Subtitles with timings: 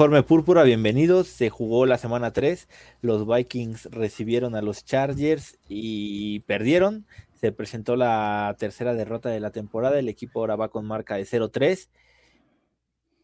[0.00, 1.28] Informe Púrpura, bienvenidos.
[1.28, 2.68] Se jugó la semana 3.
[3.02, 7.04] Los Vikings recibieron a los Chargers y perdieron.
[7.34, 9.98] Se presentó la tercera derrota de la temporada.
[9.98, 11.90] El equipo ahora va con marca de 0-3.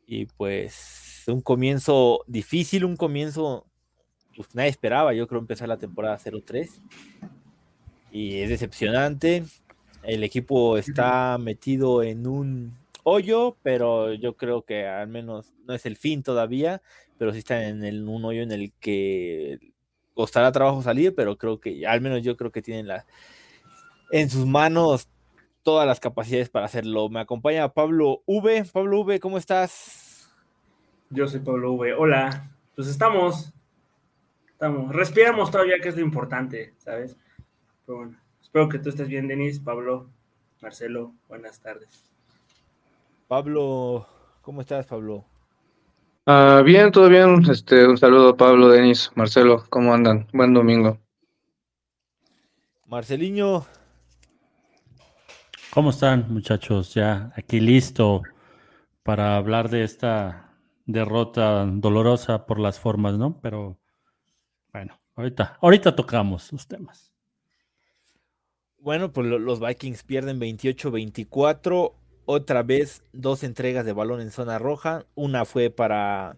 [0.06, 3.64] Y pues un comienzo difícil, un comienzo
[4.36, 5.14] pues nadie esperaba.
[5.14, 6.68] Yo creo empezar la temporada 0-3.
[8.12, 9.44] Y es decepcionante.
[10.02, 12.76] El equipo está metido en un
[13.08, 16.82] hoyo, pero yo creo que al menos no es el fin todavía,
[17.18, 19.72] pero sí está en un hoyo en el que
[20.12, 22.88] costará trabajo salir, pero creo que al menos yo creo que tienen
[24.10, 25.08] en sus manos
[25.62, 27.08] todas las capacidades para hacerlo.
[27.08, 28.64] Me acompaña Pablo V.
[28.72, 30.28] Pablo V, ¿cómo estás?
[31.10, 31.92] Yo soy Pablo V.
[31.92, 32.56] Hola.
[32.74, 33.52] Pues estamos.
[34.48, 34.92] Estamos.
[34.92, 37.16] Respiramos todavía, que es lo importante, ¿sabes?
[37.86, 38.18] Pero bueno.
[38.42, 40.08] Espero que tú estés bien, Denis, Pablo,
[40.60, 41.14] Marcelo.
[41.28, 42.15] Buenas tardes.
[43.28, 44.06] Pablo,
[44.42, 45.24] ¿cómo estás, Pablo?
[46.26, 47.42] Ah, bien, todo bien.
[47.50, 50.28] Este, un saludo a Pablo, Denis, Marcelo, ¿cómo andan?
[50.32, 51.00] Buen domingo.
[52.86, 53.66] Marceliño,
[55.70, 56.94] ¿Cómo están, muchachos?
[56.94, 58.22] Ya aquí listo
[59.02, 63.40] para hablar de esta derrota dolorosa por las formas, ¿no?
[63.40, 63.78] Pero
[64.72, 67.12] bueno, ahorita, ahorita tocamos los temas.
[68.78, 71.94] Bueno, pues lo- los Vikings pierden 28-24.
[72.28, 75.06] Otra vez dos entregas de balón en zona roja.
[75.14, 76.36] Una fue para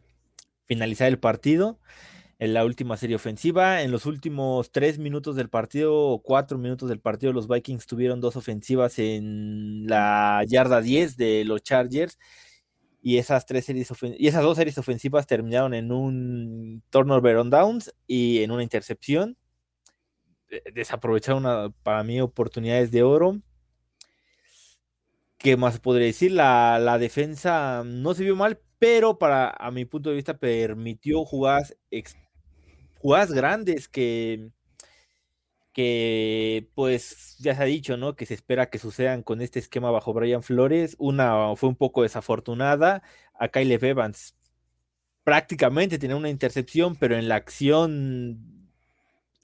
[0.67, 1.79] finalizar el partido
[2.39, 3.83] en la última serie ofensiva.
[3.83, 8.21] En los últimos tres minutos del partido o cuatro minutos del partido, los Vikings tuvieron
[8.21, 12.19] dos ofensivas en la yarda 10 de los Chargers.
[13.01, 17.95] Y esas, tres series y esas dos series ofensivas terminaron en un turnover on downs
[18.07, 19.37] y en una intercepción
[20.51, 23.41] de- desaprovecharon una- para mí oportunidades de oro.
[25.39, 26.33] ¿Qué más podría decir?
[26.33, 31.25] La, la defensa no se vio mal, pero para, a mi punto de vista, permitió
[31.25, 31.77] jugadas,
[32.99, 34.51] jugadas grandes que,
[35.73, 38.17] que, pues, ya se ha dicho, ¿no?
[38.17, 40.97] Que se espera que sucedan con este esquema bajo Brian Flores.
[40.99, 43.03] Una fue un poco desafortunada.
[43.35, 44.35] A Kyle Evans
[45.29, 48.71] prácticamente tenía una intercepción, pero en la acción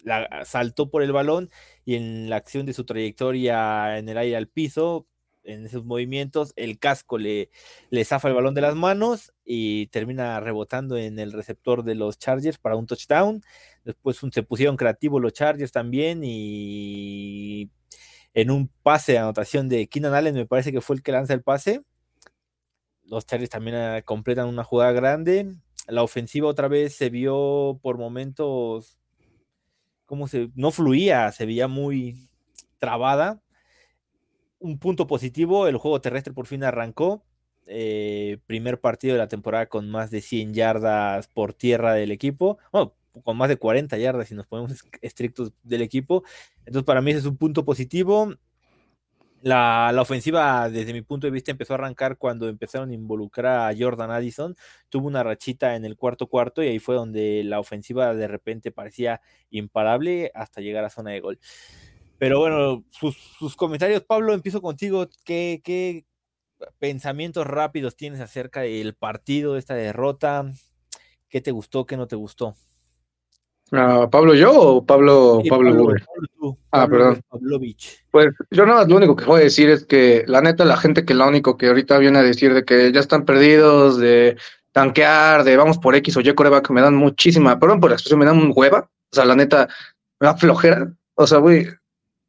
[0.03, 1.51] la, saltó por el balón
[1.85, 5.07] y en la acción de su trayectoria en el aire al piso,
[5.45, 7.51] en esos movimientos, el casco le,
[7.91, 12.19] le zafa el balón de las manos y termina rebotando en el receptor de los
[12.19, 13.43] Chargers para un touchdown.
[13.85, 17.71] Después se pusieron creativos los Chargers también y
[18.35, 21.35] en un pase de anotación de Keenan Allen, me parece que fue el que lanza
[21.35, 21.83] el pase.
[23.05, 25.55] Los Chargers también ah, completan una jugada grande.
[25.87, 28.99] La ofensiva otra vez se vio por momentos
[30.07, 32.29] como se no fluía, se veía muy
[32.79, 33.41] trabada.
[34.65, 37.23] Un punto positivo, el juego terrestre por fin arrancó.
[37.67, 42.59] eh, primer partido de la temporada con más de 100 yardas por tierra del equipo.
[42.73, 42.95] Bueno,
[43.25, 46.25] con más de 40 yardas si nos ponemos es- estrictos del equipo.
[46.67, 48.35] Entonces, para mí ese es un punto positivo.
[49.43, 53.71] La, la ofensiva, desde mi punto de vista, empezó a arrancar cuando empezaron a involucrar
[53.71, 54.55] a Jordan Addison.
[54.89, 58.73] Tuvo una rachita en el cuarto cuarto y ahí fue donde la ofensiva de repente
[58.73, 59.21] parecía
[59.51, 61.39] imparable hasta llegar a zona de gol.
[62.19, 65.09] Pero bueno, sus, sus comentarios, Pablo, empiezo contigo.
[65.25, 66.05] ¿Qué, qué
[66.79, 70.51] pensamientos rápidos tienes acerca del partido, de esta derrota?
[71.29, 72.55] ¿Qué te gustó, qué no te gustó?
[73.73, 76.05] Ah, ¿Pablo yo o Pablo, Sí, Pablo Pablo, Uber?
[76.05, 77.23] Pablo tú, Ah, Pablo perdón.
[77.29, 78.05] Pavlovich.
[78.11, 80.77] Pues yo nada más lo único que voy a decir es que la neta, la
[80.77, 84.37] gente que lo único que ahorita viene a decir de que ya están perdidos, de
[84.73, 88.21] tanquear, de vamos por X o Y coreback, me dan muchísima, perdón por la expresión,
[88.21, 88.89] me dan un hueva.
[89.11, 89.69] O sea, la neta,
[90.21, 90.93] me da flojera.
[91.15, 91.67] O sea, güey,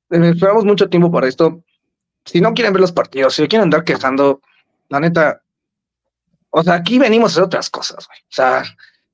[0.10, 1.63] esperamos mucho tiempo para esto.
[2.25, 4.42] Si no quieren ver los partidos, si quieren andar quejando,
[4.90, 5.42] la neta,
[6.50, 8.19] O sea, aquí venimos a hacer otras cosas, güey.
[8.19, 8.63] O sea,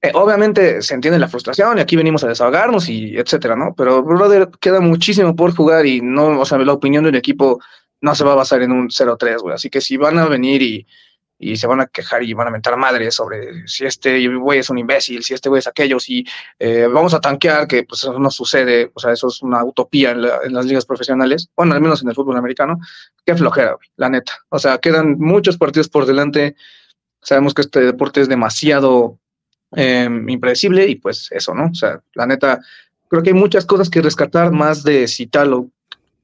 [0.02, 3.74] eh, obviamente se entiende la frustración y aquí venimos a desahogarnos y etcétera, ¿no?
[3.76, 7.60] Pero, brother, queda muchísimo por jugar y no, o sea, la opinión del equipo
[8.02, 9.56] no se va a basar en un 0-3, güey.
[9.56, 10.88] Así que si van a venir y,
[11.42, 14.70] y se van a quejar y van a mentar madres sobre si este güey es
[14.70, 16.24] un imbécil, si este güey es aquello, si
[16.60, 20.12] eh, vamos a tanquear, que pues eso no sucede, o sea, eso es una utopía
[20.12, 22.78] en, la- en las ligas profesionales, bueno, al menos en el fútbol americano,
[23.26, 24.34] qué flojera, güey, la neta.
[24.50, 26.56] O sea, quedan muchos partidos por delante,
[27.22, 29.18] sabemos que este deporte es demasiado
[29.76, 31.66] eh, impredecible y pues eso, ¿no?
[31.72, 32.60] O sea, la neta,
[33.10, 35.70] creo que hay muchas cosas que rescatar más de si tal o,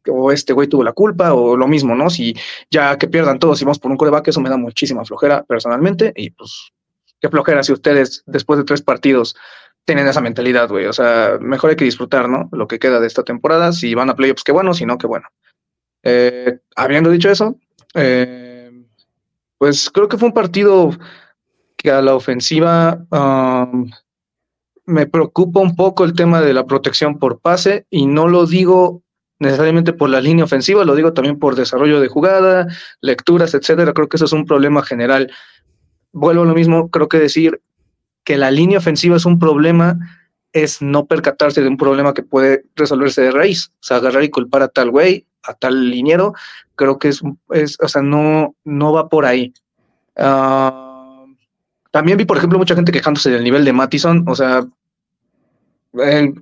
[0.10, 2.10] o este güey tuvo la culpa o lo mismo, ¿no?
[2.10, 2.36] Si
[2.70, 6.14] ya que pierdan todos y vamos por un coreback, eso me da muchísima flojera personalmente
[6.16, 6.72] y pues
[7.20, 9.36] qué flojera si ustedes después de tres partidos
[9.86, 10.86] tienen esa mentalidad, güey.
[10.86, 12.50] O sea, mejor hay que disfrutar, ¿no?
[12.52, 13.72] Lo que queda de esta temporada.
[13.72, 15.28] Si van a playoffs, qué bueno, si no, qué bueno.
[16.04, 17.56] Eh, habiendo dicho eso,
[17.94, 18.70] eh,
[19.58, 20.92] pues creo que fue un partido
[21.78, 23.90] que a la ofensiva um,
[24.86, 29.04] me preocupa un poco el tema de la protección por pase y no lo digo
[29.40, 32.68] necesariamente por la línea ofensiva, lo digo también por desarrollo de jugada,
[33.02, 33.94] lecturas, etcétera.
[33.94, 35.32] Creo que eso es un problema general.
[36.12, 37.62] Vuelvo a lo mismo, creo que decir
[38.24, 39.98] que la línea ofensiva es un problema
[40.54, 43.72] es no percatarse de un problema que puede resolverse de raíz.
[43.76, 46.34] O sea, agarrar y culpar a tal güey, a tal liniero,
[46.76, 49.54] creo que es, es o sea, no, no va por ahí.
[50.16, 51.26] Ah,
[51.92, 54.24] también vi, por ejemplo, mucha gente quejándose del nivel de Mattison.
[54.28, 54.66] O sea,
[56.04, 56.34] el,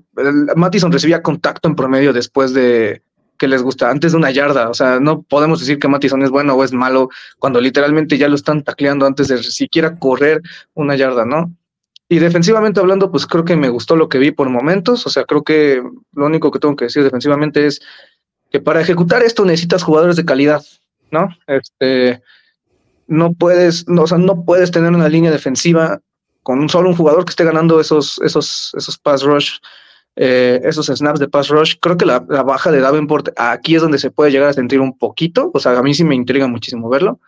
[0.92, 3.02] recibía contacto en promedio después de
[3.38, 4.70] que les gusta, antes de una yarda.
[4.70, 7.10] O sea, no podemos decir que Mattison es bueno o es malo
[7.40, 10.42] cuando literalmente ya lo están tacleando antes de siquiera correr
[10.74, 11.52] una yarda, ¿no?
[12.08, 15.06] Y defensivamente hablando, pues creo que me gustó lo que vi por momentos.
[15.08, 15.82] O sea, creo que
[16.14, 17.82] lo único que tengo que decir defensivamente es
[18.52, 20.64] que para ejecutar esto necesitas jugadores de calidad,
[21.12, 21.30] ¿no?
[21.48, 22.22] Este,
[23.08, 26.00] no puedes, no, o sea, no puedes tener una línea defensiva
[26.46, 29.54] con un solo un jugador que esté ganando esos, esos, esos pass rush,
[30.16, 31.74] eh, esos snaps de pass rush.
[31.82, 34.80] Creo que la, la baja de Davenport aquí es donde se puede llegar a sentir
[34.80, 35.50] un poquito.
[35.56, 37.20] O sea, a mí sí me intriga muchísimo verlo.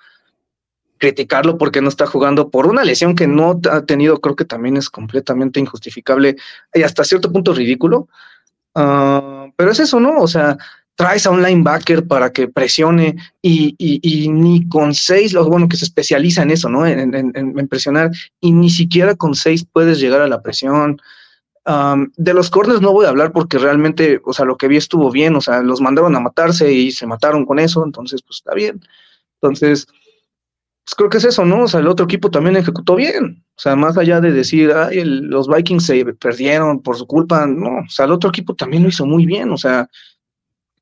[1.00, 4.78] Criticarlo porque no está jugando por una lesión que no ha tenido, creo que también
[4.78, 6.36] es completamente injustificable
[6.76, 8.08] y hasta cierto punto ridículo.
[8.76, 10.20] Ah, pero es eso, ¿no?
[10.20, 10.60] O sea,
[10.98, 13.76] traes a un linebacker para que presione y,
[14.32, 16.88] ni con seis, bueno que se especializa en eso, ¿no?
[16.88, 18.10] En, presionar,
[18.42, 21.00] y ni siquiera con seis puedes llegar a la presión.
[22.18, 25.12] De los corners no voy a hablar porque realmente, o sea, lo que vi estuvo
[25.12, 28.56] bien, o sea, los mandaron a matarse y se mataron con eso, entonces, pues está
[28.56, 28.82] bien.
[29.40, 31.66] Entonces, pues creo que es eso, ¿no?
[31.66, 33.46] O sea, el otro equipo también ejecutó bien.
[33.56, 37.82] O sea, más allá de decir, ay, los Vikings se perdieron por su culpa, no,
[37.86, 39.88] o sea, el otro equipo también lo hizo muy bien, o sea,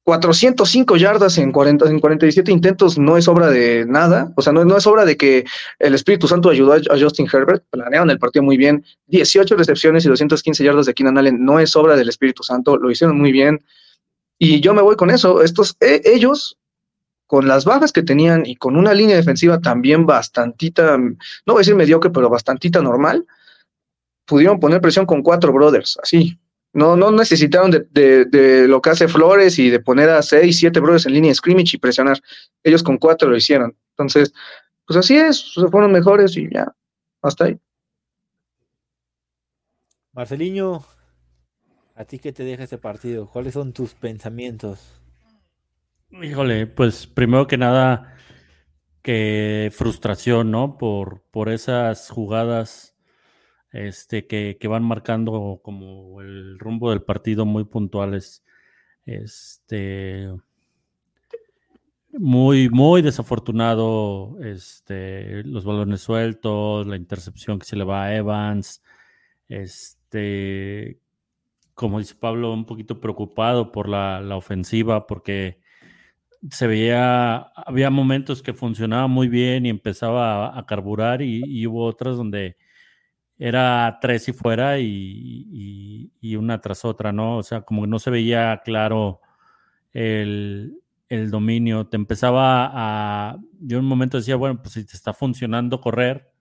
[0.06, 4.63] 405 yardas en, 40, en 47 intentos no es obra de nada, o sea, no,
[4.63, 5.46] no es obra de que
[5.80, 10.10] el Espíritu Santo ayudó a, Justin Herbert, planearon el partido muy bien, 18 recepciones y
[10.10, 11.44] 215 yardas de Keenan Allen.
[11.44, 13.66] No es obra del Espíritu Santo, lo hicieron muy bien,
[14.38, 16.60] y yo me voy con eso, estos, eh, ellos,
[17.25, 21.18] con las bajas que tenían y con una línea defensiva también bastantita, no
[21.48, 23.26] voy a decir mediocre, pero bastantita normal,
[24.26, 26.38] pudieron poner presión con cuatro brothers, así,
[26.75, 30.59] no, no necesitaron de, de, de, lo que hace Flores y de poner a seis,
[30.59, 32.19] siete brothers en línea de scrimmage y presionar.
[32.63, 33.77] Ellos con cuatro lo hicieron.
[33.91, 34.33] Entonces,
[34.85, 36.75] pues así es, se fueron mejores y ya,
[37.21, 37.57] hasta ahí.
[40.11, 40.83] Marceliño,
[41.95, 43.29] ¿a ti qué te deja este partido?
[43.29, 45.01] ¿Cuáles son tus pensamientos?
[46.11, 48.17] Híjole, pues primero que nada,
[49.01, 50.77] que frustración, ¿no?
[50.77, 52.94] Por, por esas jugadas
[53.75, 58.44] este, que, van marcando como el rumbo del partido muy puntuales.
[59.05, 60.29] Este,
[62.13, 68.81] muy, muy desafortunado este, los balones sueltos, la intercepción que se le va a Evans.
[69.49, 70.99] Este,
[71.73, 75.59] como dice Pablo, un poquito preocupado por la, ofensiva porque
[76.49, 81.67] se veía, había momentos que funcionaba muy bien y empezaba a, a carburar y, y
[81.67, 82.57] hubo otras donde
[83.37, 84.85] era tres y fuera y,
[85.51, 87.37] y, y, una tras otra, ¿no?
[87.37, 89.19] O sea, como que no se veía claro
[89.94, 91.87] el, el, dominio.
[91.87, 93.37] Te empezaba a.
[93.59, 96.31] Yo en un momento decía, bueno, pues si te está funcionando correr,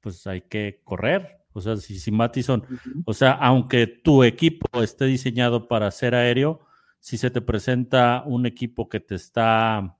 [0.00, 1.38] pues hay que correr.
[1.52, 3.02] O sea, si, si Mattison, uh -huh.
[3.06, 6.60] o sea, aunque tu equipo esté diseñado para ser aéreo,
[7.00, 9.97] si se te presenta un equipo que te está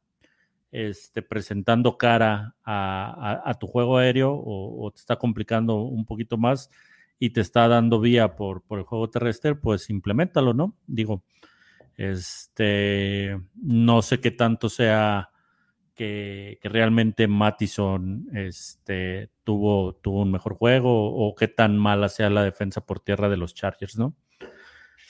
[0.70, 6.36] este, presentando cara a, a, tu juego aéreo o, o, te está complicando un poquito
[6.36, 6.70] más
[7.18, 10.76] y te está dando vía por, por el juego terrestre, pues implementalo, ¿no?
[10.86, 11.24] Digo,
[11.96, 15.30] este, no sé qué tanto sea
[15.94, 22.30] que, que realmente Mattison este, tuvo, tuvo un mejor juego o qué tan mala sea
[22.30, 24.14] la defensa por tierra de los Chargers, ¿no?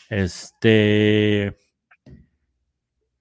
[0.08, 1.56] Este.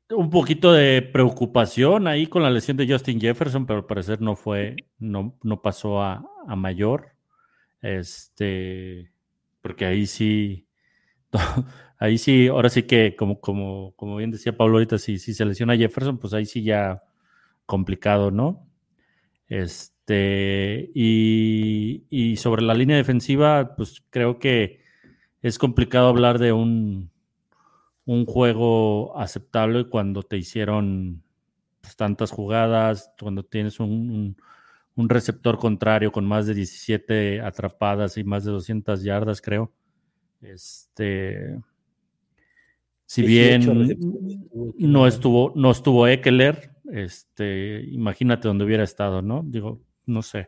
[0.09, 4.37] Un poquito de preocupación ahí con la lesión de Justin Jefferson, pero al parecer no
[4.37, 7.11] fue, no, no pasó a, a mayor.
[7.81, 9.11] Este,
[9.61, 10.65] porque ahí sí,
[11.99, 15.45] ahí sí, ahora sí que, como, como, como bien decía Pablo ahorita, si, si se
[15.45, 17.03] lesiona Jefferson, pues ahí sí ya
[17.65, 18.65] complicado, ¿no?
[19.49, 24.81] Este, y, y sobre la línea defensiva, pues creo que
[25.41, 27.11] es complicado hablar de un,
[28.07, 31.21] un juego aceptable cuando te hicieron
[31.81, 34.37] pues, tantas jugadas, cuando tienes un, un,
[34.95, 39.73] un, receptor contrario con más de 17 atrapadas y más de 200 yardas, creo.
[40.41, 41.59] Este,
[43.05, 43.99] si bien
[44.77, 49.43] no estuvo, no estuvo Eckler, este, imagínate donde hubiera estado, ¿no?
[49.45, 50.47] Digo, no sé.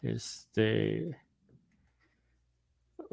[0.00, 1.16] Este,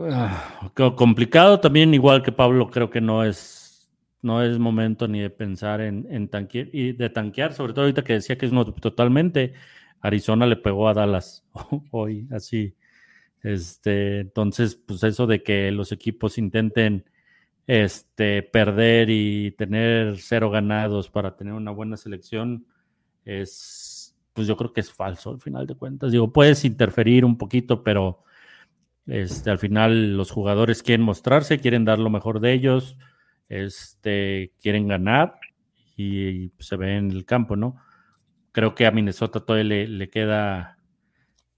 [0.02, 3.90] Ah, complicado también, igual que Pablo, creo que no es,
[4.22, 8.04] no es momento ni de pensar en, en tanquear y de tanquear, sobre todo ahorita
[8.04, 9.54] que decía que es no, totalmente.
[10.00, 11.46] Arizona le pegó a Dallas
[11.92, 12.76] hoy, así.
[13.44, 17.06] Este, entonces, pues eso de que los equipos intenten
[17.68, 22.66] este, perder y tener cero ganados para tener una buena selección
[23.26, 26.12] es, pues yo creo que es falso al final de cuentas.
[26.12, 28.24] Digo, puedes interferir un poquito, pero
[29.10, 32.98] este, al final los jugadores quieren mostrarse, quieren dar lo mejor de ellos,
[33.50, 35.36] este, quieren ganar
[35.98, 37.78] y, se ve en el campo, ¿no?
[38.52, 40.78] Creo que a Minnesota todavía le, queda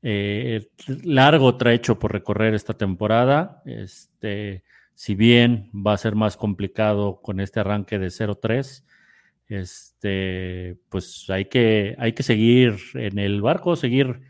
[0.01, 0.67] eh,
[1.03, 3.61] largo trecho por recorrer esta temporada.
[3.65, 8.83] Este, si bien va a ser más complicado con este arranque de 0-3,
[9.47, 14.21] este, pues hay que, hay que seguir en el barco, seguir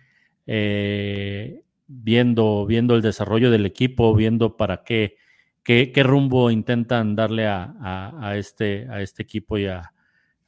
[0.47, 1.61] eh,
[1.91, 5.17] viendo, viendo el desarrollo del equipo, viendo para qué,
[5.63, 9.93] qué, qué rumbo intentan darle a, a, este, a este equipo y a,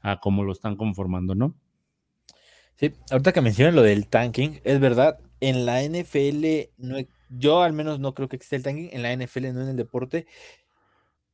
[0.02, 1.56] a cómo lo están conformando, ¿no?
[2.76, 6.98] Sí, ahorita que mencionan lo del tanking, es verdad, en la NFL, no,
[7.30, 9.76] yo al menos no creo que exista el tanking, en la NFL, no en el
[9.76, 10.26] deporte,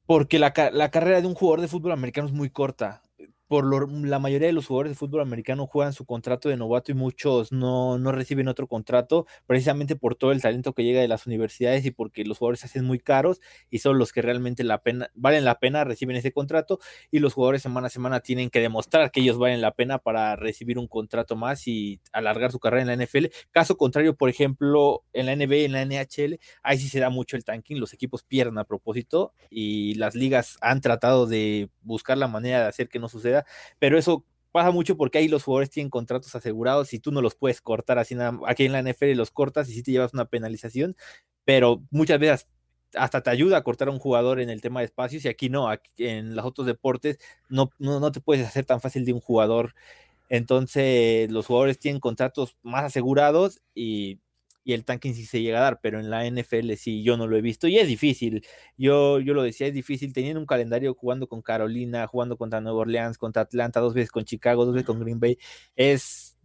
[0.05, 3.03] porque la, la carrera de un jugador de fútbol americano es muy corta
[3.49, 6.91] por lo, la mayoría de los jugadores de fútbol americano juegan su contrato de novato
[6.91, 11.07] y muchos no, no, reciben otro contrato, precisamente por todo el talento que llega de
[11.07, 13.41] las universidades y porque los jugadores se hacen muy caros
[13.71, 16.79] y son los que realmente la pena, valen la pena, reciben ese contrato
[17.09, 20.35] y los jugadores semana a semana tienen que demostrar que ellos valen la pena para
[20.35, 23.25] recibir un contrato más y alargar su carrera en la NFL.
[23.49, 27.35] Caso contrario, por ejemplo, en la NBA, en la NHL, ahí sí se da mucho
[27.35, 32.27] el tanking, los equipos pierden a propósito y las ligas han tratado de buscar la
[32.27, 33.38] manera de hacer que no suceda
[33.79, 37.35] pero eso pasa mucho porque ahí los jugadores tienen contratos asegurados y tú no los
[37.35, 38.39] puedes cortar así nada.
[38.47, 40.95] Aquí en la NFL los cortas y sí te llevas una penalización,
[41.45, 42.47] pero muchas veces
[42.95, 45.49] hasta te ayuda a cortar a un jugador en el tema de espacios y aquí
[45.49, 49.13] no, aquí en los otros deportes no, no, no te puedes hacer tan fácil de
[49.13, 49.75] un jugador.
[50.29, 54.19] Entonces los jugadores tienen contratos más asegurados y
[54.69, 57.25] y el tanking sí se llega a dar, pero en la NFL sí yo no
[57.25, 58.45] lo he visto y es difícil.
[58.77, 62.79] Yo, yo lo decía, es difícil teniendo un calendario jugando con Carolina, jugando contra Nueva
[62.79, 65.39] Orleans, contra Atlanta, dos veces con Chicago, dos veces con Green Bay.
[65.75, 66.37] Es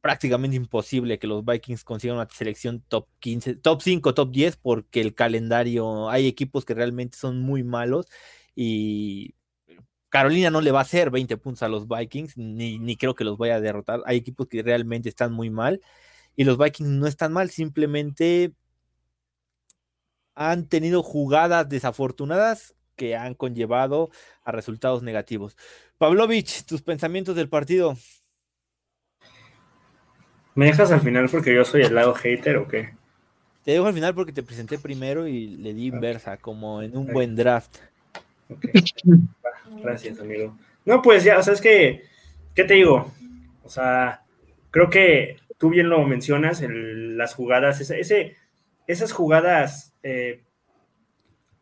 [0.00, 5.00] prácticamente imposible que los Vikings consigan una selección top 15, top 5, top 10, porque
[5.00, 8.06] el calendario, hay equipos que realmente son muy malos
[8.56, 9.36] y
[10.08, 13.22] Carolina no le va a hacer 20 puntos a los Vikings, ni, ni creo que
[13.22, 14.02] los vaya a derrotar.
[14.06, 15.80] Hay equipos que realmente están muy mal
[16.40, 18.54] y los Vikings no están mal, simplemente
[20.34, 24.08] han tenido jugadas desafortunadas que han conllevado
[24.42, 25.54] a resultados negativos.
[25.98, 27.94] Pavlovich, tus pensamientos del partido.
[30.54, 32.94] ¿Me dejas al final porque yo soy el lado hater o qué?
[33.62, 37.06] Te dejo al final porque te presenté primero y le di inversa, como en un
[37.08, 37.76] buen draft.
[39.82, 40.56] Gracias, amigo.
[40.86, 42.06] No, pues ya, o sea, es que,
[42.54, 43.12] ¿qué te digo?
[43.62, 44.24] O sea,
[44.70, 48.34] creo que tú bien lo mencionas, las jugadas, ese,
[48.86, 50.42] esas jugadas eh,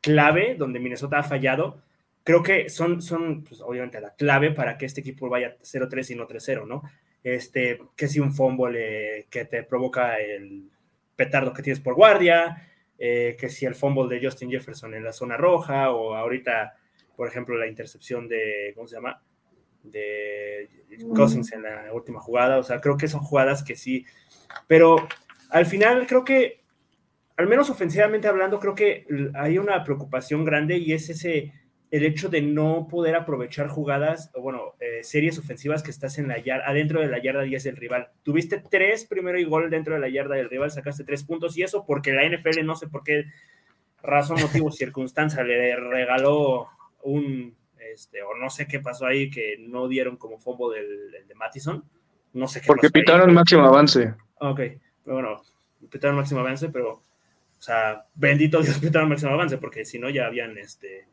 [0.00, 1.82] clave donde Minnesota ha fallado,
[2.22, 6.14] creo que son, son pues, obviamente la clave para que este equipo vaya 0-3 y
[6.14, 6.84] no 3-0, ¿no?
[7.24, 10.70] Este, que si un fumble eh, que te provoca el
[11.16, 12.68] petardo que tienes por guardia,
[13.00, 16.76] eh, que si el fumble de Justin Jefferson en la zona roja, o ahorita,
[17.16, 19.20] por ejemplo, la intercepción de, ¿cómo se llama?
[19.82, 20.27] de
[21.14, 22.58] Cousins en la última jugada.
[22.58, 24.04] O sea, creo que son jugadas que sí.
[24.66, 25.08] Pero
[25.50, 26.62] al final creo que,
[27.36, 31.52] al menos ofensivamente hablando, creo que hay una preocupación grande y es ese,
[31.90, 36.38] el hecho de no poder aprovechar jugadas, bueno, eh, series ofensivas que estás en la
[36.38, 38.08] yarda, adentro de la yarda 10 del rival.
[38.22, 41.62] Tuviste tres primero y gol dentro de la yarda del rival, sacaste tres puntos y
[41.62, 43.26] eso porque la NFL no sé por qué
[44.02, 46.68] razón, motivo, circunstancia le regaló
[47.02, 47.56] un,
[47.98, 51.84] este, o no sé qué pasó ahí que no dieron como fobo del, de Mattison.
[52.32, 53.02] No sé qué Porque pasó ahí.
[53.02, 54.14] pitaron máximo avance.
[54.40, 54.60] Ok,
[55.04, 55.42] pero bueno,
[55.90, 60.26] pitaron máximo avance, pero, o sea, bendito Dios pitaron máximo avance, porque si no ya
[60.26, 61.08] habían, este,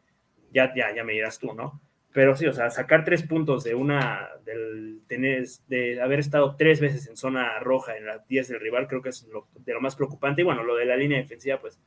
[0.54, 1.82] ya, ya, ya me dirás tú, ¿no?
[2.13, 6.80] Pero sí, o sea, sacar tres puntos de una, del tener, de haber estado tres
[6.80, 9.82] veces en zona roja en las 10 del rival, creo que es lo, de lo
[9.82, 10.42] más preocupante.
[10.42, 11.77] Y bueno, lo de la línea defensiva, pues,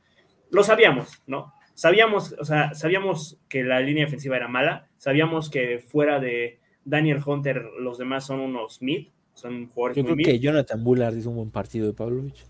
[0.51, 1.51] lo sabíamos, ¿no?
[1.79, 7.21] Sabíamos, o sea, sabíamos que la línea defensiva era mala, sabíamos que fuera de Daniel
[7.25, 10.25] Hunter, los demás son unos mid, son jugadores Yo muy creo mid.
[10.25, 12.45] que Jonathan Bullard hizo un buen partido de Pavlovich.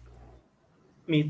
[1.06, 1.28] mid.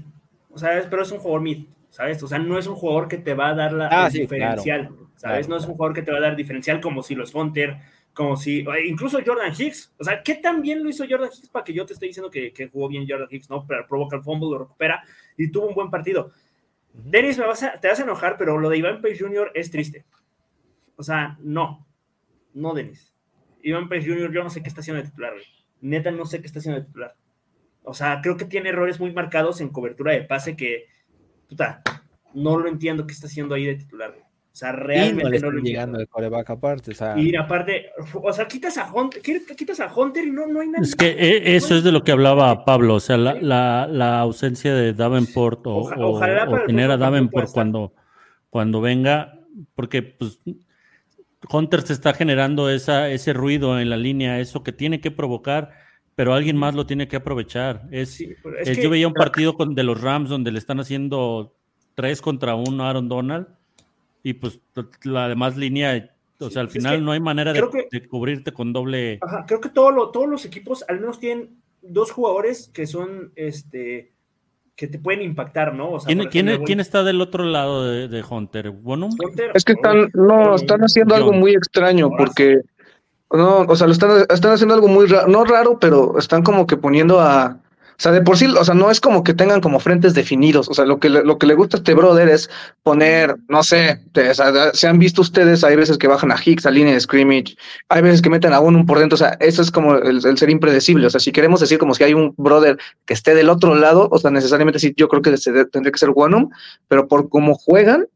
[0.50, 2.24] O sea, pero es un jugador mid, ¿sabes?
[2.24, 4.92] O sea, no es un jugador que te va a dar la, Ah, sí, diferencial,
[5.18, 5.46] ¿sabes?
[5.46, 7.36] claro, no es un jugador que te va a dar diferencial como si lo es
[7.36, 7.80] Hunter,
[8.14, 9.94] como si, incluso Jordan Hicks.
[10.00, 12.32] O sea, ¿qué tan bien lo hizo Jordan Hicks para que yo te esté diciendo
[12.32, 13.66] que, que jugó bien Jordan Hicks, ¿no?
[13.68, 15.04] Pero provoca el fumble, lo recupera
[15.38, 16.32] y tuvo un buen partido.
[16.94, 19.52] A- te vas a enojar, pero lo de Iván Pace Jr.
[19.54, 20.06] es triste.
[20.96, 21.88] O sea, no.
[22.54, 23.14] No, Dennis.
[23.62, 25.46] Iván Pace Jr., yo no sé qué está haciendo de titular, güey.
[25.82, 27.16] Neta, no sé qué está haciendo de titular.
[27.84, 30.86] O sea, creo que tiene errores muy marcados en cobertura de pase que,
[31.48, 31.82] puta,
[32.34, 34.24] no lo entiendo qué está haciendo ahí de titular, güey.
[34.60, 35.64] O sea, Y no realmente le no, lo están entiendo.
[35.70, 36.92] llegando el coreback aparte.
[36.92, 39.22] O sea, Y aparte, o sea, quitas a Hunter,
[39.56, 40.84] quitas a Hunter y no, no hay nada.
[40.84, 44.20] Es que eh, eso es de lo que hablaba Pablo, o sea, la, la- la
[44.20, 47.94] ausencia de Davenport o, Oja- o- ojalá o el tener a Davenport cuando,
[48.50, 49.40] cuando venga,
[49.76, 50.40] porque pues
[51.50, 55.72] Hunter se está generando esa, ese ruido en la línea, eso que tiene que provocar,
[56.16, 57.84] pero alguien más lo tiene que aprovechar.
[57.92, 58.26] Es, Sí,
[58.60, 61.56] es es- que- yo veía un partido con, de los Rams donde le están haciendo
[61.96, 63.48] tres contra uno a Aaron Donald
[64.24, 64.60] y pues
[65.04, 67.72] la demás línea, o Sí, sea, al es final que no hay manera de, creo
[67.72, 69.20] que- de cubrirte con doble...
[69.22, 73.32] Ajá, creo que todo lo- todos los equipos al menos tienen dos jugadores que son,
[73.36, 74.12] este,
[74.76, 75.92] que te pueden impactar, ¿no?
[75.92, 78.70] O sea, ¿Quién, quién- ejemplo, quién está del otro lado de, de Hunter?
[78.72, 79.12] ¿Bonum?
[79.22, 82.62] Hunter, Es que están, no, están haciendo algo muy extraño porque,
[83.32, 86.66] no, o sea, lo están, están haciendo algo muy raro, no raro, pero están como
[86.68, 87.60] que poniendo a,
[88.02, 90.74] sea, de por sí, o sea, no es como que tengan como frentes definidos, o
[90.74, 92.50] sea, lo que lo que le gusta a este brother es
[92.82, 96.38] poner, no sé, te- o sea, se han visto ustedes, hay veces que bajan a
[96.44, 97.58] Hicks a línea de scrimmage,
[97.90, 100.50] hay veces que meten a uno por dentro, o sea, eso es como el, ser
[100.50, 103.76] impredecible, o sea, si queremos decir como si hay un brother que esté del otro
[103.76, 105.32] lado, o sea, necesariamente sí, yo creo que
[105.72, 106.50] tendría que ser Wanum,
[106.88, 108.08] pero por cómo juegan,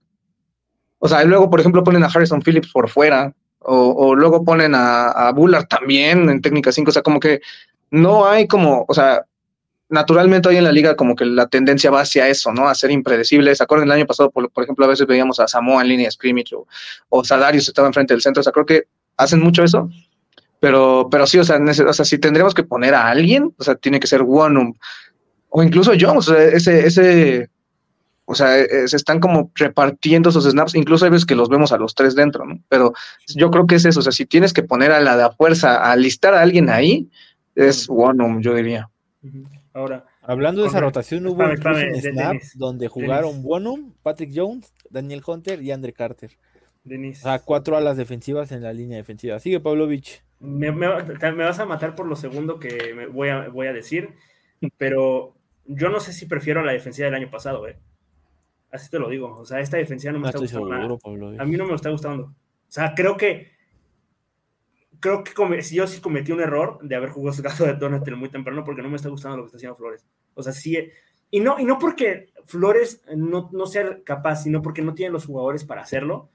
[1.00, 4.46] o sea, y luego, por ejemplo, ponen a Harrison Phillips por fuera, o, o luego
[4.46, 7.41] ponen a, a Bullard también en técnica 5, o sea, como que
[7.91, 9.26] no hay como, o sea,
[9.93, 12.67] naturalmente hoy en la liga como que la tendencia va hacia eso, ¿no?
[12.67, 13.60] A ser impredecibles.
[13.60, 16.08] ¿Se acuerdan el año pasado, por, por ejemplo, a veces veíamos a Samoa en línea
[16.08, 16.67] de scrimmage o,
[17.10, 18.84] o Sadarius estaba enfrente del centro, o sea, creo que
[19.17, 19.89] hacen mucho eso.
[20.60, 23.75] Pero, pero sí, o sea, o sea, si tendríamos que poner a alguien, o sea,
[23.75, 24.73] tiene que ser Wanum
[25.56, 27.49] o incluso Jones, o sea, ese, ese,
[28.25, 31.71] o sea, eh, se están como repartiendo esos snaps, incluso hay veces que los vemos
[31.71, 32.60] a los tres dentro, ¿no?
[32.69, 32.93] Pero
[33.36, 35.29] yo creo que es eso, o sea, si tienes que poner a la de a
[35.29, 37.08] fuerza, a listar a alguien ahí,
[37.53, 38.89] es Wanum, yo diría.
[39.73, 42.91] Ahora, Hablando de esa rotación, hubo un snap Dennis, donde Dennis.
[42.93, 46.31] jugaron Bonham, Patrick Jones, Daniel Hunter y Andre Carter.
[46.83, 49.39] Denis, O sea, cuatro alas defensivas en la línea defensiva.
[49.39, 50.21] Sigue Pavlovich.
[50.39, 54.09] me, me- vas a matar por lo segundo que me voy a, voy a decir,
[54.77, 55.33] pero
[55.65, 57.77] yo no sé si prefiero la defensiva del año pasado, ¿eh?
[58.69, 59.33] Así te lo digo.
[59.36, 61.39] O sea, esta defensiva no me No está gustando seguro.
[61.39, 62.23] A mí no me está gustando.
[62.25, 62.36] O
[62.67, 63.52] sea, creo que.
[65.03, 67.35] Creo que come- yo sí cometí un error de haber jugado
[67.65, 70.05] de Donatel muy temprano porque no me está gustando lo que está haciendo Flores.
[70.33, 70.77] O sea, sí.
[71.29, 75.25] Y no, y no porque Flores no, no sea capaz, sino porque no tiene los
[75.25, 76.29] jugadores para hacerlo.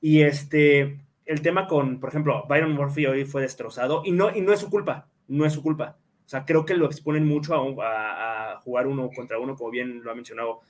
[0.00, 1.00] Y este.
[1.26, 4.60] El tema con, por ejemplo, Byron Murphy hoy fue destrozado y no, y no es
[4.60, 5.08] su culpa.
[5.26, 5.96] No es su culpa.
[6.24, 10.02] O sea, creo que lo exponen mucho a- a jugar uno contra uno, como bien
[10.04, 10.60] lo ha mencionado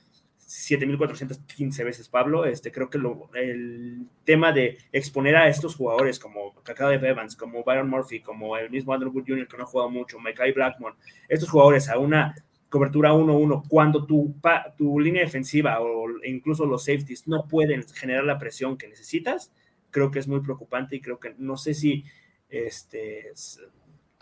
[0.45, 2.45] 7.415 veces Pablo.
[2.45, 7.35] Este, creo que lo- el tema de exponer a estos jugadores como Cacao de Evans,
[7.35, 10.45] como Byron Murphy, como el mismo Andrew Wood Jr., que no ha jugado mucho, Micah
[10.53, 10.93] Blackmon,
[11.29, 12.35] estos jugadores a una
[12.69, 18.23] cobertura 1-1, cuando tu, pa- tu línea defensiva o incluso los safeties no pueden generar
[18.25, 19.51] la presión que necesitas,
[19.91, 22.03] creo que es muy preocupante y creo que no sé si
[22.49, 23.31] este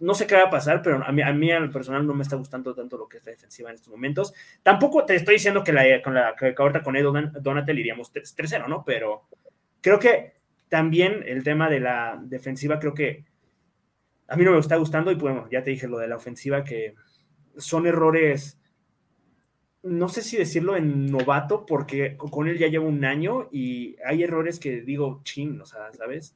[0.04, 2.24] no sé qué va a pasar, pero a mí, a mí al personal no me
[2.24, 4.34] está gustando tanto lo que es la defensiva en estos momentos.
[4.64, 8.12] Tampoco te estoy diciendo que la con la que ahorita con Edo Don- Donatel iríamos
[8.12, 8.84] 3-0, ¿no?
[8.86, 9.24] Pero
[9.82, 10.34] creo que
[10.70, 13.26] también el tema de la defensiva, creo que
[14.28, 16.64] a mí no me está gustando y bueno, ya te dije lo de la ofensiva
[16.64, 16.96] que
[17.58, 18.60] son errores
[19.84, 24.24] no sé si decirlo en novato, porque con él ya lleva un año y hay
[24.24, 26.36] errores que digo, chin, o sea, ¿sabes?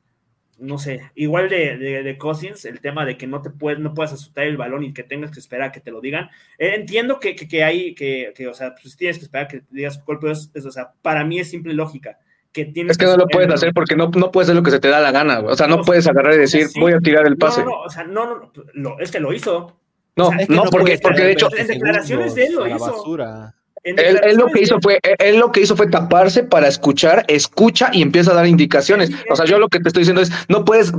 [0.59, 4.13] No sé, igual de, de, Cousins, el tema de que no te puedes, no puedas
[4.13, 6.29] asustar el balón y que tengas que esperar a que te lo digan.
[6.57, 9.59] Eh, entiendo que, que, hay, que, que, o sea, pues tienes que esperar a que
[9.59, 12.17] te digas golpe, es, o sea, para mí es simple lógica.
[12.51, 14.71] Que tienes es que, no lo puedes hacer porque no, no puedes hacer lo que
[14.71, 17.27] se te da la gana, o sea, no, puedes agarrar y decir, voy a tirar
[17.27, 17.63] el pase.
[17.63, 19.79] No, no, o sea, no, no, es que lo hizo.
[20.15, 21.49] No, no, porque, porque de hecho.
[21.55, 23.03] En declaraciones de él lo hizo.
[23.95, 28.01] Él, lo que hizo fue, él lo que hizo fue taparse para escuchar, escucha y
[28.01, 29.11] empieza a dar indicaciones.
[29.29, 30.91] O sea, yo lo que te estoy diciendo es, no puedes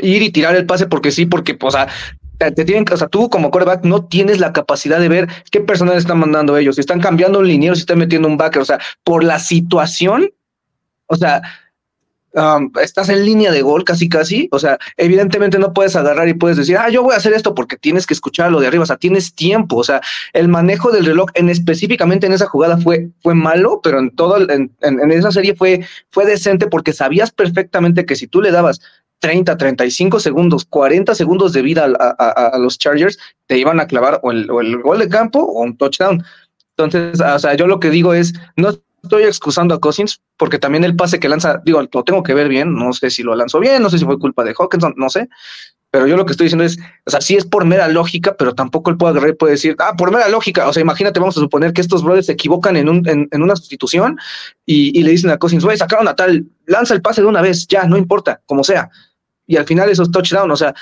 [0.00, 1.88] ir y tirar el pase porque sí, porque, o sea,
[2.38, 5.96] te, tienen, o sea, tú como coreback no tienes la capacidad de ver qué personas
[5.96, 8.78] están mandando ellos, si están cambiando un liniero, si están metiendo un backer, o sea,
[9.04, 10.30] por la situación,
[11.06, 11.42] o sea,
[12.82, 16.58] estás en línea de gol casi casi, o sea, evidentemente no puedes agarrar y puedes
[16.58, 18.86] decir, ah, yo voy a hacer esto porque tienes que escuchar lo de arriba, o
[18.86, 20.02] sea, tienes tiempo, o sea,
[20.34, 24.38] el manejo del reloj en específicamente en esa jugada fue, fue malo, pero en todo,
[24.38, 28.80] en, en, esa serie fue, fue decente porque sabías perfectamente que si tú le dabas
[29.20, 34.30] 30, 35 segundos, 40 segundos de vida a, los Chargers, te iban a clavar o
[34.30, 36.22] el, o el, gol de campo o un touchdown.
[36.76, 38.74] Entonces, o sea, yo lo que digo es, no
[39.06, 42.48] estoy excusando a Cousins porque también el pase que lanza, digo, lo tengo que ver
[42.48, 45.08] bien, no sé si lo lanzó bien, no sé si fue culpa de Hawkinson, no
[45.08, 45.28] sé,
[45.90, 48.54] pero yo lo que estoy diciendo es, o sea, sí es por mera lógica, pero
[48.54, 51.72] tampoco agarrar y puede decir, ah, por mera lógica, o sea, imagínate, vamos a suponer
[51.72, 54.18] que estos brothers se equivocan en, un, en, una sustitución
[54.66, 57.66] y, le dicen a Cousins, güey, sacaron a tal, lanza el pase de una vez,
[57.66, 58.90] ya, no importa, como sea,
[59.46, 60.74] y al final esos touchdown, o sea,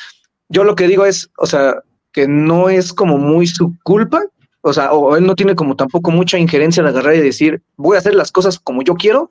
[0.48, 1.76] yo lo que digo es, o sea,
[2.12, 4.22] que no es como muy su culpa,
[4.64, 7.96] o sea, o él no tiene como tampoco mucha injerencia de agarrar y decir, voy
[7.96, 9.29] a hacer las cosas como yo quiero,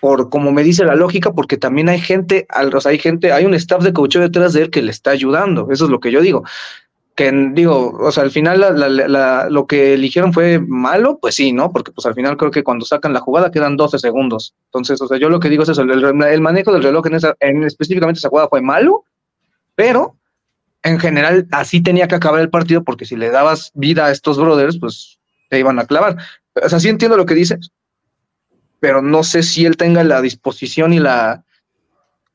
[0.00, 3.44] por como me dice la lógica, porque también hay gente, o sea, hay gente, hay
[3.44, 6.10] un staff de coaching detrás de él que le está ayudando, eso es lo que
[6.10, 6.42] yo digo.
[7.14, 8.60] Que digo, o sea, al final
[9.50, 11.70] lo que eligieron fue malo, pues sí, ¿no?
[11.70, 14.52] Porque pues al final creo que cuando sacan la jugada quedan 12 segundos.
[14.64, 17.36] Entonces, o sea, yo lo que digo es eso, el, manejo del reloj en, esa,
[17.38, 19.04] en específicamente esa jugada fue malo,
[19.76, 20.16] pero
[20.84, 24.38] en general así tenía que acabar el partido porque si le dabas vida a estos
[24.38, 25.18] brothers, pues
[25.48, 26.18] te iban a clavar.
[26.62, 27.72] O sea, sí entiendo lo que dices,
[28.80, 31.44] pero no sé si él tenga la disposición y la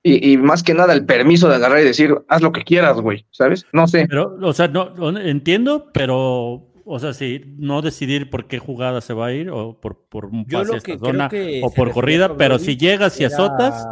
[0.02, 3.26] y, más que nada el permiso de agarrar y decir, haz lo que quieras, güey,
[3.32, 3.66] ¿sabes?
[3.74, 4.08] No sé.
[4.10, 9.14] Pero, o sea, no, entiendo, pero o sea, sí, no decidir por qué jugada se
[9.14, 11.30] va a ir o por, por un pase a esta zona
[11.62, 13.86] o por corrida, pero si llegas y azotas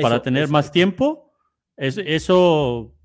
[0.00, 1.30] para tener más tiempo,
[1.76, 2.96] eso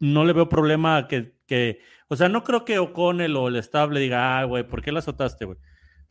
[0.00, 4.00] no le veo problema que, que, o sea, no creo que O'Connell o el estable
[4.00, 5.58] diga, ah, güey, ¿por qué la azotaste, güey?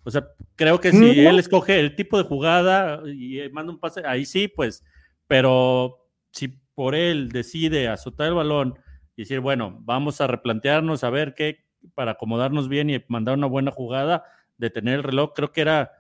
[0.04, 4.04] O sea, creo que si él escoge el tipo de jugada y manda un pase,
[4.06, 4.86] ahí sí, pues,
[5.28, 8.80] pero si por él decide azotar el balón
[9.18, 13.48] y decir, bueno, vamos a replantearnos a ver qué, para acomodarnos bien y mandar una
[13.48, 14.24] buena jugada,
[14.58, 15.92] detener el reloj, creo que era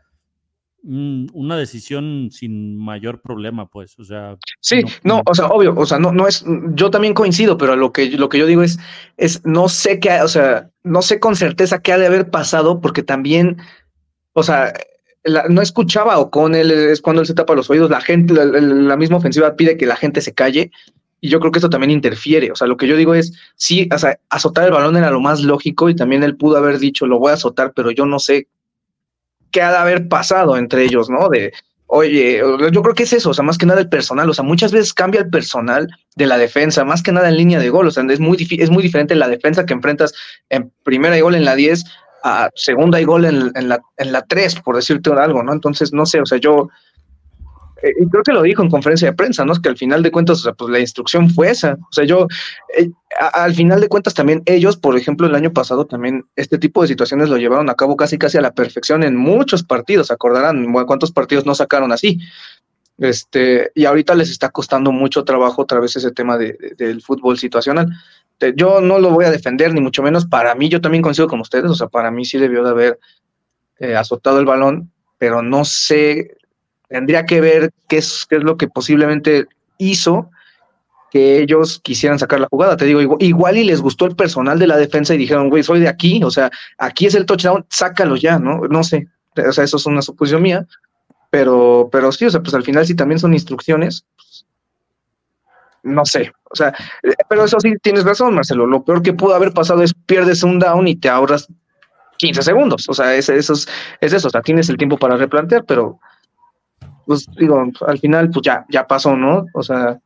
[0.87, 4.37] una decisión sin mayor problema, pues, o sea.
[4.61, 7.91] Sí, no, o sea, obvio, o sea, no, no es, yo también coincido, pero lo
[7.91, 8.79] que, lo que yo digo es,
[9.17, 12.79] es, no sé qué, o sea, no sé con certeza qué ha de haber pasado,
[12.79, 13.57] porque también,
[14.33, 14.73] o sea,
[15.49, 18.95] no escuchaba o con él, es cuando él se tapa los oídos, la gente, la,
[18.95, 20.71] misma ofensiva pide que la gente se calle,
[21.19, 23.89] y yo creo que esto también interfiere, o sea, lo que yo digo es, sí,
[23.93, 27.07] o sea, azotar el balón era lo más lógico, y también él pudo haber dicho,
[27.07, 28.47] lo voy a azotar, pero yo no sé
[29.51, 31.29] qué ha de haber pasado entre ellos, ¿no?
[31.29, 31.53] De,
[31.87, 34.43] oye, yo creo que es eso, o sea, más que nada el personal, o sea,
[34.43, 37.87] muchas veces cambia el personal de la defensa, más que nada en línea de gol,
[37.87, 40.13] o sea, es muy, es muy diferente la defensa que enfrentas
[40.49, 41.85] en primera y gol en la 10
[42.23, 45.53] a segunda y gol en, en, la, en la 3, por decirte algo, ¿no?
[45.53, 46.69] Entonces, no sé, o sea, yo,
[47.83, 49.53] eh, y creo que lo dijo en conferencia de prensa, ¿no?
[49.53, 51.73] Es que al final de cuentas, o sea, pues la instrucción fue esa.
[51.73, 52.27] O sea, yo,
[52.75, 52.89] eh,
[53.33, 56.87] al final de cuentas también ellos, por ejemplo, el año pasado también este tipo de
[56.87, 60.09] situaciones lo llevaron a cabo casi casi a la perfección en muchos partidos.
[60.09, 62.19] Acordarán cuántos partidos no sacaron así.
[62.97, 67.37] Este, y ahorita les está costando mucho trabajo otra vez ese tema de, del fútbol
[67.37, 67.89] situacional.
[68.55, 70.25] Yo no lo voy a defender, ni mucho menos.
[70.25, 71.69] Para mí, yo también coincido con ustedes.
[71.69, 72.99] O sea, para mí sí debió de haber
[73.79, 76.37] eh, azotado el balón, pero no sé
[76.89, 79.47] Tendría que ver qué es, qué es lo que posiblemente
[79.77, 80.29] hizo
[81.11, 82.77] que ellos quisieran sacar la jugada.
[82.77, 85.79] Te digo, igual, y les gustó el personal de la defensa y dijeron, güey, soy
[85.79, 88.61] de aquí, o sea, aquí es el touchdown, sácalo ya, ¿no?
[88.69, 90.65] No sé, o sea, eso es una suposición mía,
[91.29, 94.05] pero, pero sí, o sea, pues al final si también son instrucciones,
[95.83, 96.73] no sé, o sea,
[97.03, 100.43] eh, pero eso sí tienes razón, Marcelo, lo peor que pudo haber pasado es pierdes
[100.43, 101.47] un down y te ahorras
[102.17, 103.67] 15 segundos, o sea, es, eso es,
[104.01, 105.99] es eso, o sea, tienes el tiempo para replantear, pero
[107.07, 109.45] pues digo, al final pues ya, ya pasó, ¿no?
[109.53, 109.97] O sea,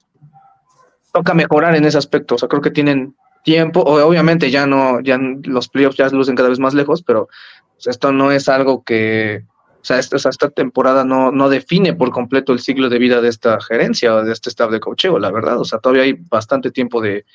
[1.12, 5.20] toca mejorar en ese aspecto, o sea, creo que tienen tiempo, obviamente ya no, ya
[5.44, 7.28] los playoffs ya lucen cada vez más lejos, pero
[7.74, 9.44] pues, esto no es algo que,
[9.82, 13.30] o sea, esta, esta temporada no, no define por completo el ciclo de vida de
[13.30, 16.70] esta gerencia o de este staff de cocheo, la verdad, o sea, todavía hay bastante
[16.70, 17.26] tiempo de,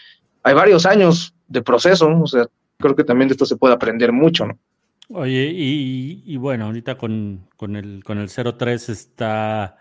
[0.44, 2.46] hay varios años de proceso, o sea,
[2.78, 4.58] creo que también de esto se puede aprender mucho, ¿no?
[5.08, 9.76] Oye, y, y bueno, ahorita con, con el, con el 0-3 está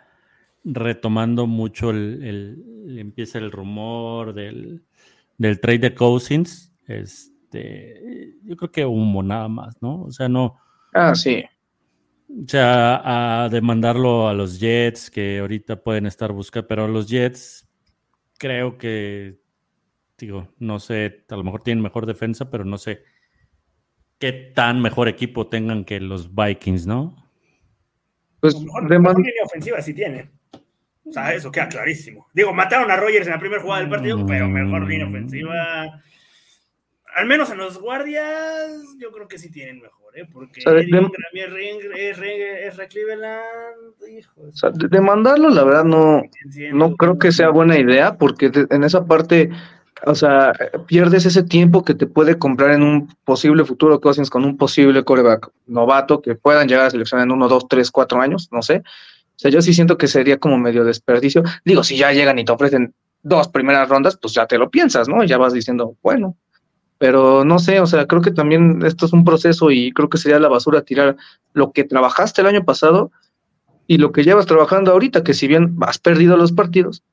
[0.64, 4.84] retomando mucho el, el- empieza el rumor del,
[5.38, 6.74] del trade de Cousins.
[6.88, 10.04] Este, yo creo que humo nada más, ¿no?
[10.04, 10.58] O sea, no,
[10.94, 11.46] Ah, sí.
[12.30, 17.68] o sea, a demandarlo a los Jets que ahorita pueden estar buscando, pero los Jets
[18.40, 19.40] creo que,
[20.18, 23.04] digo, no sé, a lo mejor tienen mejor defensa, pero no sé
[24.20, 27.16] qué tan mejor equipo tengan que los Vikings, ¿no?
[28.40, 30.30] Pues de man- mejor línea ofensiva sí tiene.
[31.08, 32.28] O sea, eso queda clarísimo.
[32.34, 36.02] Digo, mataron a Rogers en la primera jugada del partido, pero mejor línea ofensiva.
[37.16, 40.26] Al menos en los guardias, yo creo que sí tienen mejor, ¿eh?
[40.32, 41.00] Porque O sea, de- Eddie
[41.46, 44.42] es re- es re- es re Cleveland, hijo.
[44.42, 46.24] o sea, de- demandarlo, la verdad, no,
[46.74, 49.50] no creo que sea buena idea, porque en esa parte,
[50.06, 50.54] o sea,
[50.88, 55.04] pierdes ese tiempo que te puede comprar en un posible futuro Cousins con un posible
[55.04, 58.84] coreback novato que puedan llegar a seleccionar en uno, dos, tres, cuatro años, no sé.
[59.36, 61.44] O sea, yo sí siento que sería como medio desperdicio.
[61.66, 65.10] Digo, si ya llegan y te ofrecen dos primeras rondas, pues ya te lo piensas,
[65.10, 65.24] ¿no?
[65.24, 66.38] Y ya vas diciendo, bueno.
[66.98, 70.18] Pero no sé, o sea, creo que también esto es un proceso y creo que
[70.18, 71.18] sería la basura tirar
[71.54, 73.12] lo que trabajaste el año pasado
[73.88, 77.04] y lo que llevas trabajando ahorita, que si bien has perdido los partidos,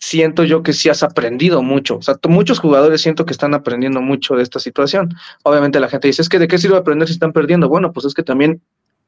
[0.00, 1.98] siento yo que sí has aprendido mucho.
[1.98, 5.14] O sea, muchos jugadores siento que están aprendiendo mucho de esta situación.
[5.44, 7.68] Obviamente la gente dice, es que de qué sirve aprender si están perdiendo.
[7.68, 8.62] Bueno, pues es que también,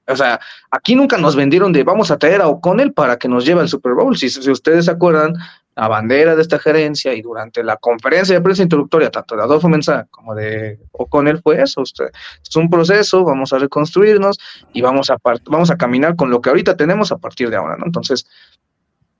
[0.07, 0.38] o sea,
[0.70, 3.68] aquí nunca nos vendieron de vamos a traer a O'Connell para que nos lleve al
[3.70, 4.16] Super Bowl.
[4.16, 5.35] Si, si ustedes se acuerdan,
[5.74, 9.68] la bandera de esta gerencia y durante la conferencia de prensa introductoria, tanto de Adolfo
[9.68, 11.81] Mensa como de O'Connell, fue eso.
[11.81, 12.11] Usted,
[12.42, 14.38] es un proceso, vamos a reconstruirnos
[14.72, 17.76] y vamos a, vamos a caminar con lo que ahorita tenemos a partir de ahora,
[17.78, 17.87] ¿no?
[17.87, 18.26] Entonces,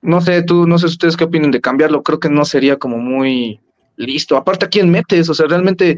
[0.03, 2.97] no sé, tú, no sé ustedes qué opinan de cambiarlo, creo que no sería como
[2.97, 3.59] muy
[3.95, 4.37] listo.
[4.37, 5.29] Aparte, ¿a quién metes?
[5.29, 5.97] O sea, realmente,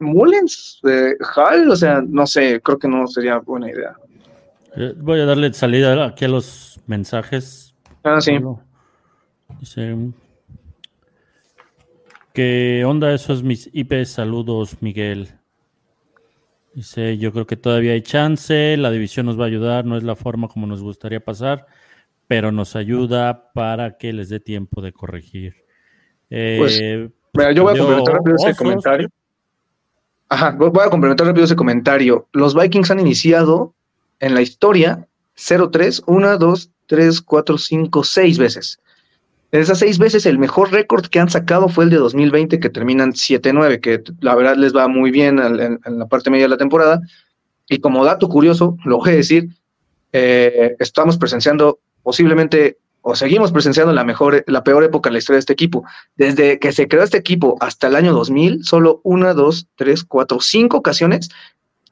[0.00, 3.94] Mullens, eh, Hall, o sea, no sé, creo que no sería buena idea.
[4.76, 7.74] Eh, Voy a darle salida aquí a los mensajes.
[8.02, 8.38] Ah, sí.
[9.60, 9.96] Dice,
[12.34, 14.04] ¿qué onda esos mis IP?
[14.04, 15.28] Saludos, Miguel.
[16.74, 20.02] Dice, yo creo que todavía hay chance, la división nos va a ayudar, no es
[20.02, 21.66] la forma como nos gustaría pasar,
[22.28, 25.54] pero nos ayuda para que les dé tiempo de corregir.
[26.28, 29.08] Pues, Eh, Mira, yo voy a complementar rápido ese comentario.
[30.28, 32.28] Ajá, voy a complementar rápido ese comentario.
[32.32, 33.74] Los Vikings han iniciado
[34.18, 38.80] en la historia 0-3, 1, 2, 3, 4, 5, 6 veces.
[39.52, 42.68] De esas seis veces, el mejor récord que han sacado fue el de 2020, que
[42.68, 46.50] terminan 7-9, que la verdad les va muy bien en, en la parte media de
[46.50, 47.00] la temporada.
[47.68, 49.48] Y como dato curioso, lo voy a decir,
[50.12, 55.38] eh, estamos presenciando posiblemente, o seguimos presenciando la, mejor, la peor época en la historia
[55.38, 55.82] de este equipo.
[56.14, 60.38] Desde que se creó este equipo hasta el año 2000, solo una, dos, tres, cuatro,
[60.40, 61.30] cinco ocasiones.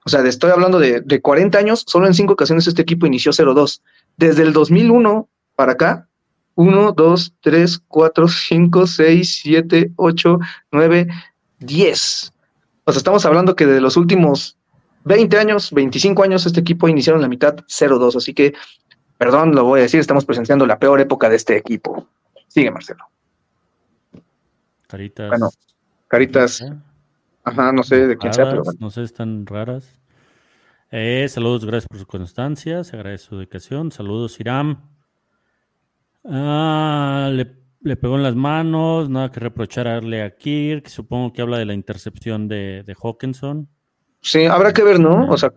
[0.04, 3.32] O sea, estoy hablando de, de 40 años, solo en cinco ocasiones este equipo inició
[3.32, 3.80] 0-2.
[4.16, 6.08] Desde el 2001 para acá,
[6.54, 10.38] 1, 2, 3, 4, 5, 6, 7, 8,
[10.70, 11.08] 9,
[11.58, 12.32] 10.
[12.84, 14.56] O sea, estamos hablando que de los últimos
[15.04, 18.16] 20 años, 25 años, este equipo iniciaron la mitad 0-2.
[18.16, 18.54] Así que,
[19.24, 22.06] perdón, lo voy a decir, estamos presenciando la peor época de este equipo.
[22.46, 23.04] Sigue, Marcelo.
[24.86, 25.30] Caritas.
[25.30, 25.48] Bueno,
[26.08, 26.74] Caritas, ¿eh?
[27.42, 28.78] ajá, no sé de quién sea, pero raras, bueno.
[28.80, 29.98] no sé, están raras.
[30.90, 33.90] Eh, saludos, gracias por su constancia, se agradece su dedicación.
[33.90, 34.90] Saludos, Iram.
[36.26, 40.86] Ah, le, le pegó en las manos, nada que reprocharle a Kirk.
[40.88, 43.68] Supongo que habla de la intercepción de, de Hawkinson.
[44.20, 45.30] Sí, habrá que ver, ¿no?
[45.30, 45.50] O sea,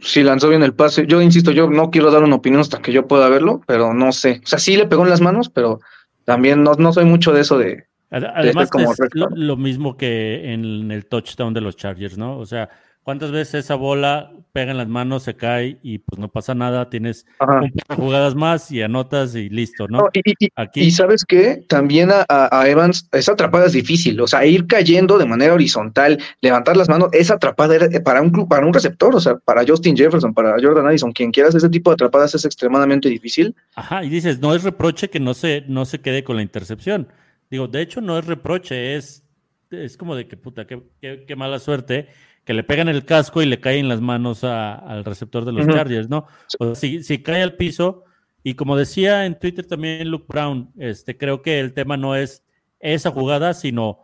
[0.00, 1.06] si lanzó bien el pase.
[1.06, 4.12] Yo insisto, yo no quiero dar una opinión hasta que yo pueda verlo, pero no
[4.12, 4.40] sé.
[4.44, 5.80] O sea, sí le pegó en las manos, pero
[6.24, 7.84] también no, no soy mucho de eso de.
[8.10, 12.38] Ad- Además, como es lo mismo que en el touchdown de los Chargers, ¿no?
[12.38, 12.68] O sea,
[13.06, 16.90] ¿cuántas veces esa bola pega en las manos, se cae y pues no pasa nada?
[16.90, 17.60] Tienes Ajá.
[17.60, 19.98] un par de jugadas más y anotas y listo, ¿no?
[19.98, 24.20] No, y, y- y- Aquí y sabes qué, también a, Evans, esa atrapada es difícil,
[24.20, 28.20] o sea, ir cayendo de manera horizontal, levantar las manos, esa atrapada era eh, para
[28.22, 31.68] un, para un receptor, o sea, para Justin Jefferson, para Jordan Addison, quien quieras, ese
[31.68, 33.54] tipo de atrapadas es extremadamente difícil.
[33.76, 37.06] Ajá, y dices, no es reproche que no se, no se quede con la intercepción.
[37.50, 39.22] Digo, de hecho, no es reproche, es,
[39.70, 42.08] es como de que puta, qué, qué- qué mala suerte
[42.46, 45.66] que le pegan el casco y le caen las manos a- al receptor de los.
[45.74, 46.26] Chargers, ¿no?
[46.58, 48.04] O sea, si, si cae al piso,
[48.44, 52.44] y como decía en Twitter también Luke Brown, este, creo que el tema no es
[52.78, 53.98] esa jugada, sino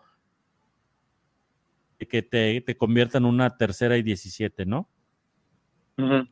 [2.08, 4.88] que te, te convierta en una tercera y 17, ¿no?
[5.98, 6.26] Ujú.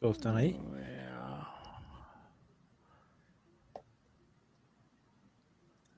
[0.00, 0.58] ¿Todos están ahí?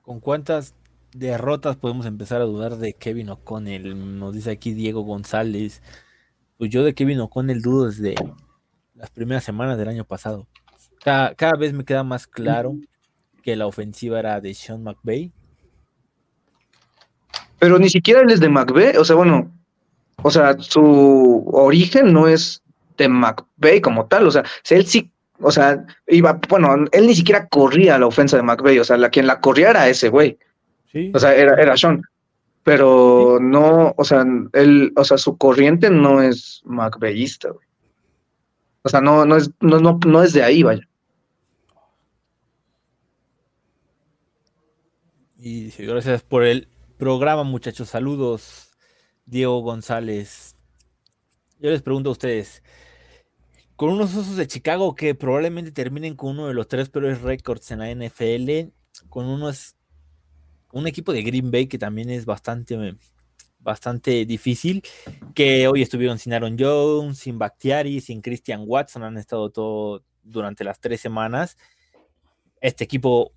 [0.06, 0.76] ¿Con cuántas
[1.12, 4.20] derrotas podemos empezar a dudar de Kevin O'Connell?
[4.20, 5.82] Nos dice aquí Diego González.
[6.58, 8.14] Pues yo de Kevin O'Connell dudo desde
[8.94, 10.46] las primeras semanas del año pasado.
[11.02, 12.76] Cada, cada vez me queda más claro
[13.42, 15.32] que la ofensiva era de Sean McVay.
[17.58, 19.50] Pero ni siquiera él es de McVeigh, o sea, bueno,
[20.22, 22.62] o sea, su origen no es
[22.96, 27.46] de McVeigh como tal, o sea, él sí, o sea, iba, bueno, él ni siquiera
[27.48, 30.38] corría la ofensa de McVeigh, o sea, la quien la corría era ese güey,
[30.92, 31.10] Sí.
[31.14, 32.02] o sea, era, era Sean,
[32.62, 37.66] pero no, o sea, él, o sea, su corriente no es McVeighista, güey.
[38.82, 40.86] O sea, no, no es, no, no, no es de ahí, vaya.
[45.38, 46.68] Y gracias por el
[46.98, 47.88] programa, muchachos.
[47.90, 48.70] Saludos,
[49.26, 50.56] Diego González.
[51.60, 52.62] Yo les pregunto a ustedes,
[53.76, 57.70] con unos osos de Chicago que probablemente terminen con uno de los tres peores récords
[57.70, 58.72] en la NFL,
[59.08, 59.76] con unos
[60.72, 62.96] un equipo de Green Bay que también es bastante
[63.58, 64.82] bastante difícil,
[65.34, 70.64] que hoy estuvieron sin Aaron Jones, sin Bakhtiari, sin Christian Watson, han estado todo durante
[70.64, 71.56] las tres semanas.
[72.60, 73.32] Este equipo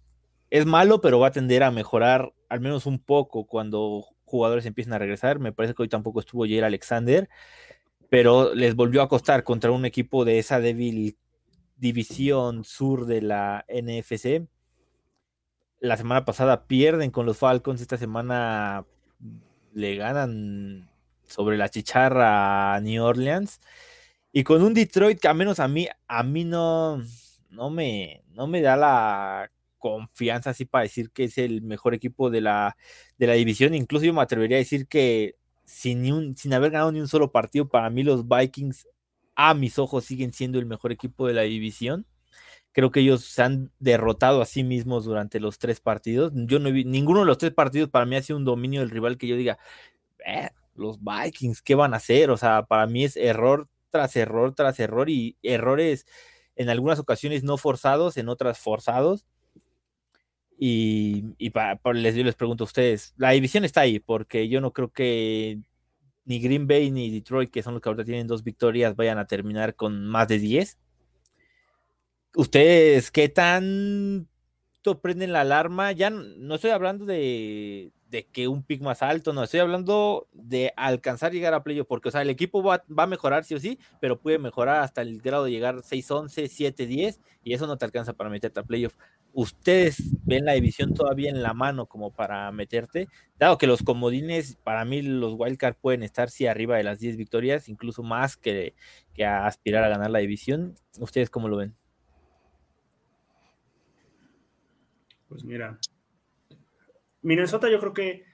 [0.49, 4.93] es malo, pero va a tender a mejorar al menos un poco cuando jugadores empiecen
[4.93, 5.39] a regresar.
[5.39, 7.27] Me parece que hoy tampoco estuvo Jair Alexander,
[8.09, 11.17] pero les volvió a costar contra un equipo de esa débil
[11.77, 14.47] división sur de la NFC.
[15.79, 18.85] La semana pasada pierden con los Falcons, esta semana
[19.73, 20.89] le ganan
[21.27, 23.61] sobre la chicharra a New Orleans
[24.31, 27.01] y con un Detroit que a menos a mí a mí no
[27.49, 32.29] no me no me da la confianza así para decir que es el mejor equipo
[32.29, 32.77] de la,
[33.17, 33.73] de la división.
[33.73, 35.35] Incluso yo me atrevería a decir que
[35.69, 38.87] sin, ni un, sin haber ganado ni un solo partido, para mí los Vikings
[39.35, 42.05] a mis ojos siguen siendo el mejor equipo de la división.
[42.71, 46.31] Creo que ellos se han derrotado a sí mismos durante los tres partidos.
[46.35, 48.89] Yo no vi, ninguno de los tres partidos para mí ha sido un dominio del
[48.89, 49.57] rival que yo diga,
[50.25, 52.31] eh, los Vikings, ¿qué van a hacer?
[52.31, 56.05] O sea, para mí es error tras error tras error y errores
[56.55, 59.25] en algunas ocasiones no forzados, en otras forzados.
[60.61, 64.73] Y, para les, yo les pregunto a ustedes, la división está ahí, porque yo no
[64.73, 65.61] creo que
[66.25, 69.25] ni Green Bay ni Detroit, que son los que ahorita tienen dos victorias, vayan a
[69.25, 70.77] terminar con más de 10.
[72.35, 74.27] ¿Ustedes qué tanto
[75.01, 75.93] prenden la alarma?
[75.93, 80.27] Ya no, no estoy hablando de, de, que un pick más alto, no, estoy hablando
[80.33, 83.55] de alcanzar llegar a playoff, porque o sea, el equipo va, va, a mejorar sí
[83.55, 87.77] o sí, pero puede mejorar hasta el grado de llegar 6-11, 7-10, y eso no
[87.77, 88.95] te alcanza para meterte a playoff.
[89.33, 93.07] ¿Ustedes ven la división todavía en la mano como para meterte?
[93.37, 97.15] Dado que los comodines, para mí los wildcard pueden estar sí arriba de las 10
[97.15, 98.73] victorias, incluso más que,
[99.13, 100.75] que a aspirar a ganar la división.
[100.99, 101.75] ¿Ustedes cómo lo ven?
[105.29, 105.77] Pues mira,
[107.21, 108.25] Minnesota yo creo que,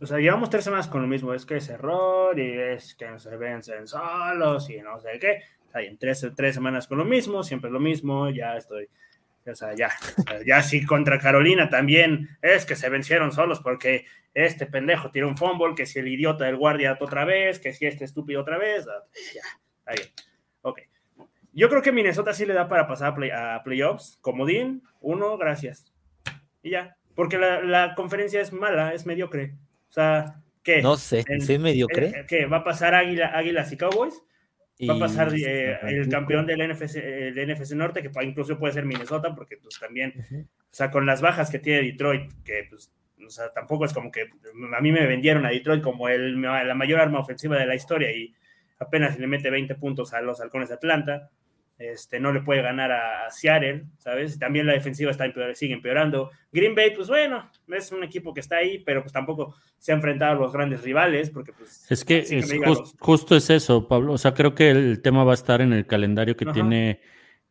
[0.00, 3.18] o sea, llevamos tres semanas con lo mismo, es que es error y es que
[3.20, 5.42] se vencen solos y no sé qué.
[5.72, 8.88] Hay en tres, tres semanas con lo mismo, siempre lo mismo, ya estoy,
[9.50, 9.90] o sea, ya,
[10.46, 15.36] ya sí contra Carolina también es que se vencieron solos porque este pendejo tiró un
[15.36, 18.86] fumble, que si el idiota del guardia otra vez, que si este estúpido otra vez,
[19.34, 19.42] ya,
[19.78, 20.08] está bien.
[20.62, 20.80] Ok.
[21.52, 24.18] Yo creo que Minnesota sí le da para pasar a, play, a playoffs.
[24.20, 25.90] Comodín, uno, gracias.
[26.62, 26.96] Y ya.
[27.14, 29.54] Porque la, la, conferencia es mala, es mediocre.
[29.88, 30.82] O sea, ¿qué?
[30.82, 32.26] No sé, En- ¿sí es mediocre?
[32.28, 32.44] ¿Qué?
[32.44, 34.22] ¿Va a pasar Águila, Águilas y Cowboys?
[34.88, 38.58] Va a Y- pasar eh, el campeón del NFC, eh, del NFC Norte, que incluso
[38.58, 42.66] puede ser Minnesota, porque pues también, o sea, con las bajas que tiene Detroit, que
[42.68, 42.92] pues,
[43.26, 44.22] o sea, tampoco es como que
[44.76, 48.12] a mí me vendieron a Detroit como el, la mayor arma ofensiva de la historia
[48.14, 48.34] y
[48.78, 51.30] apenas le mete 20 puntos a los halcones de Atlanta.
[51.78, 54.38] Este, no le puede ganar a, a Seattle, ¿sabes?
[54.38, 56.30] También la defensiva está empeor, sigue empeorando.
[56.50, 59.94] Green Bay, pues bueno, es un equipo que está ahí, pero pues tampoco se ha
[59.94, 61.84] enfrentado a los grandes rivales, porque pues...
[61.90, 64.14] Es que, es los- justo es eso, Pablo.
[64.14, 66.54] O sea, creo que el tema va a estar en el calendario que Ajá.
[66.54, 67.00] tiene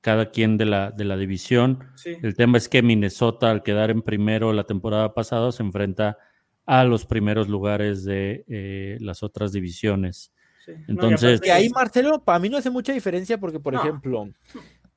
[0.01, 1.83] cada quien de la, de la división.
[1.95, 2.17] sí.
[2.23, 6.17] El tema es que Minnesota, al quedar en primero la temporada pasada, se enfrenta
[6.65, 10.31] a los primeros lugares de eh, las otras divisiones.
[10.65, 10.71] Sí.
[10.87, 13.81] Entonces- Y ahí, Marcelo, para mí no hace mucha diferencia porque, por No.
[13.81, 14.29] ejemplo,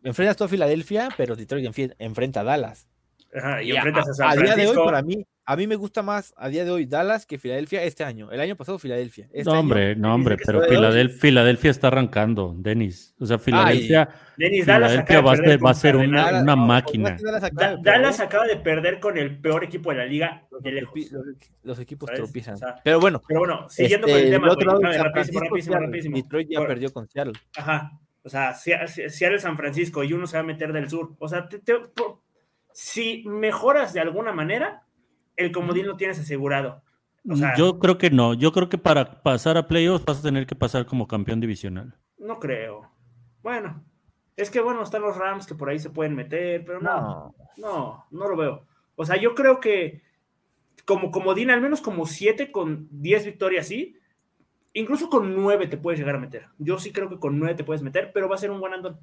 [0.03, 2.87] enfrentas tú a Filadelfia, pero Detroit enfrenta a Dallas.
[3.35, 5.67] Ajá, y Y a, enfrentas a San a día de hoy, para mí, a mí
[5.67, 8.31] me gusta más a día de hoy Dallas que Filadelfia este año.
[8.31, 9.25] El año pasado Filadelfia.
[9.33, 13.15] Este no, año- hombre, no, hombre, pero Filadelfia, Filadelfia está arrancando, Denis.
[13.19, 16.55] O sea, Filadelfia, Denis Dallas Filadelfia acaba de va ser, va a ser una, una
[16.55, 17.17] no, máquina.
[17.19, 20.05] Dallas acaba Da- de Dallas perder, acaba de perder con el peor equipo de la
[20.05, 20.95] liga de lejos.
[21.13, 21.25] los,
[21.63, 22.21] los equipos ¿Sabes?
[22.23, 22.55] tropiezan.
[22.55, 25.05] O sea, Pero bueno, Pero bueno, siguiendo este, con el tema, del otro lado, San
[25.07, 25.87] rapidísimo, rapidísimo, Seattle.
[25.87, 26.17] rapidísimo.
[26.17, 27.33] Detroit ya Bueno, perdió con Seattle.
[27.57, 27.93] Ajá.
[28.23, 31.49] O sea, eres San Francisco y uno se va a meter del sur, o sea,
[31.49, 32.21] te- te- por-
[32.75, 34.83] si mejoras de alguna manera,
[35.39, 36.83] el comodín lo tienes asegurado.
[37.29, 38.35] O sea, Yo creo que no.
[38.35, 41.95] Yo creo que para pasar a playoffs vas a tener que pasar como campeón divisional.
[42.19, 42.91] no creo.
[43.43, 43.83] Bueno,
[44.37, 47.35] es que bueno, están los Rams que por ahí se pueden meter, pero no, No.
[47.57, 48.67] no, no lo veo.
[48.97, 50.03] O sea, yo creo que
[50.85, 53.97] como comodín, al menos como 7 con 10 victorias, sí.
[54.73, 56.47] Incluso con 9 te puedes llegar a meter.
[56.59, 58.75] Yo sí creo que con 9 te puedes meter, pero va a ser un buen
[58.75, 58.99] andón.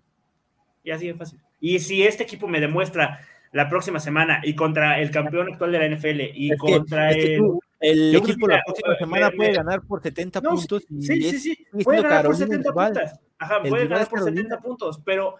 [0.84, 1.40] Y así de fácil.
[1.60, 3.20] Y si este equipo me demuestra
[3.56, 7.10] la próxima semana y contra el campeón actual de la NFL y Es que- contra
[7.12, 7.40] es que el...
[7.40, 10.02] tú, el Yo creo equipo que la próxima eh, semana me- puede me- ganar por
[10.04, 10.84] 70 No, puntos.
[10.90, 11.68] y Sí, sí, es- sí.
[11.84, 12.94] Puede ganar por Carolina 70 rival.
[12.94, 13.20] puntos.
[13.38, 14.42] Ajá, puede ganar es por Carolina.
[14.44, 15.36] 70 puntos, pero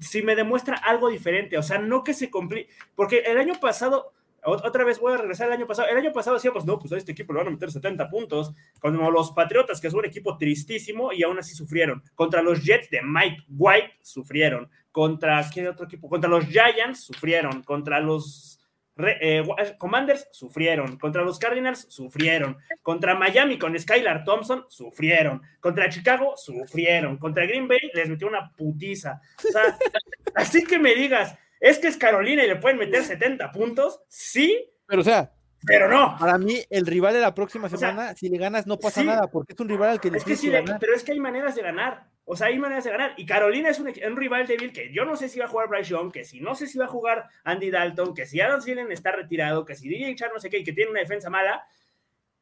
[0.00, 4.12] si me demuestra algo diferente, o sea, no que se complique, porque el año pasado,
[4.42, 6.92] ot- otra vez voy a regresar al año pasado, el año pasado decíamos, no, pues
[6.92, 10.04] a este equipo le van a meter 70 puntos, como los Patriotas, que es un
[10.04, 12.02] equipo tristísimo, y aún así sufrieron.
[12.16, 14.68] Contra los Jets de Mike White, sufrieron.
[14.92, 16.08] Contra, ¿qué otro equipo?
[16.08, 17.62] Contra los Giants, sufrieron.
[17.62, 18.56] Contra los...
[18.98, 19.42] Eh,
[19.78, 27.16] Commanders sufrieron, contra los Cardinals sufrieron, contra Miami con Skylar Thompson sufrieron, contra Chicago sufrieron,
[27.16, 29.18] contra Green Bay les metió una putiza.
[29.38, 29.78] O sea,
[30.34, 34.70] así que me digas, es que es Carolina y le pueden meter 70 puntos, sí,
[34.86, 35.32] Pero o sea,
[35.66, 36.16] pero no.
[36.18, 39.06] para mí el rival de la próxima sea, semana, si le ganas no pasa sí.
[39.06, 40.78] nada, porque es un rival al que le Es que sí, ganar.
[40.80, 42.08] pero es que hay maneras de ganar.
[42.24, 43.14] O sea, hay maneras de ganar.
[43.16, 45.90] Y Carolina es un, rival débil que yo no sé si va a jugar Bryce
[45.90, 48.90] Young, que si no sé si va a jugar Andy Dalton, que si Adam Thielen
[48.92, 51.64] está retirado, que si DJ Char no sé qué, y que tiene una defensa mala.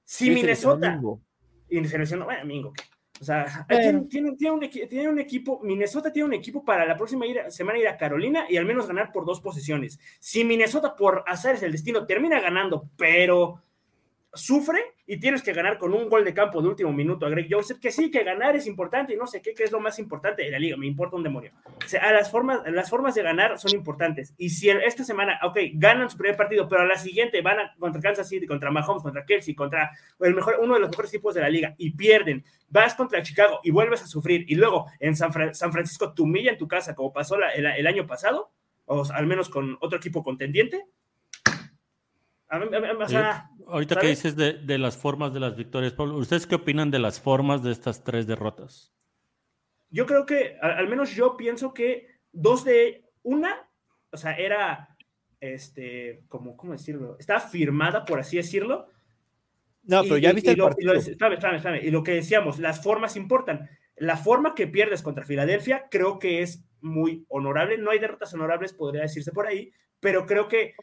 [0.05, 1.01] Si Sí, Minnesota.
[1.71, 2.83] Y se lesionó, bueno, Mingo, ¿qué?
[3.21, 4.03] O sea, tiene,
[4.37, 7.79] tiene- un, equi- tiene un equipo, Minnesota tiene un equipo para la próxima ir- semana
[7.79, 9.99] ir a Carolina y al menos ganar por dos posiciones.
[10.21, 13.63] Si Minnesota, por hacer el destino, termina ganando, pero
[14.35, 17.47] sufre y tienes que ganar con un gol de campo de último minuto a Greg
[17.51, 19.99] Joseph, que sí, que ganar es importante y no sé qué, qué es lo más
[19.99, 21.51] importante de la liga, me importa un demonio.
[21.67, 24.35] O las, formas, las formas de ganar son importantes.
[24.37, 28.03] Y si esta semana, ok, ganan su primer partido, pero a la siguiente van contra
[28.03, 31.41] Kansas City, contra Mahomes, contra Kelsey, contra el mejor, uno de los mejores equipos de
[31.41, 35.33] la liga y pierden, vas contra Chicago y vuelves a sufrir y luego en San,
[35.33, 38.51] Fra- San Francisco te en tu casa como pasó el, el año pasado,
[38.85, 40.85] o al menos con otro equipo contendiente.
[42.49, 44.17] A mí- a mí- o sea, Ahorita que ¿sabes?
[44.23, 47.63] dices de, de las formas de las victorias, Pablo, ¿ustedes qué opinan de las formas
[47.63, 48.93] de estas tres derrotas?
[49.91, 53.57] yo creo que, al menos yo pienso que dos de una,
[54.11, 54.95] o sea, era,
[55.41, 57.17] este, como, ¿cómo decirlo?
[57.19, 58.89] Estaba firmada, por así decirlo.
[59.85, 60.93] No, pero Y- ya y- viste y el lo- y partido.
[60.93, 61.85] lo- espérame, espérame, espérame.
[61.87, 63.69] Y lo que decíamos, las formas importan.
[63.97, 67.79] La forma que pierdes contra Filadelfia creo que es muy honorable.
[67.79, 70.75] No hay derrotas honorables, podría decirse por ahí, pero creo que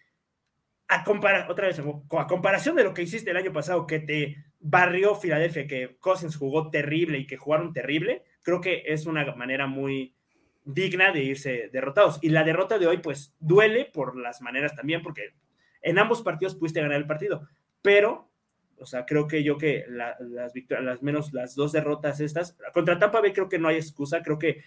[0.88, 4.46] a compara otra vez, a comparación de lo que hiciste el año pasado, que te
[4.60, 9.68] barrió Filadelfia, que Cousins jugó terrible y que jugaron terrible, creo que es una manera
[9.68, 10.16] muy
[10.64, 12.20] digna de irse derrotados.
[12.22, 15.34] Y la derrota de hoy, pues, duele por las maneras también, porque
[15.82, 17.48] en ambos partidos pudiste ganar el partido,
[17.82, 18.32] pero,
[18.80, 22.58] o sea, creo que yo que la- las victorias, las menos las dos derrotas estas,
[22.74, 24.64] contra Tampa Bay creo que no hay excusa, creo que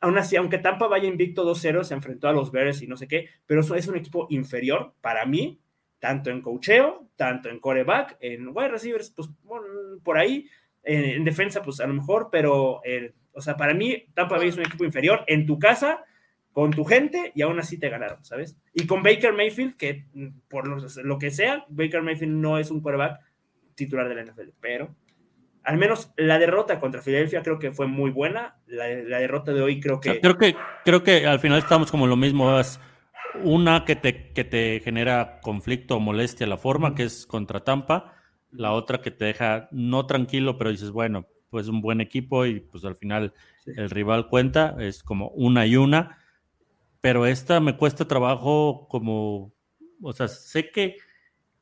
[0.00, 3.06] aún así, aunque Tampa vaya invicto 2-0, se enfrentó a los Bears y no sé
[3.06, 5.60] qué, pero es un equipo inferior para mí,
[5.98, 9.28] tanto en cocheo, tanto en coreback, en wide receivers, pues
[10.02, 10.48] por ahí,
[10.82, 14.48] en, en defensa, pues a lo mejor, pero, eh, o sea, para mí, Tampa Bay
[14.48, 16.04] es un equipo inferior en tu casa,
[16.52, 18.56] con tu gente, y aún así te ganaron, ¿sabes?
[18.74, 22.70] Y con Baker Mayfield, que mm, por lo, lo que sea, Baker Mayfield no es
[22.70, 23.20] un coreback
[23.74, 24.94] titular de la NFL, pero
[25.64, 28.56] al menos la derrota contra Filadelfia creo que fue muy buena.
[28.66, 30.20] La, la derrota de hoy creo O sea, que.
[30.20, 32.58] creo que creo que al final estamos como lo mismo.
[32.58, 32.80] Es
[33.44, 38.14] una que te, que te genera conflicto o molestia la forma, que es contra Tampa.
[38.50, 42.60] La otra que te deja no tranquilo, pero dices, bueno, pues un buen equipo y
[42.60, 43.32] pues al final
[43.64, 43.72] Sí.
[43.76, 44.76] el rival cuenta.
[44.80, 46.16] Es como una y una.
[47.02, 49.52] Pero esta me cuesta trabajo como,
[50.02, 50.96] o sea, sé que,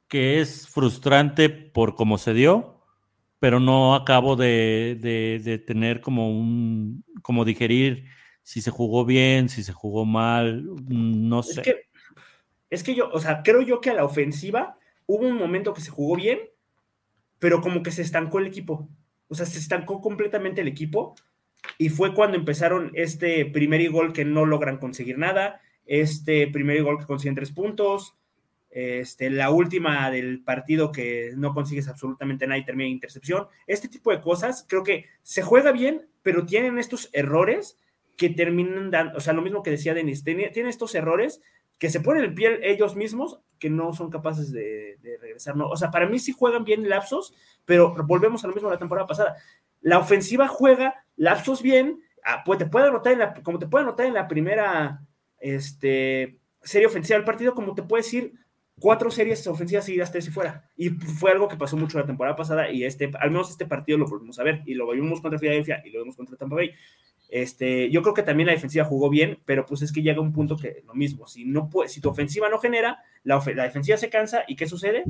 [0.08, 2.77] que es frustrante por cómo se dio,
[3.40, 8.04] pero no acabo de, de- de tener como un, como digerir
[8.42, 11.62] si se jugó bien, si se jugó mal, mm, no Es sé.
[11.62, 11.82] que,
[12.70, 15.80] es que yo, o sea, creo yo que a la ofensiva hubo un momento que
[15.80, 16.38] se jugó bien,
[17.38, 18.88] pero como que se estancó el equipo.
[19.28, 21.14] O sea, se estancó completamente el equipo.
[21.78, 26.98] Y fue cuando empezaron este primer gol que no logran conseguir nada, este primer gol
[26.98, 28.17] que consiguen tres puntos,
[28.78, 33.48] este, la última del partido que no consigues absolutamente nada y termina en intercepción.
[33.66, 37.76] Este tipo de cosas, creo que se juega bien, pero tienen estos errores
[38.16, 41.40] que terminan dando, o sea, lo mismo que decía Denis, tienen, estos errores
[41.78, 45.56] que se ponen el pie ellos mismos que no son capaces de, regresar.
[45.56, 45.68] ¿no?
[45.68, 48.80] O sea, para mí sí juegan bien lapsos, pero volvemos a lo mismo de la
[48.80, 49.34] temporada pasada.
[49.80, 53.84] La ofensiva juega lapsos bien, ah, pues te puede anotar en la, como te puede
[53.84, 55.00] anotar en la primera
[55.40, 58.34] este, serie ofensiva del partido, como te puede decir
[58.78, 60.68] cuatro series ofensivas seguidas, tres y fuera.
[60.76, 63.98] Y fue algo que pasó mucho la temporada pasada y este, al menos este partido
[63.98, 66.72] lo volvimos a ver y lo vimos contra Philadelphia y lo vimos contra Tampa Bay.
[67.28, 70.32] Este, yo creo que también la defensiva jugó bien, pero pues es que llega un
[70.32, 74.08] punto que lo mismo, si no puede, si tu ofensiva no genera, la, defensiva se
[74.08, 75.04] cansa y ¿qué sucede?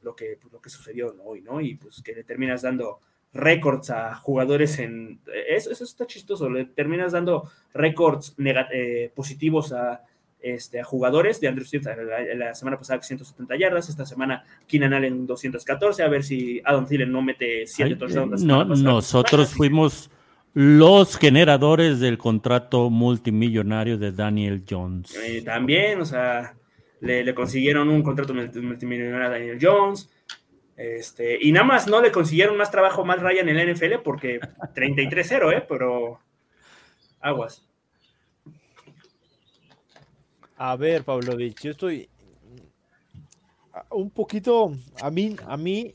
[0.00, 1.60] Lo que, pues, lo que sucedió hoy, ¿no?
[1.60, 3.00] Y pues que le terminas dando
[3.34, 5.20] récords a jugadores en...
[5.48, 10.02] Eso, eso está chistoso, le terminas dando récords eh, positivos a
[10.44, 11.86] este, a jugadores de Andrew Swift
[12.36, 17.10] la, semana pasada 170 yardas, esta semana Keenan Allen 214, a ver si Adam Thielen
[17.10, 18.44] no mete 7 touchdowns.
[18.44, 20.10] No, nosotros fuimos
[20.52, 25.16] los generadores del contrato multimillonario de Daniel Jones.
[25.16, 26.54] Eh, también, o sea,
[27.00, 30.10] le, consiguieron un contrato multimillonario a Daniel Jones.
[30.76, 34.40] Este, y nada más no le consiguieron más trabajo más Ryan en la NFL porque
[34.74, 35.64] 33-0, ¿eh?
[35.66, 36.20] Pero
[37.20, 37.66] aguas.
[40.56, 42.08] A ver, Pavlovich, yo estoy
[43.90, 45.94] un poquito, a mí, a mí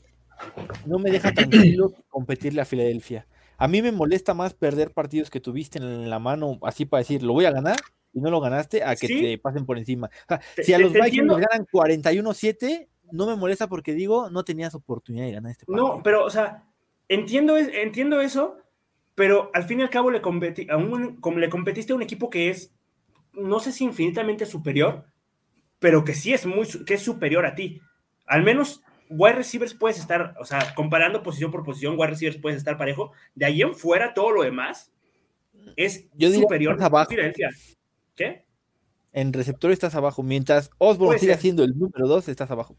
[0.86, 3.26] no me deja tranquilo competirle a Filadelfia.
[3.56, 7.22] A mí me molesta más perder partidos que tuviste en la mano, así para decir,
[7.22, 7.76] lo voy a ganar
[8.12, 10.10] y no lo ganaste, a que te pasen por encima.
[10.62, 15.32] si a los Vikings ganan 41-7, no me molesta porque digo, no tenías oportunidad de
[15.32, 15.96] ganar este partido.
[15.96, 16.64] No, pero, o sea,
[17.08, 18.56] entiendo, entiendo eso,
[19.14, 22.30] pero al fin y al cabo le, competi a un, le competiste a un equipo
[22.30, 22.72] que es
[23.32, 25.06] no sé si infinitamente superior,
[25.78, 27.80] pero que sí es muy, que es superior a ti.
[28.26, 32.58] Al menos wide receivers puedes estar, o sea, comparando posición por posición, wide receivers puedes
[32.58, 33.12] estar parejo.
[33.34, 34.92] De ahí en fuera, todo lo demás
[35.76, 37.50] es superior a Filadelfia.
[38.14, 38.44] ¿Qué?
[39.12, 42.76] En receptor estás abajo, mientras Osborne sigue siendo el número 2, estás abajo.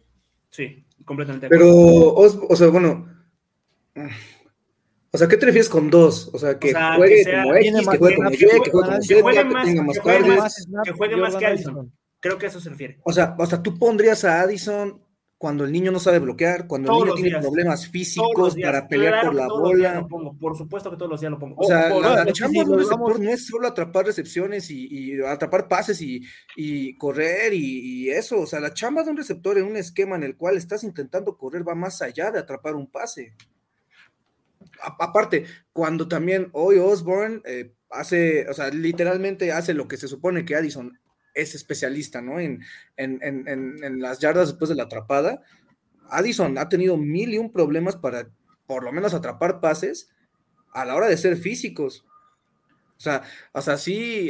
[0.50, 1.50] Sí, completamente.
[1.50, 3.10] Pero, o sea, bueno,
[5.14, 6.30] o sea, ¿qué te refieres con dos?
[6.34, 9.66] O sea, que juegue como X, que juegue como Y, que juegue como Z, que
[9.66, 9.96] tenga más.
[10.86, 11.92] Que juegue más que Addison.
[12.22, 13.00] Creo que eso se refiere.
[13.04, 15.02] O sea, o sea, tú pondrías a Addison
[15.38, 19.36] cuando el niño no sabe bloquear, cuando el niño tiene problemas físicos para pelear por
[19.36, 20.08] la bola.
[20.40, 21.56] Por supuesto que todos los días lo pongo.
[21.58, 26.00] O sea, la, chamba de un receptor no es solo atrapar recepciones y, atrapar pases
[26.00, 28.40] y, correr y, eso.
[28.40, 31.36] O sea, la chamba de un receptor en un esquema en el cual estás intentando
[31.36, 33.34] correr va más allá de atrapar un pase
[34.82, 40.46] aparte, cuando también hoy Osborne eh, hace, o sea, literalmente hace lo que se supone
[40.46, 41.00] que Addison
[41.34, 42.40] es especialista, ¿no?
[42.40, 42.62] En,
[42.98, 45.42] en, las yardas después de la atrapada.
[46.10, 48.30] Addison ha tenido mil y un problemas para
[48.68, 50.10] por lo menos atrapar pases
[50.74, 52.06] a la hora de ser físicos.
[53.02, 54.30] O sea, o sea, sí,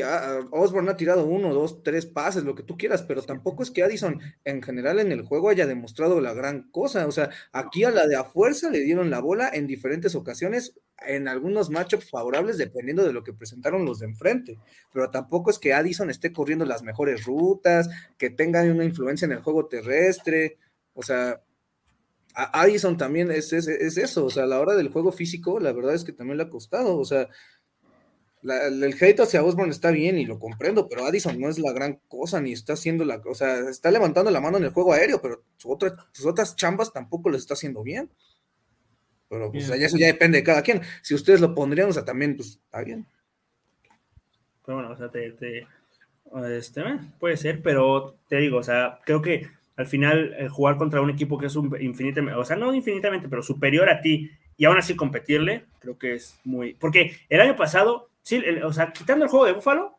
[0.52, 3.84] Osborne ha tirado uno, dos, tres pases, lo que tú quieras, pero tampoco es que
[3.84, 7.06] Addison en general en el juego haya demostrado la gran cosa.
[7.06, 10.80] O sea, aquí a la de a fuerza le dieron la bola en diferentes ocasiones,
[11.06, 14.58] en algunos matchups favorables, dependiendo de lo que presentaron los de enfrente.
[14.94, 19.34] Pero tampoco es que Addison esté corriendo las mejores rutas, que tenga una influencia en
[19.34, 20.60] el juego terrestre.
[20.94, 21.42] O sea,
[22.36, 24.24] Addison también es, es, es eso.
[24.24, 26.50] O sea, a la hora del juego físico, la verdad es que también le ha
[26.50, 26.98] costado.
[26.98, 27.28] O sea,
[28.44, 32.00] el hate hacia Osborne está bien y lo comprendo, pero Addison no es la gran
[32.08, 35.22] cosa, ni está haciendo la, o sea, está levantando la mano en el juego aéreo,
[35.22, 38.10] pero sus otras chambas tampoco les está haciendo bien.
[39.30, 40.82] Pero pues eso ya depende de cada quien.
[41.02, 43.06] Si ustedes lo pondrían, o sea, también, pues, está bien.
[44.66, 49.22] Pero bueno, o sea, te, este, eh, puede ser, pero te digo, o sea, creo
[49.22, 52.74] que al final eh, jugar contra un equipo que es un infinitamente, o sea, no
[52.74, 57.42] infinitamente, pero superior a ti y aún así competirle, creo que es muy, porque el
[57.42, 59.98] año pasado Sí, o sea, quitando el juego de Búfalo,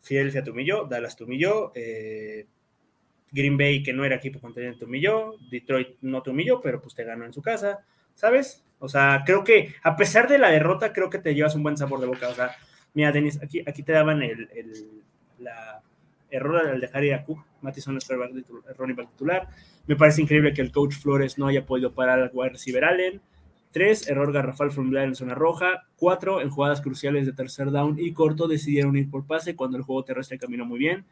[0.00, 2.46] Filadelfia te humilló, Dallas te humilló, eh,
[3.30, 6.94] Green Bay, que no era equipo contendiente, te humilló, Detroit no te humilló, pero pues
[6.94, 8.64] te ganó en su casa, ¿sabes?
[8.78, 11.76] O sea, creo que a pesar de la derrota, creo que te llevas un buen
[11.76, 12.28] sabor de boca.
[12.28, 12.52] O sea,
[12.94, 14.48] mira, Denis, aquí, aquí te daban el,
[15.38, 15.82] la
[16.30, 18.06] error al dejar ir a Cook, Mattison es
[18.76, 19.48] Ronnie titular.
[19.86, 23.20] Me parece increíble que el coach Flores no haya podido parar al wide receiver Allen.
[23.72, 24.08] 3.
[24.08, 25.86] Error garrafal familiar en zona roja.
[25.96, 26.40] 4.
[26.40, 30.04] En jugadas cruciales de tercer down y corto decidieron ir por pase cuando el juego
[30.04, 31.04] terrestre caminó muy bien.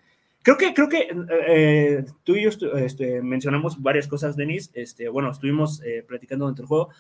[0.43, 1.09] Creo que, creo que
[1.49, 4.71] eh, tú y yo este, mencionamos varias cosas, Denis.
[4.75, 6.91] Este, bueno, estuvimos eh, platicando dentro del juego.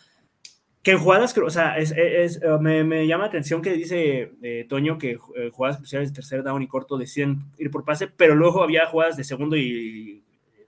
[0.82, 4.32] Que en jugadas, o sea, es, es, eh, me, me, llama la atención que dice
[4.68, 5.16] Toño que
[5.52, 9.16] jugadas cruciales de tercer down y corto deciden ir por pase, pero luego había jugadas
[9.16, 10.24] de segundo y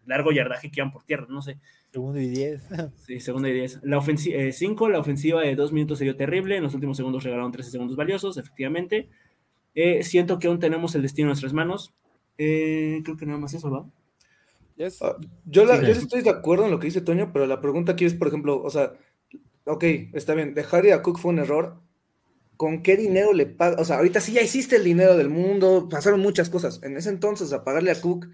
[0.09, 1.59] largo yardaje que iban por tierra, no sé.
[1.93, 2.63] Segundo y diez.
[3.07, 3.79] Sí, segundo y diez.
[3.83, 7.23] La ofensiva, cinco, la ofensiva de dos minutos se dio terrible, en los últimos segundos
[7.25, 9.09] regalaron 13 segundos valiosos, efectivamente.
[9.75, 11.93] Eh, siento que aún tenemos el destino en nuestras manos.
[12.37, 13.87] Eh, creo que nada más eso, ¿va?
[14.77, 15.01] Yes.
[15.03, 15.87] Ah, yo, la- Sí.
[15.87, 18.29] yo estoy de acuerdo en lo que dice Toño, pero la pregunta aquí es, por
[18.29, 18.93] ejemplo, o sea,
[19.65, 19.85] ok,
[20.15, 21.81] está bien, dejar ir a Cook fue un error.
[22.57, 23.81] ¿Con qué dinero le paga?
[23.81, 26.81] O sea, ahorita sí ya hiciste el dinero del mundo, pasaron muchas cosas.
[26.83, 28.27] En ese entonces, a pagarle a Cook,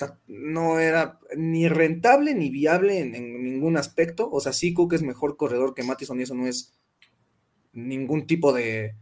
[0.00, 4.28] sea, no era ni rentable ni viable en, en ningún aspecto.
[4.30, 6.74] O sea, sí, Cook es mejor corredor que Mattison y eso no es
[7.72, 8.96] ningún tipo de.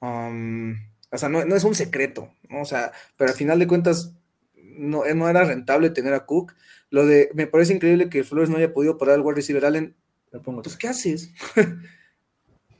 [0.00, 0.74] um,
[1.10, 2.62] o sea, no, no es un secreto, ¿no?
[2.62, 4.14] O sea, pero al final de cuentas,
[4.54, 6.54] no, no era rentable tener a Cook.
[6.90, 9.96] Lo de, me parece increíble que Flores no haya podido parar al wide receiver Allen.
[10.44, 11.32] Pues, ¿qué haces?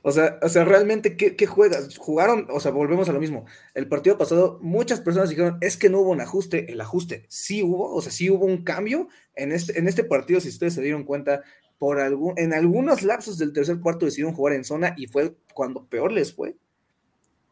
[0.07, 1.97] o, sea, o sea, realmente, ¿qué, ¿qué juegas?
[1.97, 3.45] Jugaron, o sea, volvemos a lo mismo.
[3.73, 6.71] El partido pasado, muchas personas dijeron, es que no hubo un ajuste.
[6.71, 10.39] El ajuste sí hubo, o sea, sí hubo un cambio en este, en este partido,
[10.39, 11.43] si ustedes se dieron cuenta,
[11.77, 15.87] por algún, en algunos lapsos del tercer cuarto decidieron jugar en zona y fue cuando
[15.87, 16.55] peor les fue.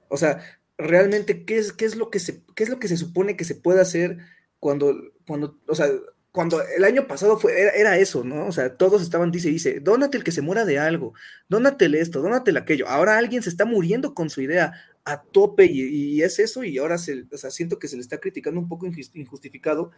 [0.07, 0.39] O sea,
[0.77, 3.43] realmente, ¿qué es, qué es, lo, que se, qué es lo que se supone que
[3.43, 4.19] se puede hacer
[4.61, 4.95] cuando,
[5.27, 5.89] cuando o sea,
[6.35, 8.45] cuando el año pasado fue, era, eso, ¿no?
[8.47, 11.13] O sea, todos estaban, dice, dice, dónate el que se muera de algo,
[11.47, 12.89] dónatele esto, dónatele aquello.
[12.89, 14.73] Ahora alguien se está muriendo con su idea
[15.05, 18.01] a tope y, y es eso y ahora se, o sea, siento que se le
[18.01, 19.91] está criticando un poco injustificado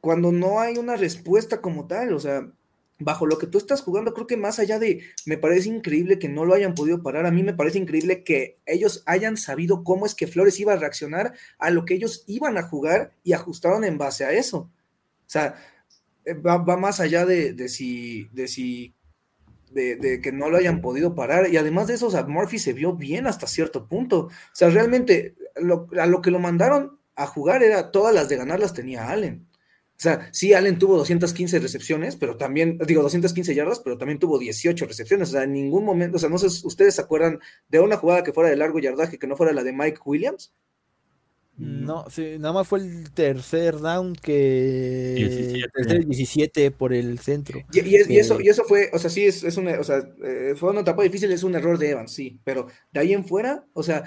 [0.00, 2.48] cuando no hay una respuesta como tal, o sea,
[3.00, 6.28] bajo lo que tú estás jugando, creo que más allá de, me parece increíble que
[6.28, 10.06] no lo hayan podido parar, a mí me parece increíble que ellos hayan sabido cómo
[10.06, 13.82] es que Flores iba a reaccionar a lo que ellos iban a jugar y ajustaron
[13.82, 14.70] en base a eso.
[15.26, 15.56] O sea,
[16.24, 18.94] eh, va, más allá de, de, si, de si,
[19.70, 22.58] de, de, que no lo hayan podido parar y además de eso, o sea, Murphy
[22.58, 24.26] se vio bien hasta cierto punto.
[24.26, 28.60] O sea, realmente a lo que lo mandaron a jugar era todas las de ganar
[28.60, 29.48] las tenía Allen.
[29.96, 34.38] O sea, sí, Allen tuvo 215 recepciones, pero también, digo, 215 yardas, pero también tuvo
[34.38, 35.30] 18 recepciones.
[35.30, 38.22] O sea, en ningún momento, o sea, no sé, ¿ustedes se acuerdan de una jugada
[38.22, 40.52] que fuera de largo yardaje que no fuera la de Mike Williams?
[41.58, 45.68] No, sí, nada más fue el tercer down que 17.
[45.72, 47.60] tercer 17 por el centro.
[47.72, 49.84] Y, y, es, y, eso, y eso fue, o sea, sí, es, es una, o
[49.84, 53.14] sea, eh, fue una etapa difícil, es un error de Evans, sí, pero de ahí
[53.14, 54.04] en fuera, o sea,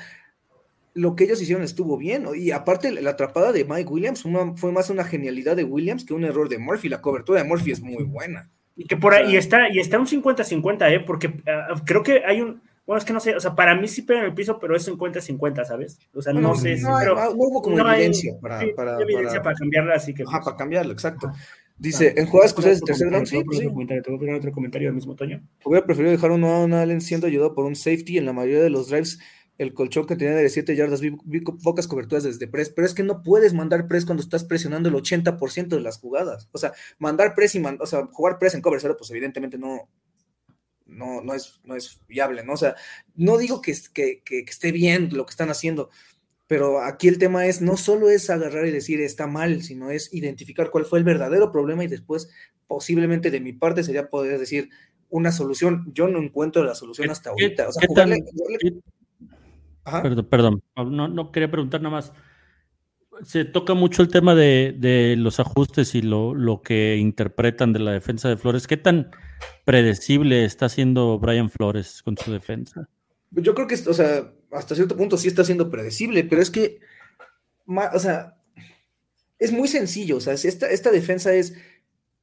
[0.94, 4.72] lo que ellos hicieron estuvo bien, y aparte la atrapada de Mike Williams una, fue
[4.72, 7.82] más una genialidad de Williams que un error de Murphy, la cobertura de Murphy es
[7.82, 8.52] muy buena.
[8.76, 11.00] Y que por ahí, y está, y está un 50-50, ¿eh?
[11.02, 13.88] Porque uh, creo que hay un, bueno, es que no sé, o sea, para mí
[13.88, 16.00] sí pega en el piso, pero es 50-50, ¿sabes?
[16.12, 18.72] O sea, no, no sé, no, pero no, hubo como no evidencia hay, para, sí,
[18.76, 20.24] para, evidencia para, cambiarla, así que.
[20.24, 21.32] Pues, para cambiarlo, exacto.
[21.78, 23.68] Dice, en jugadas cruciales de tercer down, sí, sí.
[23.68, 25.40] Comentario, ¿Te voy a poner otro comentario del mismo Toño?
[25.64, 28.72] Hubiera preferido dejar un Noah Allen siendo ayudado por un safety en la mayoría de
[28.72, 29.20] los drives
[29.60, 32.96] el colchón que tenía de 7 yardas, vi, vi, pocas coberturas desde press, pero es
[32.96, 36.50] que no puedes mandar press cuando estás presionando el 80% de las jugadas.
[36.54, 39.60] O sea, mandar press y man, o sea, jugar press en cover cero, pues evidentemente
[39.60, 39.90] no,
[40.90, 42.54] no, no, es, no es viable, ¿no?
[42.54, 42.76] O sea,
[43.16, 45.90] no digo que, que, que, que esté bien lo que están haciendo,
[46.50, 50.12] pero aquí el tema es, no solo es agarrar y decir está mal, sino es
[50.14, 52.30] identificar cuál fue el verdadero problema y después
[52.66, 54.70] posiblemente de mi parte sería poder decir
[55.10, 55.92] una solución.
[55.94, 57.68] Yo no encuentro la solución hasta ahorita.
[57.68, 58.82] O sea, jugarle, jugarle...
[60.02, 62.14] Perdón, perdón, no, no quería preguntar nada más.
[63.24, 67.80] Se toca mucho el tema de, de los ajustes y lo, lo, que interpretan de
[67.80, 68.68] la defensa de Flores.
[68.68, 69.12] ¿Qué tan
[69.66, 72.88] predecible está haciendo Brian Flores con su defensa?
[73.32, 76.80] Yo creo que, o sea, hasta cierto punto sí está siendo predecible, pero es que,
[77.68, 78.38] o sea,
[79.38, 80.18] es muy sencillo.
[80.18, 81.56] O sea, esta, esta defensa es,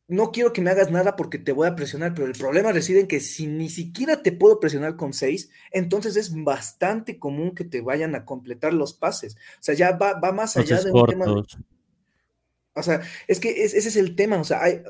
[0.08, 3.00] no quiero que me hagas nada porque te voy a presionar, pero el problema reside
[3.00, 7.64] en que si ni siquiera te puedo presionar con seis, entonces es bastante común que
[7.64, 9.34] te vayan a completar los pases.
[9.34, 11.26] O sea, ya va, va más allá de un tema.
[12.74, 14.38] O sea, es que es, ese es el tema.
[14.38, 14.82] O sea, hay,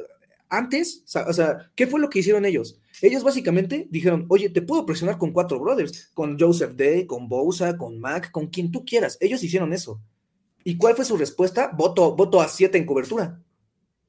[0.48, 2.78] antes, o sea, ¿qué fue lo que hicieron ellos?
[3.00, 7.76] Ellos básicamente dijeron, oye, te puedo presionar con cuatro brothers, con Joseph Day, con Bosa,
[7.78, 9.16] con Mac, con quien tú quieras.
[9.20, 10.00] Ellos hicieron eso.
[10.62, 11.70] ¿Y cuál fue su respuesta?
[11.74, 13.40] Voto, voto a siete en cobertura.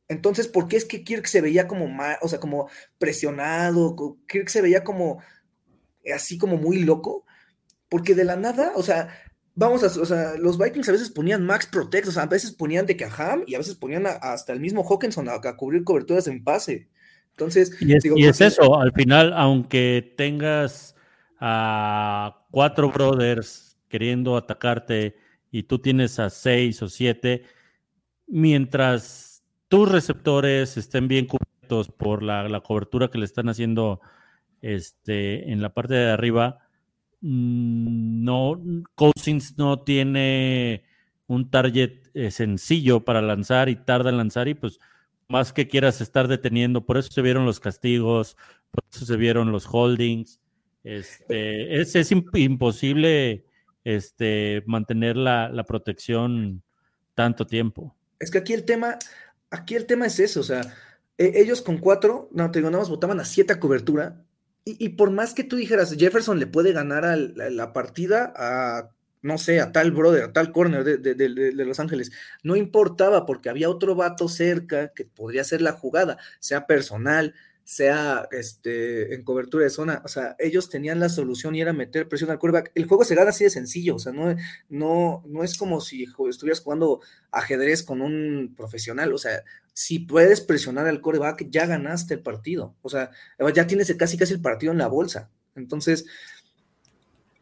[0.09, 4.17] Entonces, ¿por qué es que Kirk se veía como mal, o sea, como presionado?
[4.27, 5.21] Kirk se veía como
[6.13, 7.25] así como muy loco,
[7.89, 9.09] porque de la nada, o sea,
[9.55, 12.51] vamos a, o sea, los Vikings a veces ponían Max Protect, o sea, a veces
[12.51, 15.83] ponían de Caham y a veces ponían a, hasta el mismo Hawkinson a, a, cubrir
[15.83, 16.87] coberturas en pase.
[17.31, 20.95] Entonces, y es, digo, y es eso, al final, aunque tengas
[21.39, 25.17] a cuatro brothers queriendo atacarte
[25.51, 27.43] y tú tienes a seis o siete,
[28.27, 29.36] mientras
[29.67, 34.01] tus receptores estén bien cubiertos por la, la, cobertura que le están haciendo
[34.61, 36.59] este, en la parte de arriba,
[37.21, 38.61] mm, no,
[38.95, 40.83] Cousins no tiene
[41.27, 44.79] un target eh, sencillo para lanzar y tarda en lanzar y pues
[45.27, 48.37] más que quieras estar deteniendo, por eso se vieron los castigos,
[48.71, 50.39] por eso se vieron los holdings.
[50.83, 53.45] Este, es, es imposible
[53.83, 56.63] este, mantener la, la, protección
[57.13, 57.93] tanto tiempo.
[58.19, 58.97] Es que aquí el tema,
[59.51, 60.61] aquí el tema es eso, o sea,
[61.17, 64.23] e, ellos con cuatro, no te digo, nada más votaban a siete cobertura,
[64.69, 68.89] y, por más que tú dijeras, Jefferson le puede ganar a la, partida a
[69.21, 71.29] no sé, a tal brother, a tal corner de, de,
[71.65, 72.11] Los Ángeles.
[72.43, 77.33] No importaba porque había otro vato cerca que podría hacer la jugada, sea personal,
[77.67, 80.01] sea este, en cobertura de zona.
[80.05, 82.71] O sea, ellos tenían la solución y era meter presión al quarterback.
[82.75, 83.95] El juego se gana así de sencillo.
[83.95, 84.33] O sea, no,
[84.69, 89.11] no, no es como si estuvieras jugando ajedrez con un profesional.
[89.11, 89.43] O sea,
[89.73, 92.73] si puedes presionar al quarterback, ya ganaste el partido.
[92.83, 93.11] O sea,
[93.53, 95.29] ya tienes casi casi el partido en la bolsa.
[95.53, 96.05] Entonces,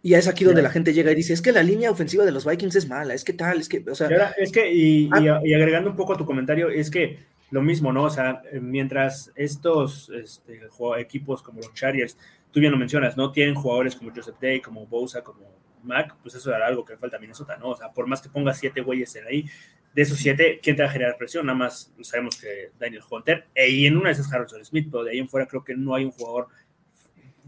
[0.01, 2.31] y es aquí donde la gente llega y dice, es que la línea ofensiva de
[2.31, 4.07] los Vikings es mala, es que tal, es que, o sea...
[4.07, 7.19] Ahora, es que, y, ah, y, agregando un poco a tu comentario, es que
[7.51, 8.03] lo mismo, ¿no?
[8.03, 10.61] O sea, mientras estos este,
[10.97, 12.17] equipos como los Chargers,
[12.51, 13.31] tú bien lo mencionas, ¿no?
[13.31, 15.41] Tienen jugadores como Joseph Day, como Bosa, como
[15.83, 17.69] Mac, pues eso era algo que falta a Minnesota, ¿no?
[17.69, 19.45] O sea, por más que ponga siete güeyes en ahí,
[19.93, 21.45] de esos siete, ¿quién te va a generar presión?
[21.45, 25.03] Nada más sabemos que Daniel Hunter, e, y en una de esas Harrison Smith, pero
[25.03, 26.47] de ahí en fuera creo que no hay un jugador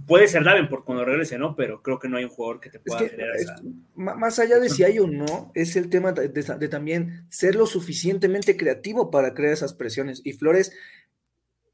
[0.08, 1.56] puede ser Davenport cuando regrese, ¿no?
[1.56, 3.56] Pero creo que no hay un jugador que te pueda es que, generar esa...
[3.96, 7.56] Más allá de si hay o no, es el tema de, de, de, también ser
[7.56, 10.22] lo suficientemente creativo para crear esas presiones.
[10.24, 10.72] Y Flores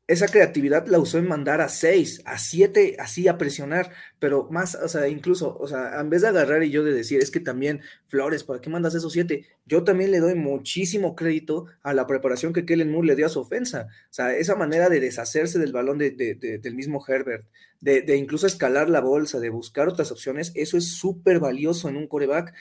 [0.06, 4.76] esa creatividad la usó en mandar a seis, a siete, así a presionar, pero más,
[4.76, 7.40] o sea, incluso, o sea, en vez de agarrar y yo de decir, es que
[7.40, 9.48] también, Flores, ¿para qué mandas esos siete?
[9.66, 13.30] Yo también le doy muchísimo crédito a la preparación que Kellen Moore le dio a
[13.30, 17.04] su ofensa, o sea, esa manera de deshacerse del balón de, de, de, del mismo
[17.08, 17.46] Herbert,
[17.80, 22.08] de, incluso escalar la bolsa, de buscar otras opciones, eso es súper valioso en un
[22.08, 22.54] coreback,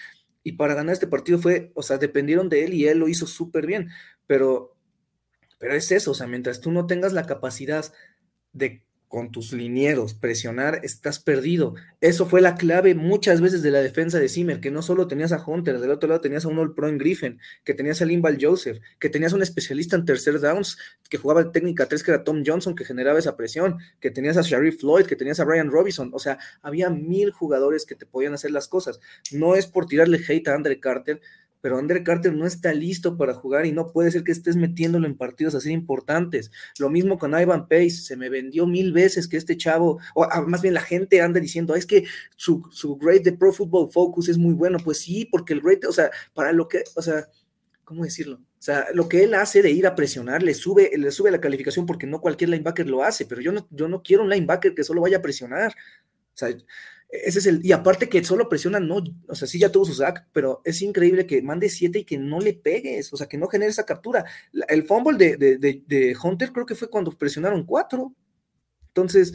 [0.45, 3.26] y para ganar este partido fue, o sea, dependieron de él y él lo hizo
[3.26, 3.88] súper bien,
[4.26, 4.72] pero
[5.63, 7.85] pero es eso, o sea, mientras tú no tengas la capacidad
[8.53, 11.75] de con tus linieros presionar, estás perdido.
[12.01, 15.31] Eso fue la clave muchas veces de la defensa de Zimmer, que no solo tenías
[15.31, 18.07] a Hunter, del otro lado tenías a un All Pro en Griffin, que tenías a
[18.07, 22.25] Limbal Joseph, que tenías un especialista en tercer downs, que jugaba técnica 3, que era
[22.25, 25.71] Tom Johnson, que generaba esa presión, que tenías a Sharif Floyd, que tenías a Brian
[25.71, 28.99] Robinson, o sea, había mil jugadores que te podían hacer las cosas.
[29.31, 31.21] No es por tirarle hate a Andre Carter,
[31.63, 35.07] pero Andre Carter no está listo para jugar y no puede ser que estés metiéndolo
[35.07, 36.51] en partidos así importantes.
[36.79, 40.43] Lo mismo con Ivan Pace, se me vendió mil veces que este chavo, o ah,
[40.43, 42.05] más bien la gente anda diciendo, es que
[42.37, 44.79] su, su grade de Pro Football Focus es muy bueno.
[44.85, 47.29] Pues sí, porque el grade, o sea, para lo que, o sea,
[47.85, 48.37] ¿cómo decirlo?
[48.37, 51.41] O sea, lo que él hace de ir a presionar le sube, le sube la
[51.41, 54.75] calificación porque no cualquier linebacker lo hace, pero yo no, yo no quiero un linebacker
[54.75, 55.73] que solo vaya a presionar.
[56.35, 56.49] O sea,
[57.13, 59.93] ese es el, y aparte que solo presiona, no, o sea, sí ya tuvo su
[59.93, 63.37] sack, pero es increíble que mande siete y que no le pegues, o sea, que
[63.37, 64.25] no genere esa captura.
[64.67, 68.15] El fumble de, de, de, Hunter creo que fue cuando presionaron cuatro.
[68.89, 69.35] Entonces,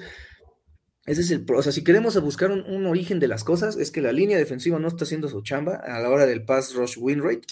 [1.05, 4.01] ese es el, o sea, si queremos buscar un, origen de las cosas, es que
[4.01, 7.21] la línea defensiva no está haciendo su chamba a la hora del pass rush win
[7.21, 7.45] rate,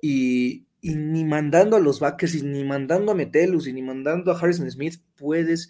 [0.00, 4.38] y, y ni mandando a los backers, ni mandando a Metelus, y ni mandando a
[4.38, 5.68] Harrison Smith, puedes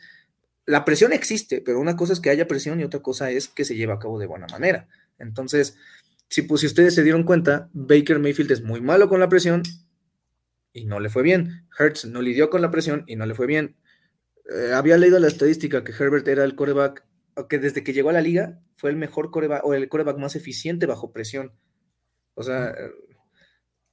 [0.68, 3.64] la presión existe, pero una cosa es que haya presión y otra cosa es que
[3.64, 4.86] se lleve a cabo de buena manera.
[5.18, 5.78] Entonces,
[6.28, 9.62] si, pues, si ustedes se dieron cuenta, Baker Mayfield es muy malo con la presión
[10.74, 11.66] y no le fue bien.
[11.78, 13.76] Hertz no lidió con la presión y no le fue bien.
[14.54, 17.02] Eh, había leído la estadística que Herbert era el coreback
[17.48, 20.36] que desde que llegó a la liga fue el mejor coreback o el coreback más
[20.36, 21.52] eficiente bajo presión.
[22.34, 22.74] O sea,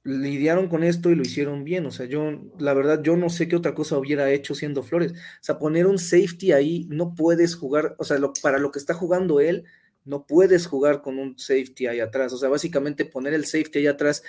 [0.06, 1.86] lidiaron con esto y lo hicieron bien.
[1.86, 5.12] O sea, yo, la verdad, yo no sé qué otra cosa hubiera hecho siendo Flores.
[5.12, 8.94] O sea, poner un safety ahí, no puedes jugar, o sea, para lo que está
[8.94, 9.64] jugando él,
[10.04, 12.32] no puedes jugar con un safety ahí atrás.
[12.32, 14.22] O sea, básicamente poner el safety ahí atrás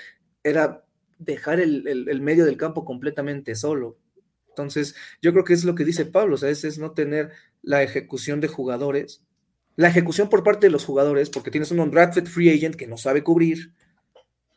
[0.44, 0.84] era
[1.20, 3.98] dejar el medio del campo completamente solo.
[4.58, 7.30] Entonces, yo creo que es lo que dice Pablo, o sea, es, es no tener
[7.62, 9.22] la ejecución de jugadores,
[9.76, 12.98] la ejecución por parte de los jugadores, porque tienes un undrafted free agent que no
[12.98, 13.74] sabe cubrir,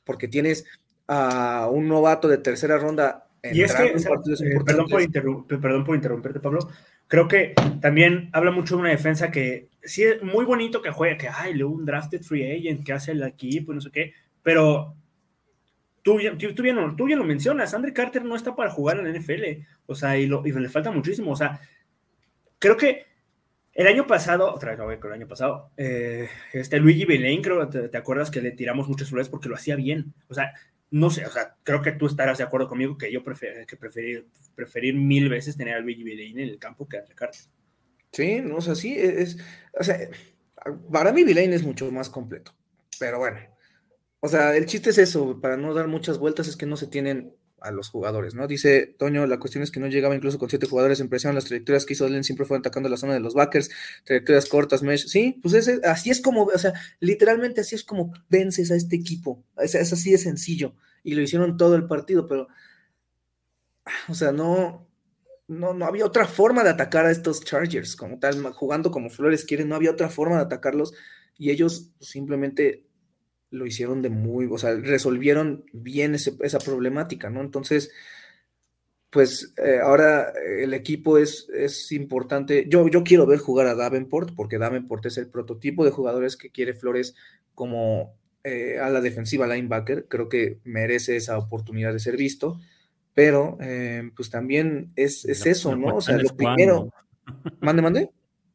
[0.05, 0.64] porque tienes
[1.13, 3.27] a un novato de tercera ronda.
[3.43, 6.71] Y es que, eh, perdón, por perdón por interrumpirte, Pablo,
[7.09, 11.17] creo que también habla mucho de una defensa que sí es muy bonito que juegue,
[11.17, 14.13] que hay le un drafted free agent que hace el equipo y no sé qué,
[14.43, 14.95] pero
[16.03, 19.13] tú, tú, tú, bien, tú bien lo mencionas, Andre Carter no está para jugar en
[19.13, 21.61] la NFL, o sea, y, lo, y le falta muchísimo, o sea,
[22.61, 23.07] creo que
[23.73, 27.89] el año pasado, otra vez con el año pasado, eh, este Luigi Belain, creo, te,
[27.89, 30.53] te, acuerdas que le tiramos muchas flores porque lo hacía bien, o sea,
[30.91, 33.76] no sé, o sea, creo que tú estarás de acuerdo conmigo que yo prefiero, que
[33.76, 37.38] preferir, preferir mil veces tener al Luigi Villain en el campo que a Ricardo.
[38.12, 39.38] Sí, no, o sea, sí, es,
[39.78, 39.99] o sea,
[40.91, 42.53] para mí Villain es mucho más completo,
[42.99, 43.38] pero bueno,
[44.18, 46.88] o sea, el chiste es eso, para no dar muchas vueltas, es que no se
[46.88, 48.47] tienen a los jugadores, ¿no?
[48.47, 51.45] Dice Toño, la cuestión es que no llegaba incluso con siete jugadores en presión, las
[51.45, 53.71] trayectorias que hizo Allen siempre fueron atacando la zona de los backers,
[54.05, 58.13] trayectorias cortas, mesh, sí, pues ese, así es como, o sea, literalmente así es como
[58.29, 62.49] vences a este equipo, es, así de sencillo, y lo hicieron todo el partido, pero,
[64.09, 64.87] o sea, no,
[65.49, 69.45] no, no había otra forma de atacar a estos Chargers, como tal, jugando como Flores
[69.45, 70.95] quieren, no había otra forma de atacarlos,
[71.37, 72.85] y ellos simplemente
[73.51, 77.40] lo hicieron de muy, o sea, resolvieron bien ese- esa problemática, ¿no?
[77.40, 77.90] Entonces,
[79.11, 82.66] pues eh, ahora el equipo es, es importante.
[82.68, 86.51] Yo, yo quiero ver jugar a Davenport, porque Davenport es el prototipo de jugadores que
[86.51, 87.16] quiere Flores
[87.55, 90.07] como eh, a la defensiva linebacker.
[90.09, 92.61] Creo que merece esa oportunidad de ser visto,
[93.12, 95.96] pero eh, pues también es, es eso, ¿no?
[95.96, 96.92] O sea, lo primero.
[97.61, 98.11] Mande, mande.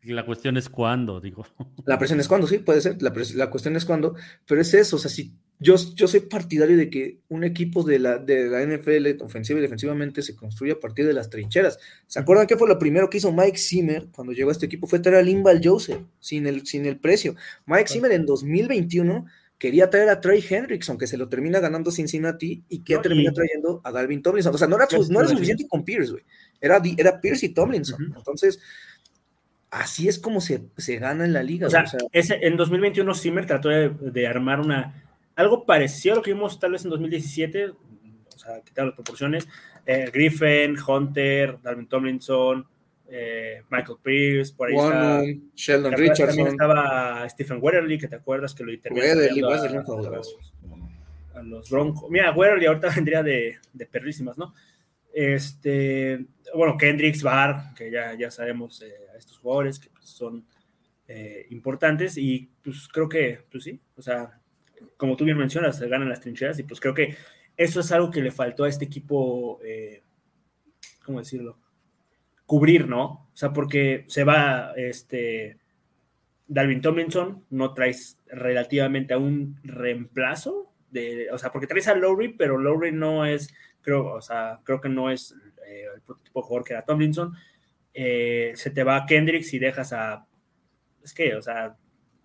[0.05, 1.45] La cuestión es cuándo, digo.
[1.85, 3.01] La presión es cuando, sí, puede ser.
[3.01, 4.15] La, la cuestión es cuando,
[4.47, 4.95] pero es eso.
[4.95, 8.61] O sea, si yo, yo soy partidario de que un equipo de la, de la
[8.65, 11.79] NFL, ofensiva y defensivamente, se construye a partir de las trincheras.
[12.07, 14.85] ¿Se acuerdan qué fue lo primero que hizo Mike Zimmer cuando llegó a este equipo?
[14.87, 17.35] Fue traer a Limbal Joseph sin el, sin el precio.
[17.65, 19.25] Mike Zimmer en 2021
[19.57, 23.31] quería traer a Trey Hendrickson, que se lo termina ganando Cincinnati, y que No, termina
[23.31, 24.53] y- trayendo a Dalvin Tomlinson.
[24.53, 26.23] O sea, no era, no suficiente con Pierce, güey.
[26.59, 28.13] Era, era Pierce y Tomlinson.
[28.17, 28.59] Entonces,
[29.81, 31.67] así es como se, se gana en la liga.
[31.67, 31.83] O sea.
[31.83, 35.01] O sea, ese, en 2021 Zimmer trató de, de armar una
[35.35, 37.77] algo parecido a lo que vimos tal vez en 2017, o
[38.37, 39.47] sea, quitar las proporciones.
[39.85, 42.65] eh, Griffin, Hunter, Dalvin Tomlinson,
[43.07, 45.21] eh, Michael Pierce, por ahí está.
[45.55, 46.17] Sheldon ¿te acuerdas?
[46.17, 46.47] También Richardson.
[46.47, 49.59] estaba Stephen Weatherly, que te acuerdas que lo va a
[51.35, 52.09] a, a los Broncos.
[52.09, 54.53] Mira, Weatherly ahorita vendría de, de perrísimas, ¿no?
[55.13, 60.45] Este, bueno, Kendricks, Barr, que ya, ya sabemos eh, estos jugadores que pues, son
[61.07, 64.39] eh, importantes y pues creo que, pues sí, o sea,
[64.97, 67.15] como tú bien mencionas, se ganan las trincheras y pues creo que
[67.57, 70.03] eso es algo que le faltó a este equipo, eh,
[71.03, 71.59] ¿cómo decirlo?
[72.45, 73.29] Cubrir, ¿no?
[73.33, 75.57] O sea, porque se va este
[76.47, 82.33] Dalvin Tomlinson, no traes relativamente a un reemplazo, de, o sea, porque traes a Lowry,
[82.33, 85.35] pero Lowry no es, creo, o sea, creo que no es
[85.67, 87.33] eh, el tipo de jugador que era Tomlinson.
[87.97, 90.27] Eh, se te va a Kendricks y dejas a,
[91.01, 91.77] es que, o sea,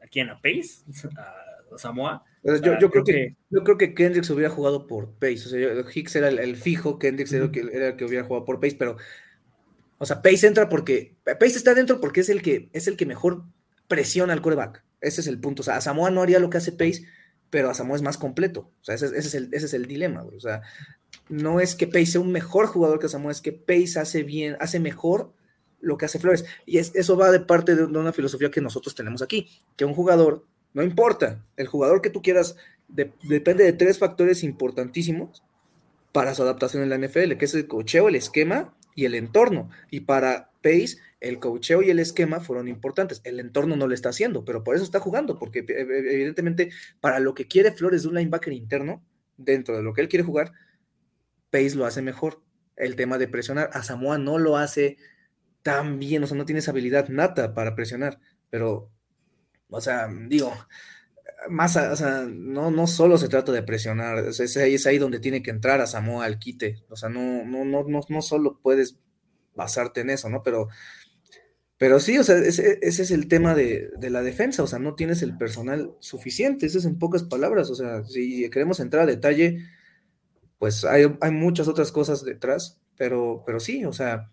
[0.02, 0.28] ¿a quién?
[0.28, 0.82] ¿A Pace?
[1.16, 2.24] ¿A Samoa?
[2.42, 5.44] Yo, O sea, yo creo que, yo creo que Kendricks hubiera jugado por Pace.
[5.46, 8.24] O sea, Hicks era el, el fijo, Kendricks era, el que, era el que hubiera
[8.24, 8.96] jugado por Pace, pero.
[9.98, 11.14] O sea, Pace entra porque.
[11.24, 13.44] Pace está dentro porque es el que, es el que mejor
[13.86, 14.82] presiona al coreback.
[15.00, 15.60] Ese es el punto.
[15.60, 17.04] O sea, a Samoa no haría lo que hace Pace,
[17.50, 18.72] pero a Samoa es más completo.
[18.80, 20.36] O sea, ese, ese es, el, ese es el dilema, güey.
[20.36, 20.62] O sea,
[21.28, 24.56] no es que Pace sea un mejor jugador que Samoa, es que Pace hace bien,
[24.58, 25.34] hace mejor
[25.80, 26.44] lo que hace Flores.
[26.66, 29.94] Y es, eso va de parte de, una filosofía que nosotros tenemos aquí, que un
[29.94, 32.56] jugador, no importa, el jugador que tú quieras,
[32.88, 35.42] de- depende de tres factores importantísimos
[36.12, 39.70] para su adaptación en la NFL, que es el cocheo, el esquema y el entorno.
[39.90, 43.20] Y para Pace, el cocheo y el esquema fueron importantes.
[43.24, 46.70] El entorno no lo está haciendo, pero por eso está jugando, porque evidentemente
[47.00, 49.02] para lo que quiere Flores de un linebacker interno,
[49.36, 50.52] dentro de lo que él quiere jugar,
[51.50, 52.42] Pace lo hace mejor.
[52.76, 54.96] El tema de presionar, a Samoa no lo hace
[55.62, 58.90] tan bien, o sea, no tiene esa habilidad nata para presionar, pero,
[59.68, 60.52] o sea, digo,
[61.48, 65.42] más, o sea, no, no solo se trata de presionar, es, es ahí, donde tiene
[65.42, 68.98] que entrar a Samoa al quite, o sea, no, no, no, no, no solo puedes
[69.54, 70.42] basarte en eso, ¿no?
[70.42, 70.68] Pero,
[71.76, 74.78] pero sí, o sea, ese, ese es el tema de, de la defensa, o sea,
[74.78, 79.04] no tienes el personal suficiente, eso es en pocas palabras, o sea, si queremos entrar
[79.04, 79.64] a detalle,
[80.58, 84.30] pues hay, hay muchas otras cosas detrás, pero, pero sí, o sea,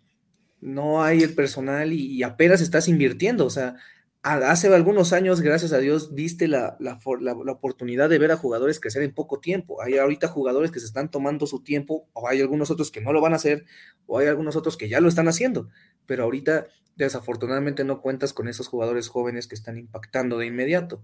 [0.62, 3.76] no hay el personal y, apenas estás invirtiendo, o sea,
[4.24, 8.38] hace algunos años, gracias a Dios, diste la, la, la- la oportunidad de ver a
[8.38, 9.82] jugadores crecer en poco tiempo.
[9.82, 13.14] Hay ahorita jugadores que se están tomando su tiempo, o hay algunos otros que no
[13.14, 13.66] lo van a hacer,
[14.06, 15.70] o hay algunos otros que ya lo están haciendo,
[16.06, 21.04] pero ahorita desafortunadamente no cuentas con esos jugadores jóvenes que están impactando de inmediato.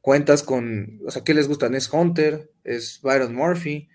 [0.00, 1.74] Cuentas con, o sea, ¿qué les gustan?
[1.74, 3.88] Es Hunter, es Byron Murphy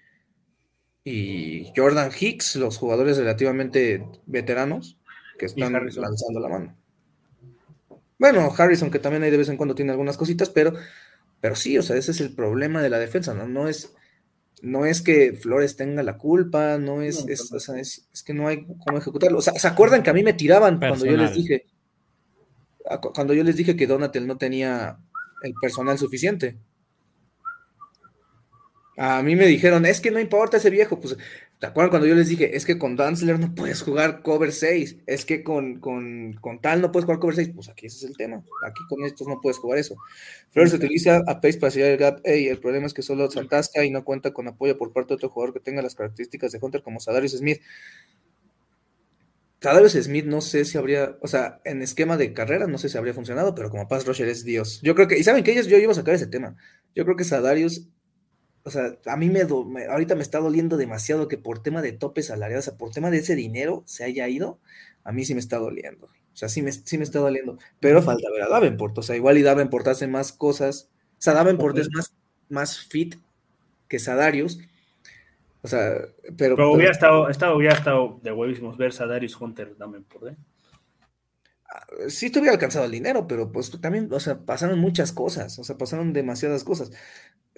[1.03, 4.97] y Jordan Hicks, los jugadores relativamente veteranos
[5.37, 6.77] que están lanzando la mano.
[8.17, 10.73] Bueno, Harrison, que también ahí de vez en cuando tiene algunas cositas, pero,
[11.41, 13.47] pero sí, o sea, ese es el problema de la defensa, ¿no?
[13.47, 13.93] No es,
[14.61, 18.23] no es que Flores tenga la culpa, no es, No, es, o sea, es, es
[18.23, 19.39] que no hay cómo ejecutarlo.
[19.39, 21.65] O sea, ¿se acuerdan que a mí me tiraban cuando yo les dije,
[23.13, 24.99] cuando yo les dije que Donatel no tenía
[25.41, 26.57] el personal suficiente?
[28.97, 31.17] A mí me dijeron, es que no importa ese viejo, pues
[31.63, 34.97] ¿Te acuerdan cuando yo les dije, es que con Danzler no puedes jugar cover 6?
[35.05, 37.51] Es que con, con, con tal no puedes jugar cover 6.
[37.55, 38.43] Pues aquí ese es el tema.
[38.67, 39.95] Aquí con estos no puedes jugar eso.
[40.49, 42.19] Flores se utiliza a Pace para sellar el gap.
[42.25, 43.39] Ey, el problema es que solo se
[43.85, 46.59] y no cuenta con apoyo por parte de otro jugador que tenga las características de
[46.61, 47.61] Hunter como Sadarius Smith.
[49.61, 52.97] Sadarius Smith no sé si habría, o sea, en esquema de carrera no sé si
[52.97, 54.81] habría funcionado, pero como Pass Rusher es Dios.
[54.83, 56.57] Yo creo que, y saben que ellos, yo iba a sacar ese tema.
[56.93, 57.87] Yo creo que Sadarius
[58.63, 61.81] o sea, a mí me, do, me, ahorita me está doliendo demasiado que por tema
[61.81, 64.59] de tope salarial, o sea, por tema de ese dinero se haya ido,
[65.03, 66.07] a mí sí me está doliendo.
[66.07, 67.57] O sea, sí me, sí me está doliendo.
[67.79, 68.97] Pero falta ver a Davenport.
[68.97, 70.89] O sea, igual y Davenport hace más cosas.
[71.11, 72.15] O sea, Davenport es más,
[72.49, 73.15] más fit
[73.87, 74.59] que Sadarius.
[75.61, 75.93] O sea,
[76.35, 76.55] pero.
[76.55, 80.35] Pero hubiera estado, estado, hubiera estado de huevísimos ver Sadarius Hunter Davenport, ¿eh?
[82.07, 85.63] sí te hubiera alcanzado el dinero, pero pues también, o sea, pasaron muchas cosas, o
[85.63, 86.91] sea, pasaron demasiadas cosas.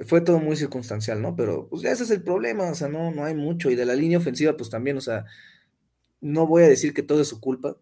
[0.05, 1.35] Fue todo muy circunstancial, ¿no?
[1.35, 3.69] Pero pues ese es el problema, o sea, no, no hay mucho.
[3.71, 5.25] Y de la línea ofensiva, pues también, o sea,
[6.21, 7.77] no voy a decir que todo es su culpa,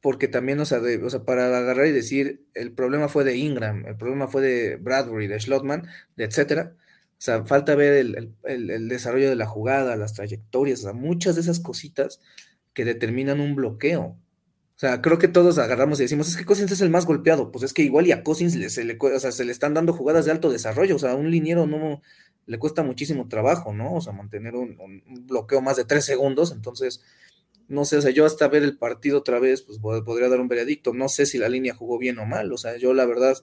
[0.00, 3.86] porque también, o sea, o sea, para agarrar y decir, el problema fue de Ingram,
[3.86, 6.76] el problema fue de Bradbury, de Schlotman, de etcétera.
[7.18, 10.92] O sea, falta ver el, el, el desarrollo de la jugada, las trayectorias, o sea,
[10.92, 12.20] muchas de esas cositas
[12.74, 14.18] que determinan un bloqueo.
[14.76, 17.52] O sea, creo que todos agarramos y decimos, es que Cousins es el más golpeado.
[17.52, 19.72] Pues es que igual y a Cousins le, se, le, o sea, se le están
[19.72, 20.96] dando jugadas de alto desarrollo.
[20.96, 22.02] O sea, a un liniero no
[22.46, 23.94] le cuesta muchísimo trabajo, ¿no?
[23.94, 26.50] O sea, mantener un, un, bloqueo más de tres segundos.
[26.50, 27.04] Entonces,
[27.68, 30.48] no sé, o sea, yo hasta ver el partido otra vez, pues podría dar un
[30.48, 30.92] veredicto.
[30.92, 32.52] No sé si la línea jugó bien o mal.
[32.52, 33.36] O sea, yo la verdad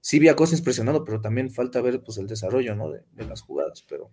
[0.00, 2.90] sí vi a Cousins presionado, pero también falta ver pues el desarrollo, ¿no?
[2.90, 4.10] De, de las jugadas, pero...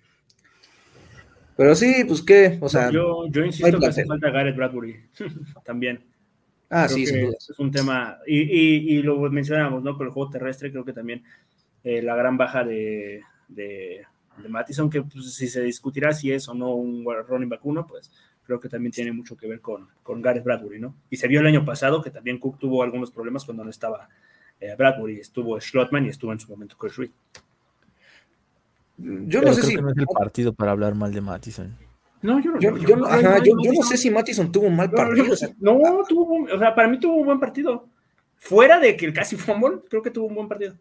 [1.57, 2.91] Pero sí, pues qué, o sea...
[2.91, 5.09] Yo, yo insisto que hace falta Gareth Bradbury
[5.66, 6.11] también.
[6.74, 7.36] Ah, creo sí, sin duda.
[7.38, 9.97] Es un tema, y, y, y, lo mencionamos, ¿no?
[9.97, 11.24] Con el juego terrestre, creo que también
[11.84, 14.05] eh, la gran baja de, de,
[14.38, 17.86] de Mattison, que pues, si se discutirá si es o no un running back uno,
[17.86, 18.09] pues
[18.43, 20.95] creo que también tiene mucho que ver con, con Gareth Bradbury, ¿no?
[21.09, 24.07] Y se vio el año pasado que también Cook tuvo algunos problemas cuando no estaba
[24.59, 27.11] eh, Bradbury, estuvo Schlotman y estuvo en su momento Chris Reed.
[28.97, 29.76] Yo Pero no sé creo si.
[29.76, 31.76] que no es el partido para hablar mal de Mattison.
[32.22, 34.76] No, yo no, Yo, yo no- ajá, yo- yo no sé si Mattison tuvo un
[34.76, 35.34] mal partido.
[35.34, 37.88] o sea, no, tuvo, un- o sea, para mí tuvo un buen partido.
[38.38, 40.76] Fuera de que casi fumble, creo que tuvo un buen partido.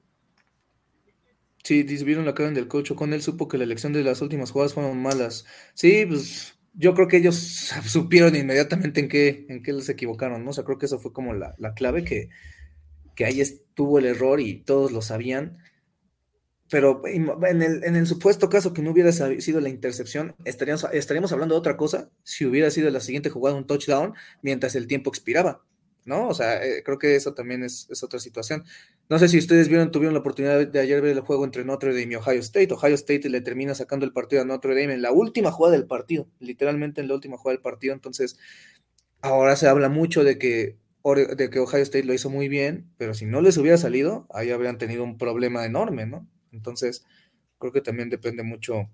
[1.63, 4.51] Sí, vieron la cara del coach con él supo que la elección de las últimas
[4.51, 5.45] jugadas fueron malas.
[5.75, 7.37] Sí, pues yo creo que ellos
[7.87, 10.51] supieron inmediatamente en qué, en qué les equivocaron, ¿no?
[10.51, 12.29] O sea, creo que eso fue como la, la clave, que,
[13.15, 15.59] que ahí estuvo el error y todos lo sabían.
[16.71, 21.33] Pero en el, en el supuesto caso que no hubiera sido la intercepción, estaríamos, estaríamos
[21.33, 25.11] hablando de otra cosa si hubiera sido la siguiente jugada un touchdown mientras el tiempo
[25.11, 25.65] expiraba,
[26.05, 26.29] ¿no?
[26.29, 28.63] O sea, eh, creo que eso también es, otra situación.
[29.09, 31.93] No sé si ustedes vieron, tuvieron la oportunidad de ayer ver el juego entre Notre
[31.93, 32.73] Dame y Ohio State.
[32.73, 35.89] Ohio State le termina sacando el partido a Notre Dame en la última jugada del
[35.89, 37.95] partido, literalmente en la última jugada del partido.
[37.95, 38.39] Entonces,
[39.23, 40.77] ahora se habla mucho de que,
[41.37, 44.53] de que Ohio State lo hizo muy bien, pero si no les hubiera salido, ahí
[44.53, 46.29] habrían tenido un problema enorme, ¿no?
[46.53, 47.05] Entonces,
[47.59, 48.89] creo que también depende mucho,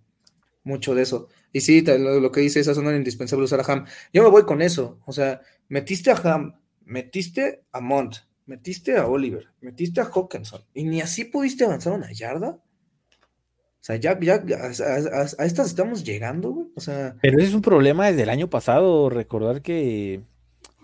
[0.65, 1.29] mucho de eso.
[1.53, 3.87] Y sí, lo, que dice esa zona era indispensable usar a Ham.
[4.13, 5.01] Yo me voy con eso.
[5.07, 10.85] O sea, metiste a Ham, metiste a Mont, metiste a Oliver, metiste a Hawkinson, y
[10.85, 12.49] ni así pudiste avanzar una yarda.
[12.51, 16.67] O sea, ya, ya, a estas estamos llegando, güey.
[16.75, 19.09] O sea, Pero ese es un problema desde el año pasado.
[19.11, 20.23] Recordar que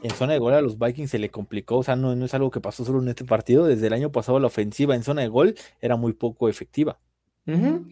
[0.03, 1.79] en zona de gol a los Vikings se le complicó.
[1.79, 3.67] O sea, no, no es algo que pasó solo en este partido.
[3.67, 6.99] Desde el año pasado la ofensiva en zona de gol era muy poco efectiva.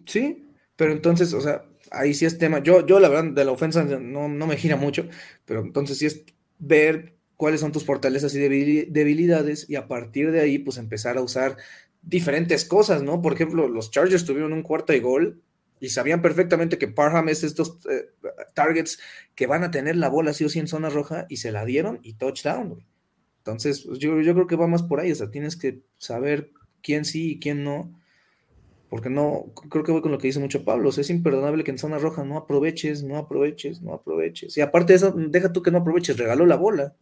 [0.07, 2.63] sí, pero entonces, o sea, ahí sí es tema.
[2.63, 5.09] Yo, yo la verdad, de la ofensa no, no me gira mucho,
[5.45, 6.25] pero entonces sí es
[6.59, 11.17] ver cuáles son tus fortalezas y debili- debilidades y a partir de ahí, pues empezar
[11.19, 11.57] a usar
[12.03, 13.21] diferentes cosas, ¿no?
[13.23, 15.43] Por ejemplo, los Chargers tuvieron un cuarto y gol
[15.81, 18.11] y sabían perfectamente que Parham es estos eh,
[18.55, 19.01] targets
[19.35, 21.65] que van a tener la bola sí o sí en zona roja y se la
[21.65, 22.87] dieron y touchdown, güey.
[23.39, 26.51] Entonces, pues, yo, yo creo que va más por ahí, o sea, tienes que saber
[26.83, 27.99] quién sí y quién no,
[28.91, 31.65] porque no, creo que voy con lo que dice mucho Pablo, o sea, es imperdonable
[31.65, 34.59] que en zona roja no aproveches, no aproveches, no aproveches.
[34.59, 36.95] Y aparte de eso, deja tú que no aproveches, regaló la bola.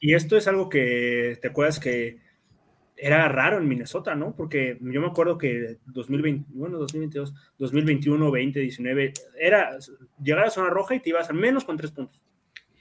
[0.00, 2.23] Y esto es algo que te acuerdas que
[3.06, 4.34] era raro en Minnesota, ¿no?
[4.34, 9.76] Porque yo me acuerdo que 2020, bueno, 2022, 2021, 20, 19, era
[10.22, 12.22] llegar a zona roja y te ibas al menos con tres puntos.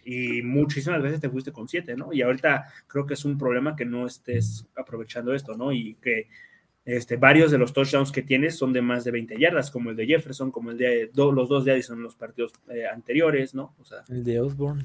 [0.05, 2.13] Y muchísimas veces te fuiste con siete, ¿no?
[2.13, 5.71] Y ahorita creo que es un problema que no estés aprovechando esto, ¿no?
[5.71, 6.27] Y que
[6.85, 9.95] este, varios de los touchdowns que tienes son de más de 20 yardas, como el
[9.95, 13.53] de Jefferson, como el de do- los dos de Addison en los partidos eh, anteriores,
[13.55, 13.73] ¿no?
[13.79, 14.83] O sea, El de Osborne.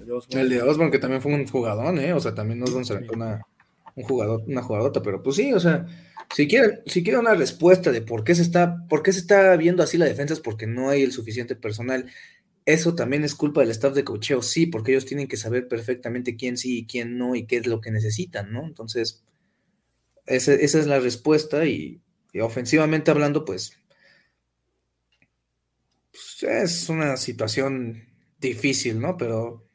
[0.00, 0.90] el de Osborne.
[0.90, 2.12] que también fue un jugador, ¿eh?
[2.12, 3.40] O sea, también Osborne se aventó una,
[3.96, 5.86] un jugador, una jugadota, pero pues sí, o sea,
[6.34, 9.56] si quieren, si quieren una respuesta de por qué se está, por qué se está
[9.56, 12.06] viendo así la defensa es porque no hay el suficiente personal.
[12.66, 16.36] Eso también es culpa del staff de cocheo, sí, porque ellos tienen que saber perfectamente
[16.36, 18.66] quién sí y quién no y qué es lo que necesitan, ¿no?
[18.66, 19.24] Entonces,
[20.26, 22.00] esa, esa es la respuesta y,
[22.32, 23.72] y ofensivamente hablando, pues,
[26.10, 28.04] pues, es una situación
[28.40, 29.16] difícil, ¿no?
[29.16, 29.66] Pero,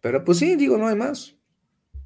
[0.00, 1.35] pero pues sí, digo, no hay más.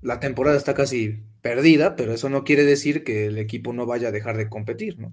[0.02, 4.08] La temporada está casi perdida, pero eso no quiere decir que el equipo no vaya
[4.08, 5.12] a dejar de competir, ¿no?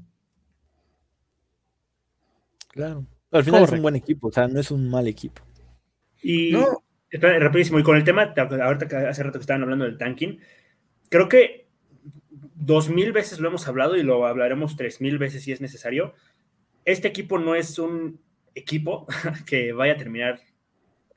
[2.70, 3.06] Claro.
[3.32, 5.42] Al final es un buen equipo, o sea, no es un mal equipo.
[6.22, 6.84] Y No.
[7.10, 9.98] espera, rapidísimo, y con el tema, te- ahorita que hace rato que estaban hablando del
[9.98, 10.40] tanking,
[11.10, 11.68] creo que
[12.56, 16.14] dos mil veces lo hemos hablado y lo hablaremos tres mil veces si es necesario.
[16.86, 18.20] Este equipo no es un
[18.56, 19.06] equipo
[19.46, 20.40] que vaya a terminar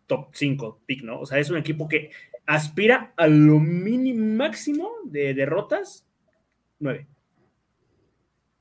[0.07, 1.21] top 5 pick, ¿no?
[1.21, 2.11] O sea, es un equipo que
[2.47, 6.07] aspira a lo mínimo máximo de derrotas,
[6.79, 7.07] 9.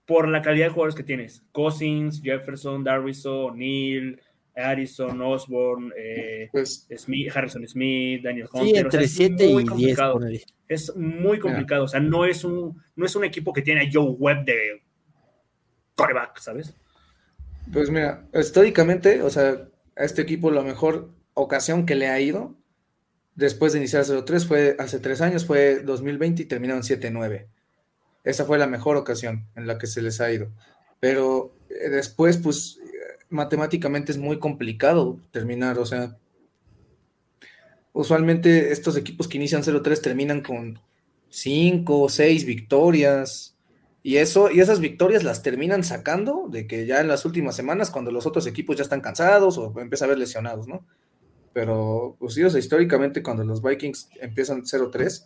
[0.06, 1.44] Por la calidad de jugadores que tienes.
[1.52, 4.20] Cousins, Jefferson, Darviso, Neil,
[4.56, 8.70] Harrison, Osborne, eh, Pues Smith, Harrison Smith, Daniel Sí, Hunter.
[8.70, 9.70] o sea, entre es 7 muy y 10.
[9.70, 10.14] complicado.
[10.14, 10.44] ponele.
[10.68, 11.84] Es muy complicado.
[11.84, 14.82] O sea, no es un, no es un equipo que tiene a Joe Webb de
[15.96, 16.76] coreback, ¿sabes?
[17.72, 22.56] Pues mira, históricamente, o sea, a este equipo la mejor ocasión que le ha ido
[23.40, 27.48] después de iniciar 0-3 fue hace tres años, fue 2020 y terminaron 7-9.
[28.24, 30.50] Esa fue la mejor ocasión en la que se les ha ido.
[31.00, 32.80] Pero eh, después, pues,
[33.30, 36.18] matemáticamente es muy complicado terminar, o sea,
[37.94, 40.80] usualmente estos equipos que inician 0-3 terminan con
[41.30, 43.56] 5 o 6 victorias.
[44.04, 47.90] Y eso, y esas victorias las terminan sacando de que ya en las últimas semanas,
[47.90, 50.86] cuando los otros equipos ya están cansados o empieza a haber lesionados, ¿no?
[51.54, 55.26] Pero, pues sí, o sea, históricamente cuando los Vikings empiezan 0-3,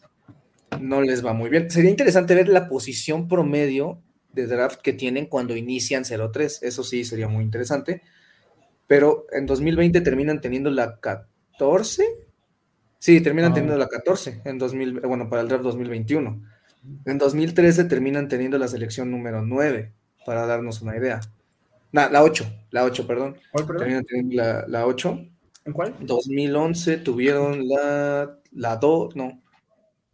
[0.81, 1.69] no les va muy bien.
[1.69, 3.99] Sería interesante ver la posición promedio
[4.33, 6.59] de draft que tienen cuando inician 0-3.
[6.63, 8.01] Eso sí sería muy interesante.
[8.87, 12.05] Pero en 2020 terminan teniendo la 14.
[12.99, 13.55] Sí, terminan Ah.
[13.55, 16.41] teniendo la 14 en 2000, bueno, para el draft 2021.
[17.05, 19.91] En 2013 terminan teniendo la selección número 9,
[20.25, 21.21] para darnos una idea.
[21.91, 23.37] Na- la 8, la 8, perdón.
[23.77, 25.19] Terminan teniendo la, la 8.
[25.65, 25.95] ¿En cuál?
[26.01, 29.41] 2011 tuvieron la, la 2, no,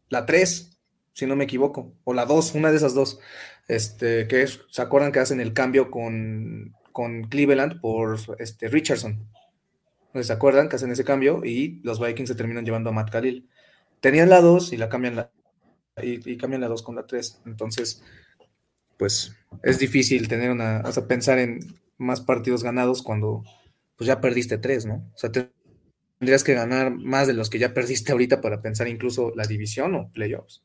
[0.10, 0.78] la 3,
[1.14, 3.20] si no me equivoco, o la 2, una de esas dos.
[3.68, 9.28] Este, que es, ¿se acuerdan que hacen el cambio con, con Cleveland por este, Richardson?
[10.14, 11.46] ¿No ¿Se acuerdan que hacen ese cambio?
[11.46, 13.48] Y los Vikings se terminan llevando a Matt Khalil.
[14.00, 15.32] Tenían la 2 y la cambian la
[16.02, 17.42] y, y cambian la 2 con la 3.
[17.46, 18.04] Entonces,
[18.98, 21.60] pues es difícil tener una, o sea, pensar en
[21.98, 23.44] más partidos ganados cuando
[24.00, 25.12] pues ya perdiste 3, ¿no?
[25.14, 25.52] O sea, te-
[26.20, 29.94] tendrías que ganar más de los que ya perdiste ahorita para pensar incluso la división
[29.96, 30.64] o playoffs.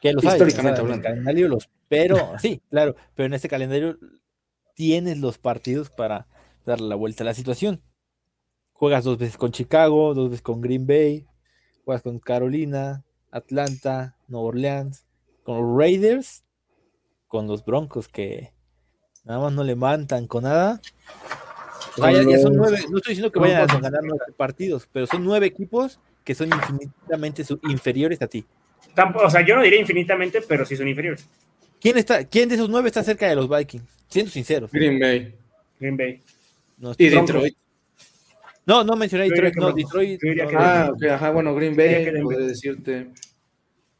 [0.00, 1.02] Que los hay, Históricamente o sea, en el hablando.
[1.02, 3.98] calendario los, pero sí, claro, pero en este calendario
[4.74, 6.26] tienes los partidos para
[6.64, 7.82] darle la vuelta a la situación.
[8.72, 11.26] Juegas dos veces con Chicago, dos veces con Green Bay,
[11.84, 15.06] juegas con Carolina, Atlanta, Nueva Orleans,
[15.42, 16.44] con los Raiders,
[17.28, 18.52] con los Broncos que
[19.24, 20.80] nada más no levantan con nada.
[21.96, 25.24] Ya, ya son nueve, no estoy diciendo que vayan a ganar nueve partidos, pero son
[25.24, 28.44] nueve equipos que son infinitamente inferiores a ti.
[28.94, 31.26] Tampoco, o sea, yo no diría infinitamente, pero sí son inferiores.
[31.80, 33.84] ¿Quién, está, ¿Quién de esos nueve está cerca de los Vikings?
[34.08, 34.70] Siendo sinceros.
[34.70, 35.34] Green Bay.
[35.78, 36.20] Green Bay.
[36.78, 37.56] No, Y Detroit.
[38.66, 39.54] no, no mencioné Detroit.
[39.56, 39.72] No.
[39.72, 40.22] Detroit.
[40.22, 40.58] No.
[40.58, 43.08] Ah, ok, ajá, bueno, Green Bay, podría decirte.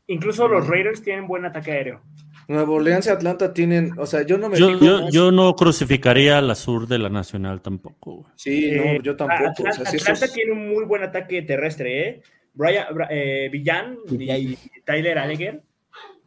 [0.07, 2.03] Incluso los Raiders tienen buen ataque aéreo.
[2.51, 6.43] Nueva Orleans y Atlanta tienen, o sea, yo no me Yo, yo, no crucificaría a
[6.43, 8.17] la sur de la Nacional tampoco.
[8.17, 8.33] güey.
[8.35, 9.45] Sí, Eh, no, yo tampoco.
[9.45, 12.23] o Atlanta, sea, sí, Atlanta esos- tiene un muy buen ataque terrestre, ¿eh?
[12.53, 15.63] Brian, eh, Villan y, Tyler Alleger.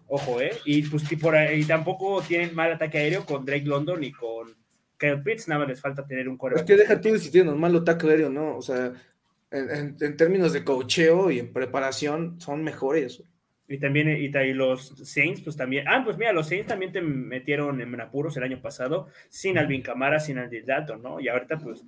[0.07, 0.51] Ojo, ¿eh?
[0.65, 4.47] Y, pues, y, por y tampoco tienen mal ataque aéreo con Drake London y con
[4.97, 5.47] Kyle Pitts.
[5.49, 6.65] Nada más les falta tener un Es coreback.
[6.65, 8.55] que deja tú si tienen un malo ataque aéreo, ¿no?
[8.57, 8.93] O sea,
[9.51, 13.21] en, en- en términos de cocheo y en preparación son mejores.
[13.67, 15.87] Y también y, los Saints, pues también.
[15.87, 19.81] Ah, pues mira, los Saints también te metieron en apuros el año pasado, sin Alvin
[19.81, 21.19] Kamara, sin Andy Dalton, ¿no?
[21.19, 21.83] Y ahorita, pues,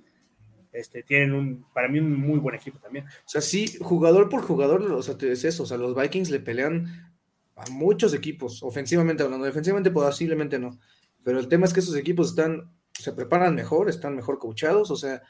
[0.72, 3.04] este, tienen un, para mí, un muy buen equipo también.
[3.06, 5.62] O sea, sí, jugador por jugador, o sea, te- es eso.
[5.64, 7.12] O sea, los Vikings le pelean
[7.56, 9.44] a muchos equipos, ofensivamente hablando.
[9.46, 10.78] Defensivamente posiblemente no.
[11.24, 14.90] Pero el tema es que esos equipos están, se preparan mejor, están mejor coachados.
[14.90, 15.22] O sea,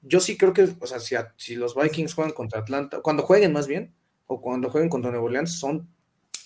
[0.00, 3.52] yo sí creo que, o sea, si, si los Vikings juegan contra Atlanta, cuando jueguen
[3.52, 3.94] más bien,
[4.32, 5.88] o cuando jueguen contra Nueva Orleans, son,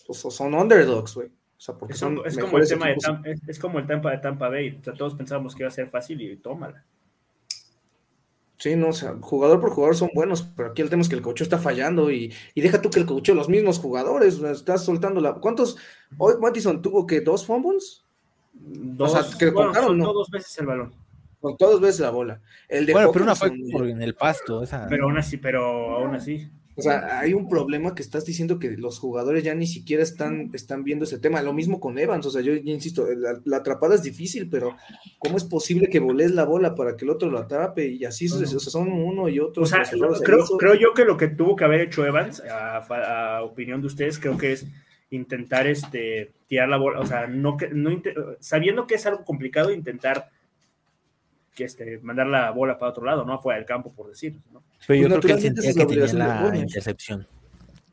[0.09, 1.29] o sea, son underdogs, güey.
[1.29, 2.97] O sea, porque Es, son como- es como el tema de.
[2.97, 4.79] Tampa, es, es como el Tampa de Tampa Bay.
[4.81, 6.85] O sea, todos pensábamos que iba a ser fácil y tómala.
[8.59, 11.15] Sí, no, o sea, jugador por jugador son buenos, pero aquí el tema es que
[11.15, 14.85] el coach está fallando y, y deja tú que el coach los mismos jugadores, estás
[14.85, 15.35] soltando la.
[15.35, 15.77] ¿Cuántos?
[16.17, 18.03] Hoy Mattison tuvo que dos fumbles
[18.55, 20.13] Dos, O sea, que bueno, contaron, ¿no?
[20.15, 20.95] dos veces el balón.
[21.41, 22.41] con todos veces la bola.
[22.69, 24.63] El de Bueno, pero una fue en el pasto.
[24.63, 24.87] Esa...
[24.89, 26.51] Pero aún así, pero aún así.
[26.79, 30.51] O sea, hay un problema que estás diciendo que los jugadores ya ni siquiera están,
[30.53, 31.41] están viendo ese tema.
[31.41, 34.77] Lo mismo con Evans, o sea, yo insisto, la, la atrapada es difícil, pero
[35.19, 37.89] ¿cómo es posible que voles la bola para que el otro lo atrape?
[37.89, 39.63] Y así, o sea, son uno y otro.
[39.63, 43.43] O sea, creo, Eso- creo yo que lo que tuvo que haber hecho Evans, a,
[43.43, 44.67] opinión de ustedes, creo que es
[45.11, 47.91] intentar este tirar la bola, o sea, no que no
[48.41, 50.31] sabiendo que es algo complicado, intentar
[51.57, 54.63] que este mandar la bola para otro lado, no fuera del campo, por decir, ¿no?
[54.87, 57.27] Pero yo Pues creo que él sentía que la tenía obligación de la intercepción.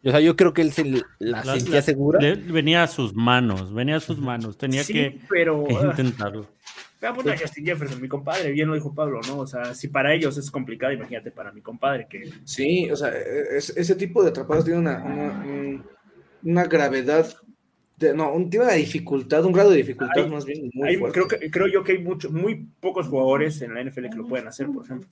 [0.06, 2.20] O sea, yo creo que él se la, La- sentía la- segura.
[2.20, 5.88] le- venía a sus manos, venía a sus manos, tenía sí, que, pero que ah,
[5.92, 6.46] intentarlo.
[7.02, 9.40] vea, puta, Justin Jefferson, mi compadre, bien lo dijo Pablo, ¿no?
[9.40, 13.14] O sea, si para ellos es complicado, imagínate para mi compadre que Sí, o sea,
[13.18, 15.86] es- ese tipo de atrapadas tiene una, una, un-
[16.44, 17.26] una gravedad,
[18.14, 21.14] no, un- tiene una dificultad, un grado de dificultad Hay- más bien muy hay- fuerte.
[21.14, 24.28] creo que creo yo que hay mucho, muy pocos jugadores en la NFL que lo
[24.28, 25.08] pueden hacer, por ejemplo.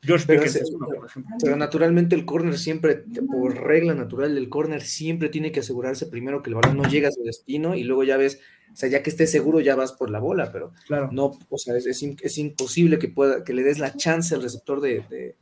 [0.00, 1.36] George Pero Pickens es uno, por ejemplo.
[1.42, 6.40] Pero naturalmente el corner siempre, por regla natural, el corner siempre tiene que asegurarse primero
[6.42, 8.38] que el balón no llegue a su destino y luego ya ves,
[8.72, 11.08] o sea, ya que estés seguro ya vas por la bola, pero Claro.
[11.10, 14.80] no, o sea, es, es imposible que pueda, que le des la chance al receptor
[14.80, 15.34] de, de-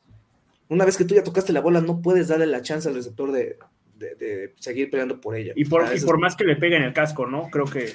[0.70, 3.32] una vez que tú ya tocaste la bola, no puedes darle la chance al receptor
[3.32, 3.58] de,
[3.96, 5.52] de- de seguir peleando por ella.
[5.56, 7.48] Y por, y por es- más que le peguen el casco, ¿no?
[7.50, 7.94] Creo que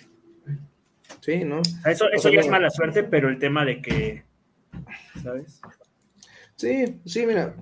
[1.19, 1.61] Sí, ¿no?
[1.85, 4.23] eso, eso sea, ya no- es mala suerte, pero el tema de que,
[5.21, 5.61] ¿sabes?
[6.55, 7.55] Sí, sí, mira.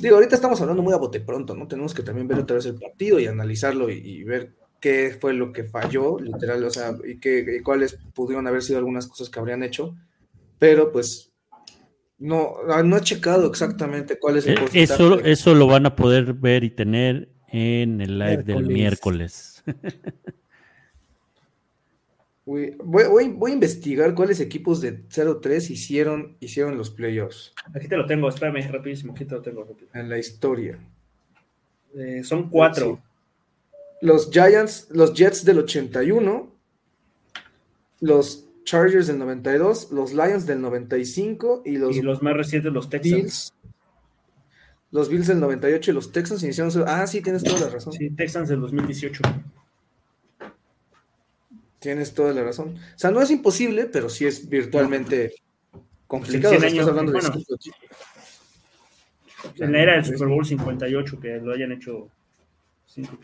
[0.00, 1.68] Digo, ahorita estamos hablando muy a bote pronto, ¿no?
[1.68, 5.32] Tenemos que también ver otra vez el partido y analizarlo y, y ver qué fue
[5.32, 9.30] lo que falló, literal, o sea, y, qué, y cuáles pudieron haber sido algunas cosas
[9.30, 9.94] que habrían hecho.
[10.58, 11.32] Pero pues
[12.18, 14.82] no, ah, no he checado exactamente cuál es el Eh, porcentaje.
[14.82, 19.62] Eso, eso lo van a poder ver y tener en el live del Miércoles.
[22.44, 28.04] Voy, voy- a investigar cuáles equipos de 0-3 hicieron, hicieron los playoffs Aquí te lo
[28.04, 29.62] tengo, espérame, rapidísimo, aquí te lo tengo.
[29.64, 29.88] rápido.
[29.94, 30.76] en la historia.
[31.94, 33.00] Eh, son cuatro.
[34.00, 36.52] Los Giants, los Jets del 81,
[38.00, 42.90] los Chargers del 92, los Lions del 95 y los, y los más recientes, los
[42.90, 43.14] Texans.
[43.14, 43.54] Bills.
[44.92, 46.84] Los Bills del 98 y los Texans iniciaron su...
[46.86, 47.92] Ah, sí, tienes toda la razón.
[47.94, 49.22] Sí, Texans del 2018.
[51.80, 52.76] Tienes toda la razón.
[52.76, 55.34] O sea, no es imposible, pero sí es virtualmente
[56.06, 56.54] complicado.
[56.54, 57.34] En O sea, 100 estás años, hablando de bueno.
[57.34, 57.70] equipos.
[59.58, 62.08] En la era del Super Bowl 58, que lo hayan hecho
[62.86, 63.18] cinco.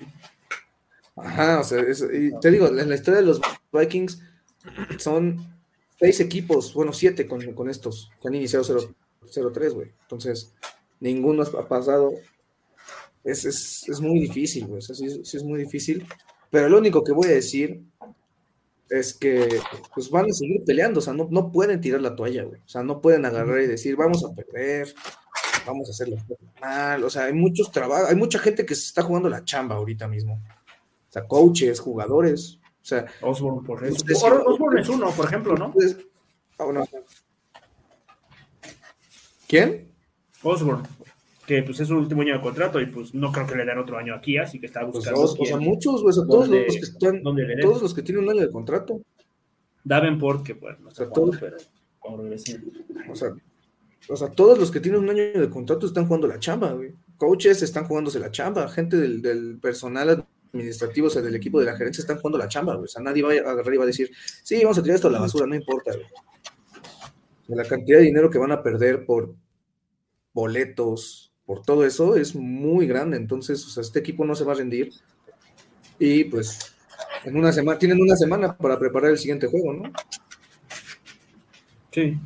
[1.16, 3.40] Ajá, o sea, es- y te digo, en la historia de los
[3.72, 4.20] Vikings
[4.98, 5.38] son
[6.00, 8.94] seis equipos, bueno, siete con, con estos, que han iniciado 0
[9.30, 9.92] 0-3, güey.
[10.02, 10.52] Entonces,
[11.00, 12.12] ninguno ha pasado.
[13.24, 14.78] Es, es, es muy difícil, güey.
[14.78, 16.06] o sea, sí, es- sí es muy difícil.
[16.50, 17.82] Pero lo único que voy a decir
[18.88, 19.60] es que
[19.94, 22.60] pues van a seguir peleando, o sea, no, no pueden tirar la toalla, güey.
[22.60, 24.94] O sea, no pueden agarrar y decir, vamos a perder,
[25.66, 26.16] vamos a hacerlo
[26.60, 27.04] mal.
[27.04, 30.08] O sea, hay muchos trabajos, hay mucha gente que se está jugando la chamba ahorita
[30.08, 30.34] mismo.
[30.36, 32.58] O sea, coaches, jugadores.
[32.80, 33.96] O sea, Osborne, por eso.
[33.96, 35.70] Ustedes- Or- Osborne es uno, por ejemplo, ¿no?
[35.72, 35.98] pues,
[36.56, 36.86] bueno.
[39.46, 39.87] ¿Quién?
[40.42, 40.84] Osborne,
[41.46, 43.78] que pues es su último año de contrato y pues no creo que le den
[43.78, 45.20] otro año aquí, así que está Pues buscando.
[45.22, 48.02] dos, o sea, muchos, güey, o sea, todos ¿Dónde- los que están, todos los que
[48.02, 49.00] tienen un año de contrato.
[49.84, 51.56] Davenport, que pues no O sea, todo- pero
[51.98, 52.60] cuando regrese.
[53.10, 53.30] O sea,
[54.10, 56.92] o sea, todos los que tienen un año de contrato están jugando la chamba, güey.
[57.16, 61.66] Coaches están jugándose la chamba, gente del, del personal administrativo, o sea, del equipo de
[61.66, 62.84] la gerencia están jugando la chamba, güey.
[62.84, 64.10] O sea, nadie va a agarrar y va a decir,
[64.42, 66.06] sí, vamos a tirar esto a la basura, no importa, güey.
[67.48, 69.34] La cantidad de dinero que van a perder por
[70.32, 73.16] boletos, por todo eso, es muy grande.
[73.16, 74.92] Entonces, o sea, este equipo no se va a rendir.
[75.98, 76.74] Y pues,
[77.24, 79.92] en una semana, tienen una semana para preparar el siguiente juego, ¿no?
[81.90, 82.18] Sí.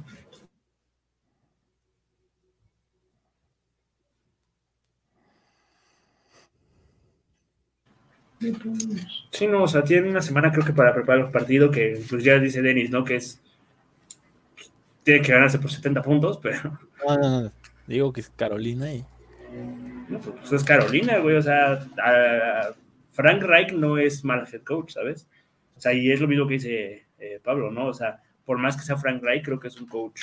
[9.31, 12.25] Sí, no, o sea, tienen una semana creo que para preparar los partidos, que pues
[12.25, 13.05] ya dice Denis, ¿no?
[13.05, 13.41] Que es...
[15.05, 16.79] Tiene que ganarse por 70 puntos, pero...
[17.07, 17.62] No, no, no.
[17.87, 19.05] Digo que es Carolina y.
[20.09, 21.73] No, pues es Carolina, güey, o sea,
[22.03, 22.73] a-
[23.11, 25.29] Frank Reich no es mal head coach, ¿sabes?
[25.77, 27.87] O sea, y es lo mismo que dice eh, Pablo, ¿no?
[27.89, 30.23] O sea, por más que sea Frank Reich, creo que es un coach.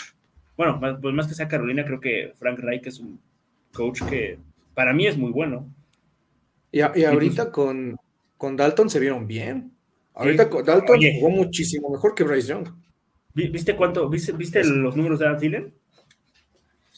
[0.58, 3.20] Bueno, más, pues más que sea Carolina, creo que Frank Reich es un
[3.74, 4.40] coach que
[4.74, 5.72] para mí es muy bueno.
[6.72, 7.96] Y, a- y ahorita con,
[8.38, 9.72] con Dalton se vieron bien.
[10.16, 10.50] Ahorita Sí.
[10.50, 11.18] con Dalton Oye.
[11.20, 12.68] jugó muchísimo mejor que Bryce Young.
[13.36, 14.10] Vi- ¿Viste cuánto?
[14.10, 15.74] ¿Viste, viste los números de Adam Thielen?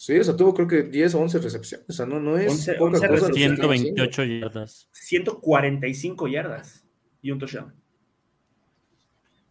[0.02, 1.88] Sí, o sea, tuvo creo que 10 o 11 recepciones.
[1.88, 3.08] O sea, no, no es 11 poca 11 cosa.
[3.08, 3.72] lo que está haciendo.
[3.72, 4.90] 128 yardas.
[4.94, 6.84] 145 yardas
[7.22, 7.72] y un touchdown.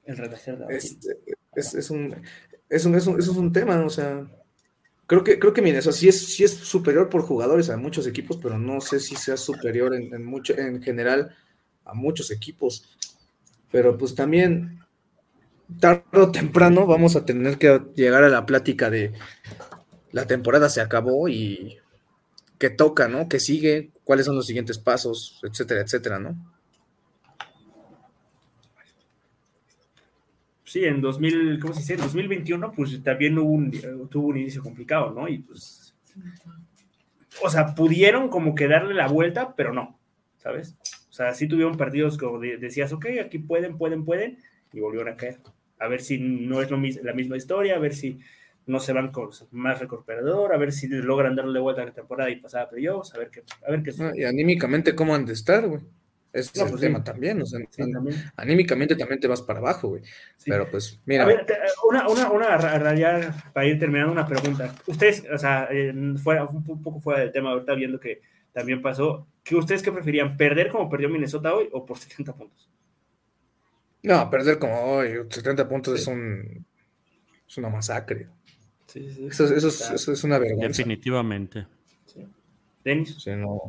[0.06, 0.98] El redactor de Es,
[1.55, 2.16] es, es un,
[2.68, 4.28] es, un, es, un, eso es un tema, o sea,
[5.06, 8.36] creo que, creo que Minnesota sí es, sí es superior por jugadores a muchos equipos,
[8.43, 11.32] pero no sé si sea superior en, en mucho, en general
[11.85, 12.98] a muchos equipos.
[13.70, 14.81] Pero pues también,
[15.78, 19.12] tarde o temprano, vamos a tener que llegar a la plática de
[20.12, 21.78] la temporada se acabó y
[22.59, 23.28] qué toca, ¿no?
[23.28, 23.91] ¿Qué sigue?
[24.05, 25.41] ¿Cuáles son los siguientes pasos?
[25.45, 26.37] Etcétera, etcétera, ¿no?
[30.65, 31.95] Sí, en 2000, ¿cómo se dice?
[31.95, 33.70] En 2021, pues también hubo un,
[34.09, 35.28] tuvo un inicio complicado, ¿no?
[35.28, 35.95] Y pues,
[37.43, 39.99] o sea, pudieron como que darle la vuelta, pero no,
[40.39, 40.77] ¿sabes?
[41.09, 44.39] O sea, sí tuvieron partidos como de- decías, ok, aquí pueden, pueden, pueden,
[44.73, 45.39] y volvieron a caer.
[45.78, 48.20] A ver si no es la misma historia, a ver si
[48.71, 51.93] no se van con más récord perdedor, a ver si logran darle vuelta a la
[51.93, 54.13] temporada y pasar a playoffs, a ver qué, a ver qué Ah.
[54.15, 55.81] Y anímicamente, ¿cómo han de estar, güey?
[55.81, 57.05] No, es el pues, tema sí.
[57.05, 58.17] también, o sea, Sí, también.
[58.37, 60.03] anímicamente también te vas para abajo, güey.
[60.37, 60.49] Sí.
[60.49, 61.45] Pero pues, mira, A ver,
[61.89, 64.73] una, una, una, ya para ir terminando, una pregunta.
[64.87, 65.69] Ustedes, o sea,
[66.23, 68.21] fuera, un po- poco fuera del tema, ahorita viendo que
[68.53, 70.37] también pasó, ¿que ustedes qué preferían?
[70.37, 72.69] ¿Perder como perdió Minnesota hoy o por 70 puntos?
[74.03, 76.65] no, perder como hoy, 70 puntos es un
[77.47, 78.29] es una masacre.
[78.93, 79.27] Sí, sí, sí.
[79.27, 80.79] Eso, eso es, eso es una vergüenza.
[80.79, 81.67] Definitivamente.
[82.07, 82.27] Sí.
[82.85, 83.17] Denis.
[83.17, 83.61] O sea, no-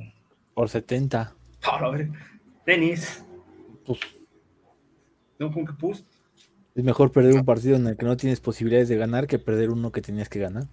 [0.53, 1.35] Por 70.
[1.63, 2.09] Ah, a ver.
[2.65, 3.23] Denis.
[3.85, 3.99] Pues,
[5.39, 5.51] ¿No?
[5.51, 6.03] ¿Con qué pus?
[6.73, 9.69] es mejor perder un partido en el que no tienes posibilidades de ganar que perder
[9.71, 10.67] uno que tenías que ganar.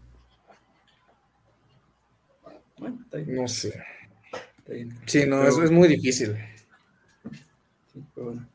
[2.78, 3.36] Bueno, está bien.
[3.36, 3.74] no sé.
[4.58, 4.96] Está bien.
[5.06, 6.36] Sí, no, Pero- es, es muy difícil.
[7.92, 8.48] Sí, pero bueno.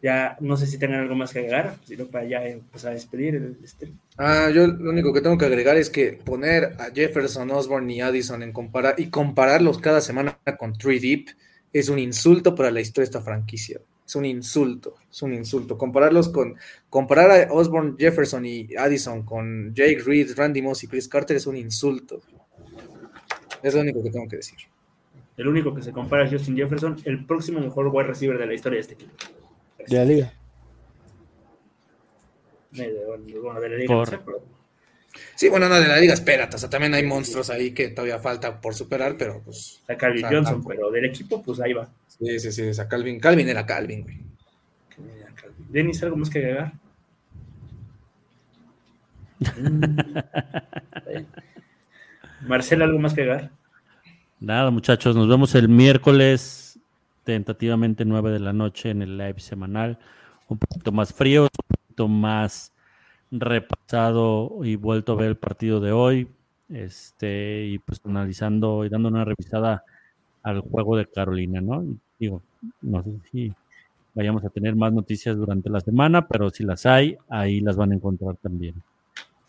[0.00, 3.34] Ya no sé si tengan algo más que agregar, sino para ya empezar a despedir
[3.34, 3.98] el stream.
[4.16, 8.00] Ah, yo lo único que tengo que agregar es que poner a Jefferson, Osborne y
[8.00, 8.52] Addison en
[8.96, 11.26] y compararlos cada semana con 3 Deep
[11.72, 13.80] es un insulto para la historia de esta franquicia.
[14.06, 15.76] Es un insulto, es un insulto.
[15.76, 16.56] Compararlos con
[16.88, 21.46] comparar a Osborne, Jefferson y Addison con Jake Reed, Randy Moss y Chris Carter es
[21.46, 22.22] un insulto.
[23.62, 24.58] Es lo único que tengo que decir.
[25.36, 28.54] El único que se compara es Justin Jefferson, el próximo mejor wide receiver de la
[28.54, 29.12] historia de este equipo.
[29.88, 30.32] De la liga.
[32.72, 34.42] Bueno, de la liga, no Por- sé, pero-
[35.34, 36.56] Sí, bueno, no de la liga, espérate.
[36.56, 39.80] O sea, también hay monstruos ahí que todavía falta por superar, pero pues.
[39.88, 40.74] a Calvin O sea, Johnson, tampoco.
[40.74, 41.88] pero del equipo, pues ahí va.
[42.06, 42.62] Sí, sí, sí.
[42.68, 44.18] O sea, Calvin, Calvin era Calvin, güey.
[45.70, 46.72] Denis, ¿algo más que agregar?
[49.40, 49.84] Mm,
[50.18, 51.26] está bien.
[52.42, 53.50] Marcel, ¿algo más que agregar?
[54.40, 56.67] Nada, muchachos, nos vemos el miércoles,
[57.28, 59.98] tentativamente 9 de la noche en el live semanal.
[60.48, 62.72] Un poquito más frío, un poquito más
[63.30, 66.26] repasado y vuelto a ver el partido de hoy.
[66.70, 69.84] Este, y pues analizando y dando una revisada
[70.42, 71.84] al juego de Carolina, ¿no?
[72.18, 72.40] Digo,
[72.80, 73.52] no sé si
[74.14, 77.92] vayamos a tener más noticias durante la semana, pero si las hay, ahí las van
[77.92, 78.74] a encontrar también.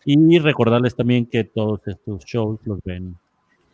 [0.04, 3.16] Y recordarles también que todos estos shows los ven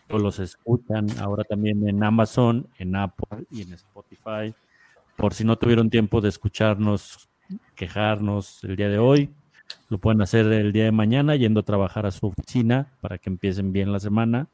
[0.09, 4.53] o los escuchan ahora también en Amazon, en Apple y en Spotify.
[5.17, 7.29] Por si no tuvieron tiempo de escucharnos,
[7.75, 9.29] quejarnos el día de hoy,
[9.89, 13.29] lo pueden hacer el día de mañana yendo a trabajar a su oficina para que
[13.29, 14.47] empiecen bien la semana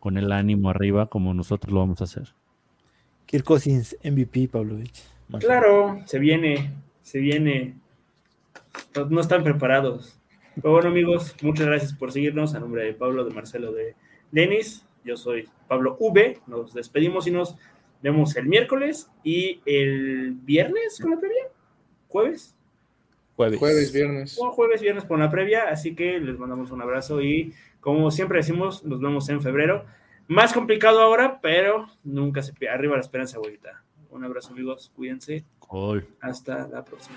[0.00, 2.28] con el ánimo arriba como nosotros lo vamos a hacer.
[3.26, 5.02] Kirk Cousins, MVP, Pavlovich.
[5.40, 6.72] Claro, se viene,
[7.02, 7.76] se viene.
[8.96, 10.18] No, no están preparados.
[10.54, 12.54] Pero bueno, amigos, muchas gracias por seguirnos.
[12.54, 13.94] A nombre de Pablo, de Marcelo, de
[14.32, 16.40] Denis, yo soy Pablo V.
[16.46, 17.56] Nos despedimos y nos
[18.02, 21.44] vemos el miércoles y el viernes con la previa.
[22.08, 22.54] ¿Jueves?
[23.36, 23.58] Jueves.
[23.58, 24.38] Jueves, viernes.
[24.40, 25.68] O jueves, viernes con la previa.
[25.68, 29.84] Así que les mandamos un abrazo y como siempre decimos, nos vemos en febrero.
[30.26, 32.74] Más complicado ahora, pero nunca se pierde.
[32.74, 33.82] Arriba la esperanza, abuelita.
[34.10, 34.92] Un abrazo, amigos.
[34.94, 35.44] Cuídense.
[36.20, 37.16] Hasta la próxima.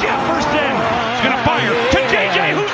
[0.00, 0.58] Jefferson.
[1.44, 2.67] Fire